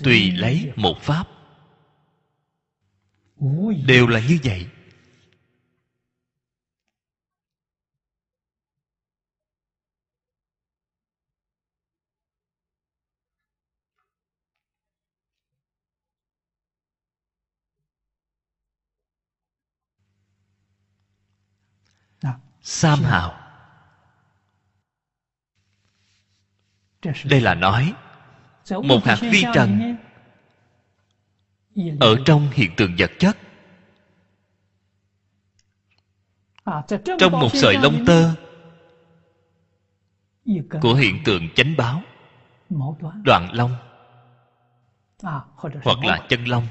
[0.04, 1.28] Tùy lấy một pháp.
[3.86, 4.66] Đều là như vậy
[22.68, 23.40] sam hào
[27.26, 27.94] đây là nói
[28.70, 29.98] một hạt vi trần
[32.00, 33.38] ở trong hiện tượng vật chất.
[37.20, 38.36] Trong một sợi lông tơ
[40.82, 42.02] của hiện tượng chánh báo.
[43.24, 43.76] Đoạn long
[45.84, 46.68] hoặc là chân long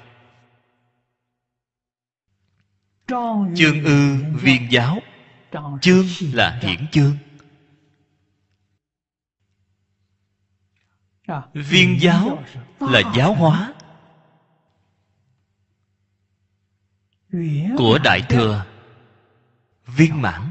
[3.56, 4.98] chương ư viên giáo
[5.82, 7.16] chương là hiển chương.
[11.55, 12.44] Viên giáo
[12.81, 13.74] là giáo hóa
[17.78, 18.66] của đại thừa
[19.86, 20.51] viên mãn.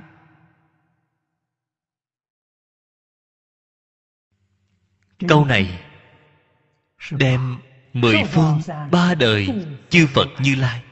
[5.28, 5.84] Câu này
[7.12, 7.58] đem
[7.94, 8.62] mười phương
[8.92, 10.84] ba đời chư phật như lai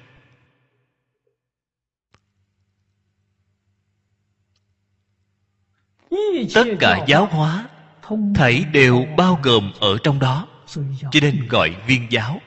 [6.56, 7.70] tất cả giáo hóa
[8.36, 10.48] thảy đều bao gồm ở trong đó.
[11.12, 12.42] Cho nên gọi viên giáo.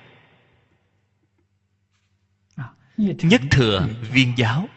[2.96, 4.68] Nhất thừa viên giáo.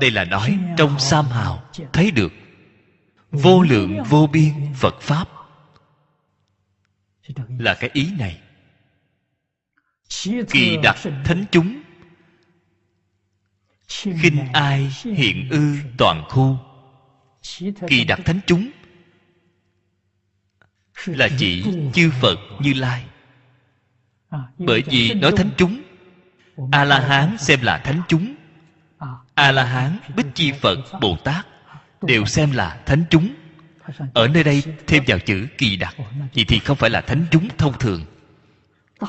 [0.00, 1.70] Đây là nói trong sam hào.
[1.92, 2.32] thấy được.
[3.30, 5.28] Vô lượng vô biên phật pháp.
[7.58, 8.40] Là cái ý này
[10.50, 11.82] kỳ đặc thánh chúng.
[13.88, 16.58] Khinh ai hiện ư toàn khu.
[17.88, 18.70] Kỳ đặc thánh chúng
[21.06, 21.64] là chỉ
[21.94, 23.04] chư phật như lai.
[24.58, 25.82] Bởi vì nói thánh chúng
[26.72, 28.34] a la hán xem là thánh chúng.
[29.34, 31.46] A la hán bích chi phật bồ tát
[32.02, 33.34] đều xem là thánh chúng.
[34.14, 35.94] Ở nơi đây thêm vào chữ kỳ đặc
[36.34, 38.04] vậy thì không phải là thánh chúng thông thường.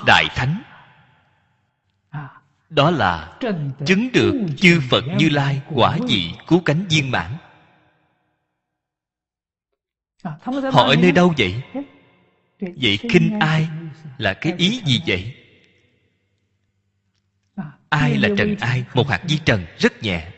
[0.08, 0.62] Đại thánh
[2.70, 3.40] đó là
[3.86, 7.38] chứng được chư phật như lai quả vị cứu cánh viên mãn.
[10.72, 11.62] Họ ở nơi đâu vậy?
[12.60, 13.68] Vậy khinh ai
[14.18, 15.34] là cái ý gì vậy?
[17.90, 18.84] Ai là trần ai?
[18.94, 20.32] Một hạt di trần rất nhẹ.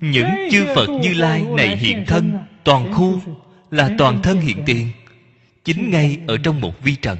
[0.00, 3.20] Những chư phật như lai này hiện thân toàn khu
[3.70, 4.90] là toàn thân hiện tiền
[5.64, 7.18] chính ngay ở trong một vi trần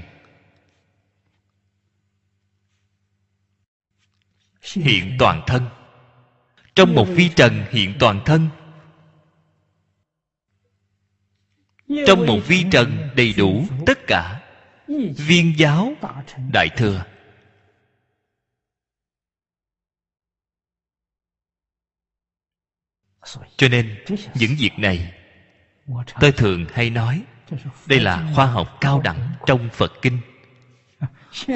[4.64, 5.68] hiện toàn thân.
[6.74, 8.48] Trong một vi trần hiện toàn thân.
[12.06, 14.40] Trong một vi trần đầy đủ tất cả
[15.16, 15.92] viên giáo,
[16.52, 17.04] đại thừa.
[23.56, 24.04] Cho nên,
[24.34, 25.12] những việc này
[26.20, 27.22] tôi thường hay nói,
[27.86, 30.18] đây là khoa học cao đẳng trong phật kinh.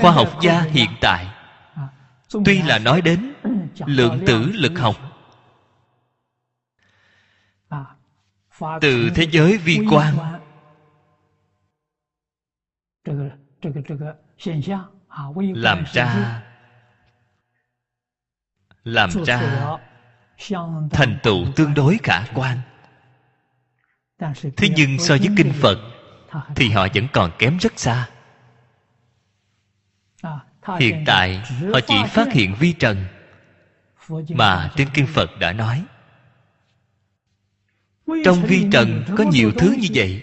[0.00, 1.37] Khoa học gia hiện tại
[2.44, 3.32] tuy là nói đến
[3.86, 4.96] lượng tử lực học.
[8.80, 10.14] Từ thế giới vi quan
[15.54, 16.42] làm ra
[18.84, 19.66] làm ra
[20.90, 22.58] thành tựu tương đối khả quan.
[24.56, 25.78] Thế nhưng so với kinh phật
[26.56, 28.08] thì họ vẫn còn kém rất xa
[30.80, 31.42] hiện tại
[31.72, 33.04] họ chỉ phát hiện vi trần.
[34.28, 35.84] Mà trên kinh phật đã nói
[38.24, 40.22] trong vi trần có nhiều thứ như vậy.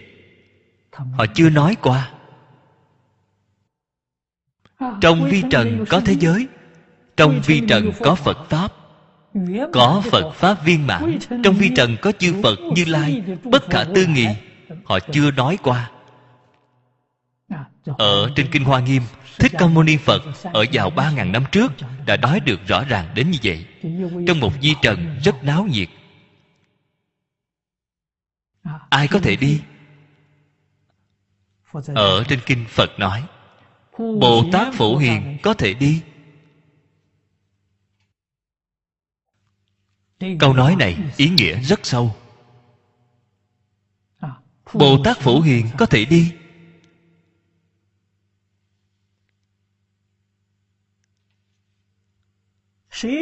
[0.92, 2.12] Họ chưa nói qua.
[5.02, 6.48] Trong vi trần có thế giới
[7.18, 8.74] trong vi trần có phật pháp
[9.74, 11.18] có phật pháp viên mãn.
[11.44, 14.28] Trong vi trần có chư phật như lai bất khả tư nghị.
[14.86, 15.92] Họ chưa nói qua.
[17.98, 19.02] Ở trên kinh hoa nghiêm
[19.40, 21.72] thích ca mâu ni phật ở vào ba ngàn năm trước
[22.06, 23.66] đã nói được rõ ràng đến như vậy.
[24.28, 25.90] Trong một di trần rất náo nhiệt.
[28.90, 29.62] Ai có thể đi?
[31.96, 33.24] Ở trên kinh phật nói,
[33.98, 36.02] bồ tát phổ hiền có thể đi.
[40.40, 42.16] Câu nói này ý nghĩa rất sâu.
[44.74, 46.34] Bồ tát phổ hiền có thể đi.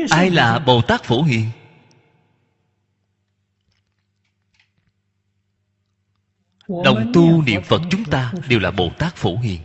[0.10, 1.50] Ai là bồ tát phổ hiền?
[6.68, 9.62] Đồng tu niệm phật chúng ta đều là bồ tát phổ hiền.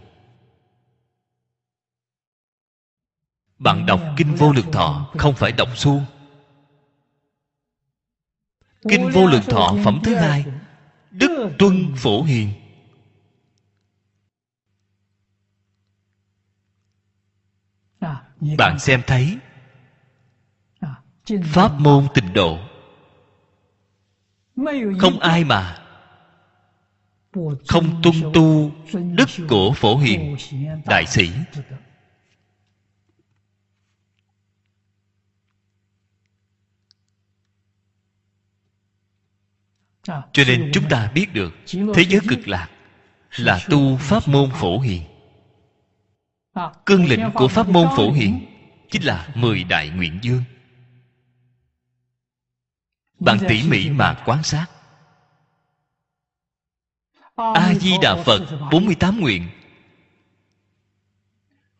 [3.58, 6.04] Bạn đọc kinh vô lượng thọ không phải đọc suông.
[8.88, 10.44] Kinh vô lượng thọ phẩm thứ hai
[11.10, 12.52] đức tuân phổ hiền.
[18.58, 19.38] Bạn xem thấy
[21.44, 22.58] pháp môn tịnh độ.
[24.98, 25.84] Không ai mà
[27.68, 30.36] không tuân tu đức của phổ hiền
[30.86, 31.30] đại sĩ.
[40.06, 41.54] Cho nên chúng ta biết được
[41.94, 42.68] thế giới cực lạc
[43.36, 45.02] là tu pháp môn phổ hiền.
[46.86, 48.46] Cương lĩnh của pháp môn phổ hiền
[48.90, 50.42] chính là mười đại nguyện dương
[53.20, 54.66] bạn tỉ mỉ mà quan sát.
[57.36, 58.40] A di đà phật
[58.72, 59.48] 48 nguyện.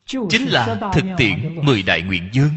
[0.07, 2.51] Chính là thực tiễn mười đại nguyện dương.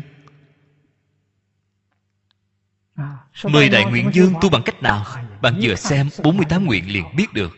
[3.44, 5.06] Mười đại nguyện dương tu bằng cách nào?
[5.42, 7.58] bạn vừa xem 48 nguyện liền biết được.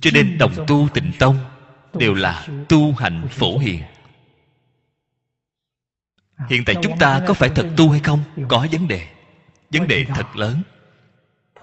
[0.00, 1.38] Cho nên đồng tu tịnh tông
[1.94, 3.82] đều là tu hành phổ hiền
[6.48, 8.20] hiện tại chúng ta có phải thật tu hay không?
[8.48, 9.06] có vấn đề.
[9.70, 10.62] Vấn đề thật lớn.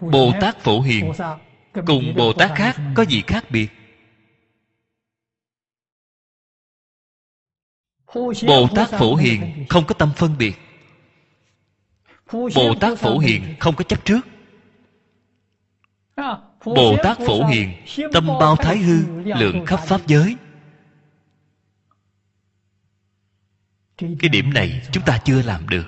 [0.01, 1.13] Bồ tát phổ hiền
[1.85, 3.67] cùng bồ tát khác có gì khác biệt?
[8.47, 10.55] Bồ tát phổ hiền không có tâm phân biệt.
[12.31, 14.21] Bồ tát phổ hiền không có chấp trước.
[16.65, 17.73] Bồ tát phổ hiền
[18.13, 20.35] tâm bao thái hư lượng khắp pháp giới
[23.97, 25.85] cái điểm này chúng ta chưa làm được.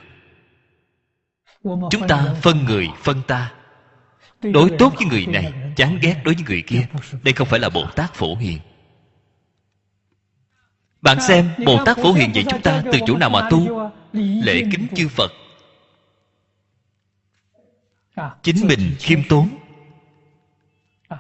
[1.64, 3.52] Chúng ta phân người, phân ta.
[4.41, 6.88] Đối tốt với người này, chán ghét đối với người kia.
[7.23, 8.60] Đây không phải là bồ tát phổ hiền.
[11.02, 13.91] Bạn xem, bồ tát phổ hiền vậy chúng ta từ chỗ nào mà tu?
[14.14, 15.31] Lễ kính chư phật.
[18.44, 19.49] Chính mình khiêm tốn,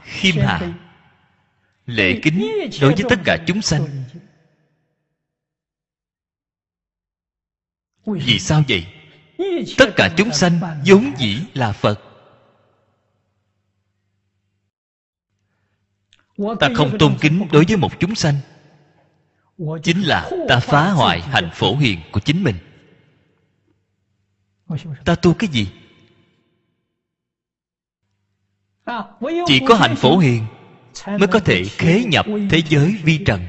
[0.01, 0.73] khiêm hạ.
[1.85, 2.51] Lễ kính
[2.81, 3.98] đối với tất cả chúng sanh.
[8.05, 8.85] Vì sao vậy?
[9.77, 12.01] Tất cả chúng sanh vốn dĩ là phật.
[16.59, 18.35] Ta không tôn kính đối với một chúng sanh.
[19.83, 22.55] Chính là ta phá hoại hạnh phổ hiền của chính mình.
[25.05, 25.67] Ta tu cái gì?
[29.45, 30.45] Chỉ có hạnh phổ hiền
[31.07, 33.47] mới có thể khế nhập thế giới vi trần,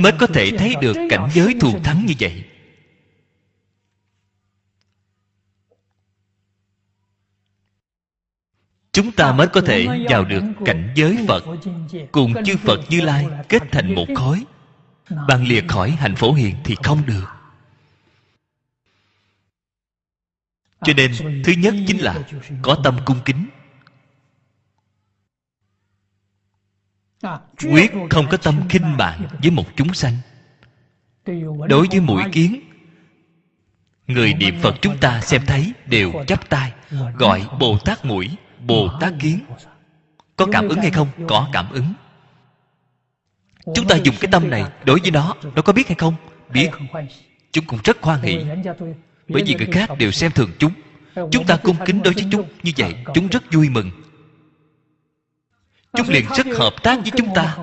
[0.00, 2.44] mới có thể thấy được cảnh giới thù thắng như vậy.
[8.98, 11.44] Chúng ta mới có thể vào được cảnh giới phật.
[12.12, 14.44] Cùng chư phật như lai kết thành một khối.
[15.28, 17.24] Bạn lìa khỏi hạnh phổ hiền thì không được.
[20.82, 21.12] Cho nên,
[21.44, 22.14] thứ nhất chính là
[22.62, 23.48] có tâm cung kính.
[27.72, 30.16] Quyết không có tâm khinh mạng với một chúng sanh.
[31.68, 32.60] Đối với mũi kiến,
[34.06, 36.72] người niệm phật chúng ta xem thấy đều chắp tay,
[37.18, 38.36] gọi bồ tát mũi
[38.68, 39.40] bồ tát kiến.
[40.36, 41.08] Có cảm ứng hay không?
[41.28, 41.92] Có cảm ứng.
[43.74, 46.14] Chúng ta dùng cái tâm này đối với nó nó có biết hay không?
[46.52, 46.70] Biết.
[47.52, 48.38] Chúng cũng rất hoan hỷ.
[49.28, 50.72] Bởi vì người khác đều xem thường chúng.
[51.32, 52.48] Chúng ta cung kính đối với chúng.
[52.62, 53.90] Như vậy, chúng rất vui mừng.
[55.92, 57.58] Chúng liền rất hợp tác với chúng ta.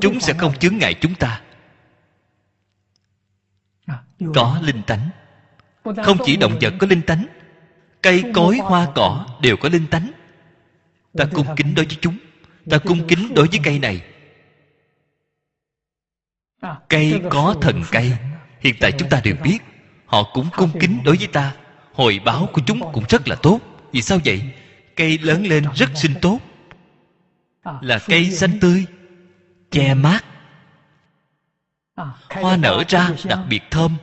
[0.00, 1.42] Chúng sẽ không chướng ngại chúng ta.
[4.34, 5.10] Có linh tánh
[5.84, 7.26] không chỉ động vật có linh tánh
[8.02, 10.10] cây cối hoa cỏ đều có linh tánh.
[11.18, 12.16] Ta cung kính đối với chúng
[12.70, 14.02] ta cung kính đối với cây này.
[16.88, 18.12] Cây có thần cây
[18.60, 19.58] hiện tại chúng ta đều biết
[20.06, 21.52] họ cũng cung kính đối với ta.
[21.92, 23.60] Hồi báo của chúng cũng rất là tốt.
[23.92, 24.42] Vì sao vậy?
[24.96, 26.38] Cây lớn lên rất xinh tốt.
[27.80, 28.86] Là cây xanh tươi
[29.70, 30.24] che mát.
[32.30, 33.96] hoa nở ra đặc biệt thơm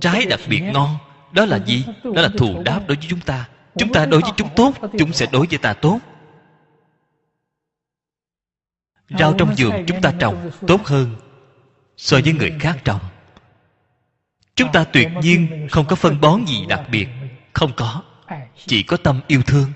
[0.00, 0.98] trái đặc biệt ngon
[1.32, 1.84] đó là gì?
[2.04, 3.48] Đó là thù đáp đối với chúng ta.
[3.76, 6.00] Chúng ta đối với chúng tốt, chúng sẽ đối với ta tốt.
[9.18, 11.16] Rau trong vườn chúng ta trồng tốt hơn
[11.96, 13.00] so với người khác trồng.
[14.54, 17.08] Chúng ta tuyệt nhiên không có phân bón gì đặc biệt.
[17.52, 18.02] Không có.
[18.66, 19.72] Chỉ có tâm yêu thương.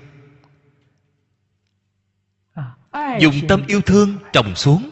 [3.19, 4.89] Dùng tâm yêu thương trồng xuống.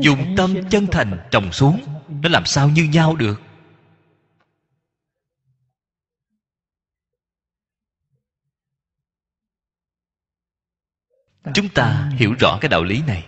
[0.00, 1.80] Dùng tâm chân thành trồng xuống.
[2.22, 3.40] Nó làm sao như nhau được?
[11.54, 13.26] Chúng ta hiểu rõ cái đạo lý này.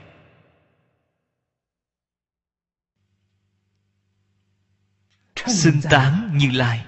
[5.46, 6.84] Xưng tán như lai.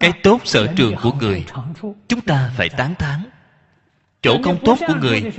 [0.00, 1.46] Cái tốt sở trường của người,
[2.08, 3.24] chúng ta phải tán thán.
[4.22, 5.32] Chỗ không tốt của người,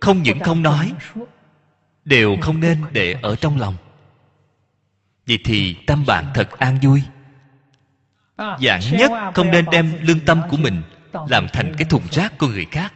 [0.00, 0.92] không những không nói,
[2.04, 3.76] đều không nên để ở trong lòng.
[5.26, 7.02] Vậy thì tâm bạn thật an vui.
[8.38, 10.82] Dạng nhất không nên đem lương tâm của mình
[11.28, 12.92] làm thành cái thùng rác của người khác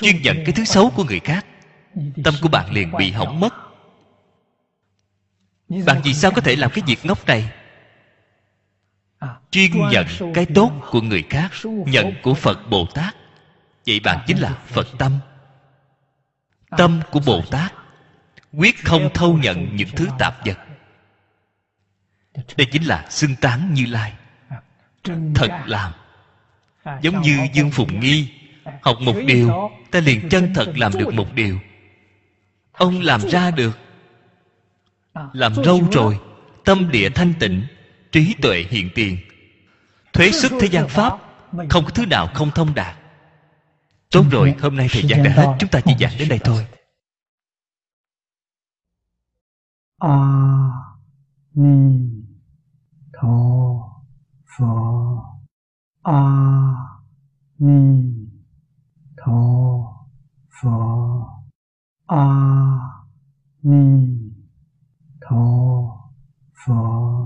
[0.00, 1.46] chuyên nhận cái thứ xấu của người khác,
[2.24, 3.54] tâm của bạn liền bị hỏng mất.
[5.86, 7.50] Bạn vì sao có thể làm cái việc ngốc này?
[9.50, 13.16] Chuyên nhận cái tốt của người khác, nhận của phật bồ tát.
[13.86, 15.18] Vậy bạn chính là phật tâm.
[16.76, 17.72] Tâm của bồ tát
[18.52, 20.58] quyết không thâu nhận những thứ tạp vật.
[22.56, 24.12] Đây chính là xưng tán như lai.
[25.34, 25.92] Thật làm
[27.02, 28.28] giống như dương phụng nghi
[28.82, 31.58] học một điều ta liền chân thật làm được một điều.
[32.72, 33.78] Ông làm ra được.
[35.32, 36.20] Làm lâu rồi
[36.64, 37.66] tâm địa thanh tịnh
[38.12, 39.18] trí tuệ hiện tiền.
[40.12, 41.18] Thuế xuất thế gian pháp
[41.70, 42.96] không có thứ nào không thông đạt.
[44.10, 46.66] Tốt rồi hôm nay thời gian đã hết chúng ta chỉ giảng đến đây thôi.
[49.98, 50.14] a
[51.54, 51.98] ni
[53.12, 53.38] tho
[56.02, 57.00] 阿
[57.56, 58.30] 弥
[59.16, 60.06] 陀
[60.48, 61.44] 佛。
[62.06, 63.04] 阿
[63.60, 64.32] 弥
[65.20, 66.12] 陀
[66.52, 67.18] 佛。